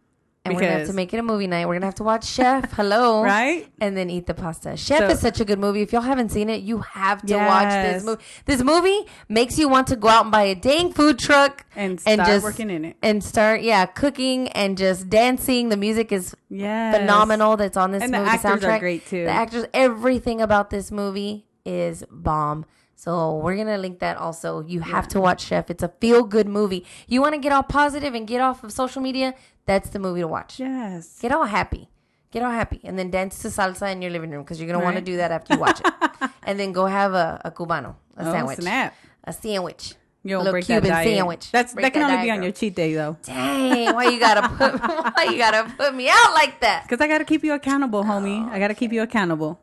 And 0.46 0.54
we're 0.54 0.60
gonna 0.60 0.72
have 0.80 0.88
to 0.88 0.92
make 0.92 1.14
it 1.14 1.16
a 1.18 1.22
movie 1.22 1.46
night. 1.46 1.66
We're 1.66 1.76
gonna 1.76 1.86
have 1.86 1.94
to 1.94 2.02
watch 2.04 2.26
Chef. 2.26 2.70
Hello, 2.76 3.22
Right? 3.22 3.66
And 3.80 3.96
then 3.96 4.10
eat 4.10 4.26
the 4.26 4.34
pasta. 4.34 4.76
Chef 4.76 4.98
So- 4.98 5.06
is 5.08 5.18
such 5.20 5.40
a 5.40 5.44
good 5.46 5.58
movie. 5.58 5.80
If 5.80 5.90
y'all 5.90 6.02
haven't 6.02 6.28
seen 6.32 6.50
it, 6.50 6.60
you 6.60 6.80
have 6.80 7.24
to 7.24 7.34
watch 7.36 7.70
this 7.70 8.04
movie. 8.04 8.22
This 8.44 8.62
movie 8.62 9.06
makes 9.30 9.58
you 9.58 9.70
want 9.70 9.86
to 9.86 9.96
go 9.96 10.08
out 10.08 10.24
and 10.24 10.30
buy 10.32 10.42
a 10.42 10.54
dang 10.54 10.92
food 10.92 11.18
truck 11.18 11.64
And 11.74 11.98
start 11.98 12.42
working 12.42 12.68
in 12.68 12.84
it. 12.84 12.96
and 13.02 13.24
start 13.24 13.62
yeah 13.62 13.86
cooking 13.86 14.48
and 14.50 14.76
just 14.76 15.08
dancing. 15.08 15.70
The 15.70 15.78
music 15.78 16.12
is 16.12 16.34
Yes. 16.50 16.94
phenomenal. 16.94 17.56
That's 17.56 17.78
on 17.78 17.92
this 17.92 18.02
And 18.02 18.12
the 18.12 18.18
movie. 18.18 18.30
actors 18.30 18.64
are 18.64 18.78
great, 18.78 19.06
too. 19.06 19.24
The 19.24 19.30
actors, 19.30 19.64
everything 19.72 20.42
about 20.42 20.68
this 20.68 20.92
movie 20.92 21.46
is 21.64 22.04
bomb. 22.10 22.66
So 22.96 23.36
we're 23.38 23.56
gonna 23.56 23.76
link 23.78 23.98
that 24.00 24.16
also. 24.18 24.62
You 24.64 24.80
have 24.80 25.08
to 25.08 25.20
watch 25.20 25.42
Chef. 25.44 25.68
It's 25.70 25.82
a 25.82 25.88
feel 26.00 26.22
good 26.22 26.46
movie. 26.46 26.86
You 27.08 27.20
want 27.22 27.34
to 27.34 27.40
get 27.40 27.50
all 27.52 27.62
positive 27.62 28.14
and 28.14 28.26
get 28.26 28.40
off 28.40 28.62
of 28.62 28.72
social 28.72 29.02
media? 29.02 29.34
That's 29.66 29.90
the 29.90 29.98
movie 29.98 30.20
to 30.20 30.28
watch. 30.28 30.58
Yes. 30.60 31.18
Get 31.20 31.32
all 31.32 31.44
happy. 31.44 31.88
Get 32.30 32.42
all 32.42 32.50
happy, 32.50 32.80
and 32.82 32.98
then 32.98 33.10
dance 33.10 33.38
to 33.42 33.48
salsa 33.48 33.92
in 33.92 34.02
your 34.02 34.10
living 34.10 34.30
room 34.30 34.42
because 34.42 34.60
you're 34.60 34.70
gonna 34.70 34.84
want 34.84 34.96
to 34.96 35.02
do 35.02 35.18
that 35.18 35.30
after 35.30 35.54
you 35.54 35.60
watch 35.60 35.80
it. 35.80 36.30
and 36.42 36.58
then 36.58 36.72
go 36.72 36.86
have 36.86 37.12
a, 37.14 37.40
a 37.44 37.52
cubano, 37.52 37.94
a 38.16 38.26
Oh, 38.28 38.32
sandwich, 38.32 38.58
snap. 38.58 38.94
a 39.22 39.32
sandwich. 39.32 39.94
A 40.24 40.28
little 40.28 40.50
break 40.52 40.64
Cuban 40.64 40.84
that 40.84 41.04
diet. 41.04 41.16
sandwich. 41.16 41.52
That's 41.52 41.74
Break 41.74 41.84
that 41.84 41.92
can 41.92 42.02
only 42.02 42.16
diet, 42.16 42.26
be 42.26 42.30
on 42.30 42.36
girl. 42.38 42.44
your 42.46 42.52
cheat 42.52 42.74
day 42.74 42.94
though. 42.94 43.16
Dang, 43.22 43.94
why 43.94 44.04
you 44.08 44.18
gotta 44.18 44.48
put 44.48 44.80
why 45.16 45.28
you 45.30 45.36
gotta 45.38 45.70
put 45.76 45.94
me 45.94 46.08
out 46.08 46.32
like 46.32 46.60
that? 46.60 46.82
Because 46.88 47.00
I 47.00 47.06
got 47.08 47.18
to 47.18 47.24
keep 47.24 47.44
you 47.44 47.52
accountable, 47.52 48.02
homie. 48.04 48.48
I 48.50 48.58
got 48.58 48.68
to 48.68 48.74
keep 48.74 48.90
you 48.92 49.02
accountable. 49.02 49.60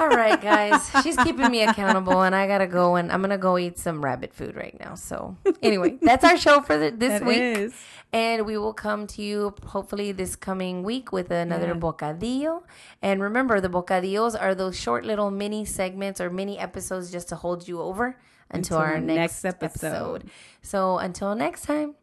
All 0.00 0.08
right, 0.08 0.40
guys. 0.40 0.90
She's 1.02 1.16
keeping 1.16 1.50
me 1.50 1.62
accountable, 1.62 2.22
and 2.22 2.34
I 2.34 2.46
gotta 2.46 2.66
go 2.66 2.96
and 2.96 3.10
I'm 3.12 3.20
gonna 3.20 3.38
go 3.38 3.58
eat 3.58 3.78
some 3.78 4.04
rabbit 4.04 4.32
food 4.34 4.56
right 4.56 4.76
now. 4.80 4.94
So, 4.94 5.36
anyway, 5.62 5.98
that's 6.02 6.24
our 6.24 6.36
show 6.36 6.60
for 6.60 6.76
the, 6.78 6.90
this 6.90 7.20
That 7.20 7.24
week, 7.26 7.38
is. 7.40 7.74
and 8.12 8.44
we 8.46 8.58
will 8.58 8.74
come 8.74 9.06
to 9.08 9.22
you 9.22 9.54
hopefully 9.66 10.12
this 10.12 10.36
coming 10.36 10.82
week 10.82 11.12
with 11.12 11.30
another 11.30 11.68
Yeah. 11.68 11.74
bocadillo. 11.74 12.62
And 13.02 13.22
remember, 13.22 13.60
the 13.60 13.68
bocadillos 13.70 14.40
are 14.40 14.54
those 14.54 14.78
short 14.78 15.04
little 15.04 15.30
mini 15.30 15.64
segments 15.64 16.20
or 16.20 16.30
mini 16.30 16.58
episodes 16.58 17.10
just 17.10 17.28
to 17.30 17.36
hold 17.36 17.66
you 17.68 17.80
over 17.80 18.16
until, 18.50 18.78
Until 18.78 18.92
our 18.94 19.00
next, 19.00 19.42
next 19.44 19.62
episode. 19.62 19.86
episode. 19.88 20.30
So, 20.62 20.98
until 20.98 21.34
next 21.34 21.62
time. 21.62 21.94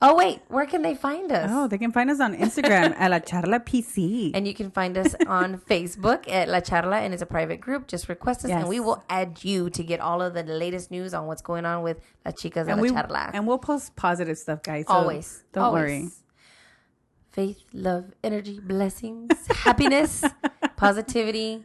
Oh 0.00 0.14
wait, 0.14 0.40
where 0.46 0.64
can 0.64 0.82
they 0.82 0.94
find 0.94 1.32
us? 1.32 1.50
Oh, 1.52 1.66
they 1.66 1.76
can 1.76 1.90
find 1.90 2.08
us 2.08 2.20
on 2.20 2.32
Instagram 2.36 2.94
at 2.96 3.10
La 3.10 3.18
Charla 3.18 3.58
PC. 3.58 4.30
And 4.36 4.46
you 4.46 4.54
can 4.54 4.70
find 4.70 4.96
us 4.96 5.16
on 5.26 5.58
Facebook 5.58 6.30
at 6.30 6.48
La 6.48 6.60
Charla, 6.60 7.00
and 7.02 7.12
it's 7.12 7.22
a 7.22 7.26
private 7.26 7.60
group. 7.60 7.88
Just 7.88 8.08
request 8.08 8.44
us, 8.44 8.50
and 8.52 8.68
we 8.68 8.78
will 8.78 9.02
add 9.08 9.42
you 9.42 9.70
to 9.70 9.82
get 9.82 9.98
all 9.98 10.22
of 10.22 10.34
the 10.34 10.44
latest 10.44 10.92
news 10.92 11.14
on 11.14 11.26
what's 11.26 11.42
going 11.42 11.66
on 11.66 11.82
with 11.82 11.98
La 12.24 12.30
Chicas 12.30 12.66
de 12.66 12.72
and 12.72 12.76
La 12.76 12.82
we 12.82 12.90
Charla. 12.90 13.30
and 13.34 13.44
we'll 13.48 13.58
post 13.58 13.96
positive 13.96 14.36
stuff, 14.38 14.62
guys. 14.62 14.84
so 14.86 14.94
always. 14.94 15.42
Don't 15.52 15.64
always. 15.64 15.82
worry. 15.82 16.08
Faith, 17.32 17.58
love, 17.72 18.04
energy, 18.22 18.60
blessings, 18.60 19.30
happiness, 19.50 20.22
positivity. 20.76 21.64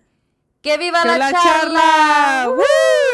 Que 0.64 0.78
viva 0.78 1.02
Que 1.04 1.08
La, 1.10 1.18
La 1.18 1.32
Charla! 1.32 1.80
Charla! 1.80 2.58
Woo! 2.58 3.13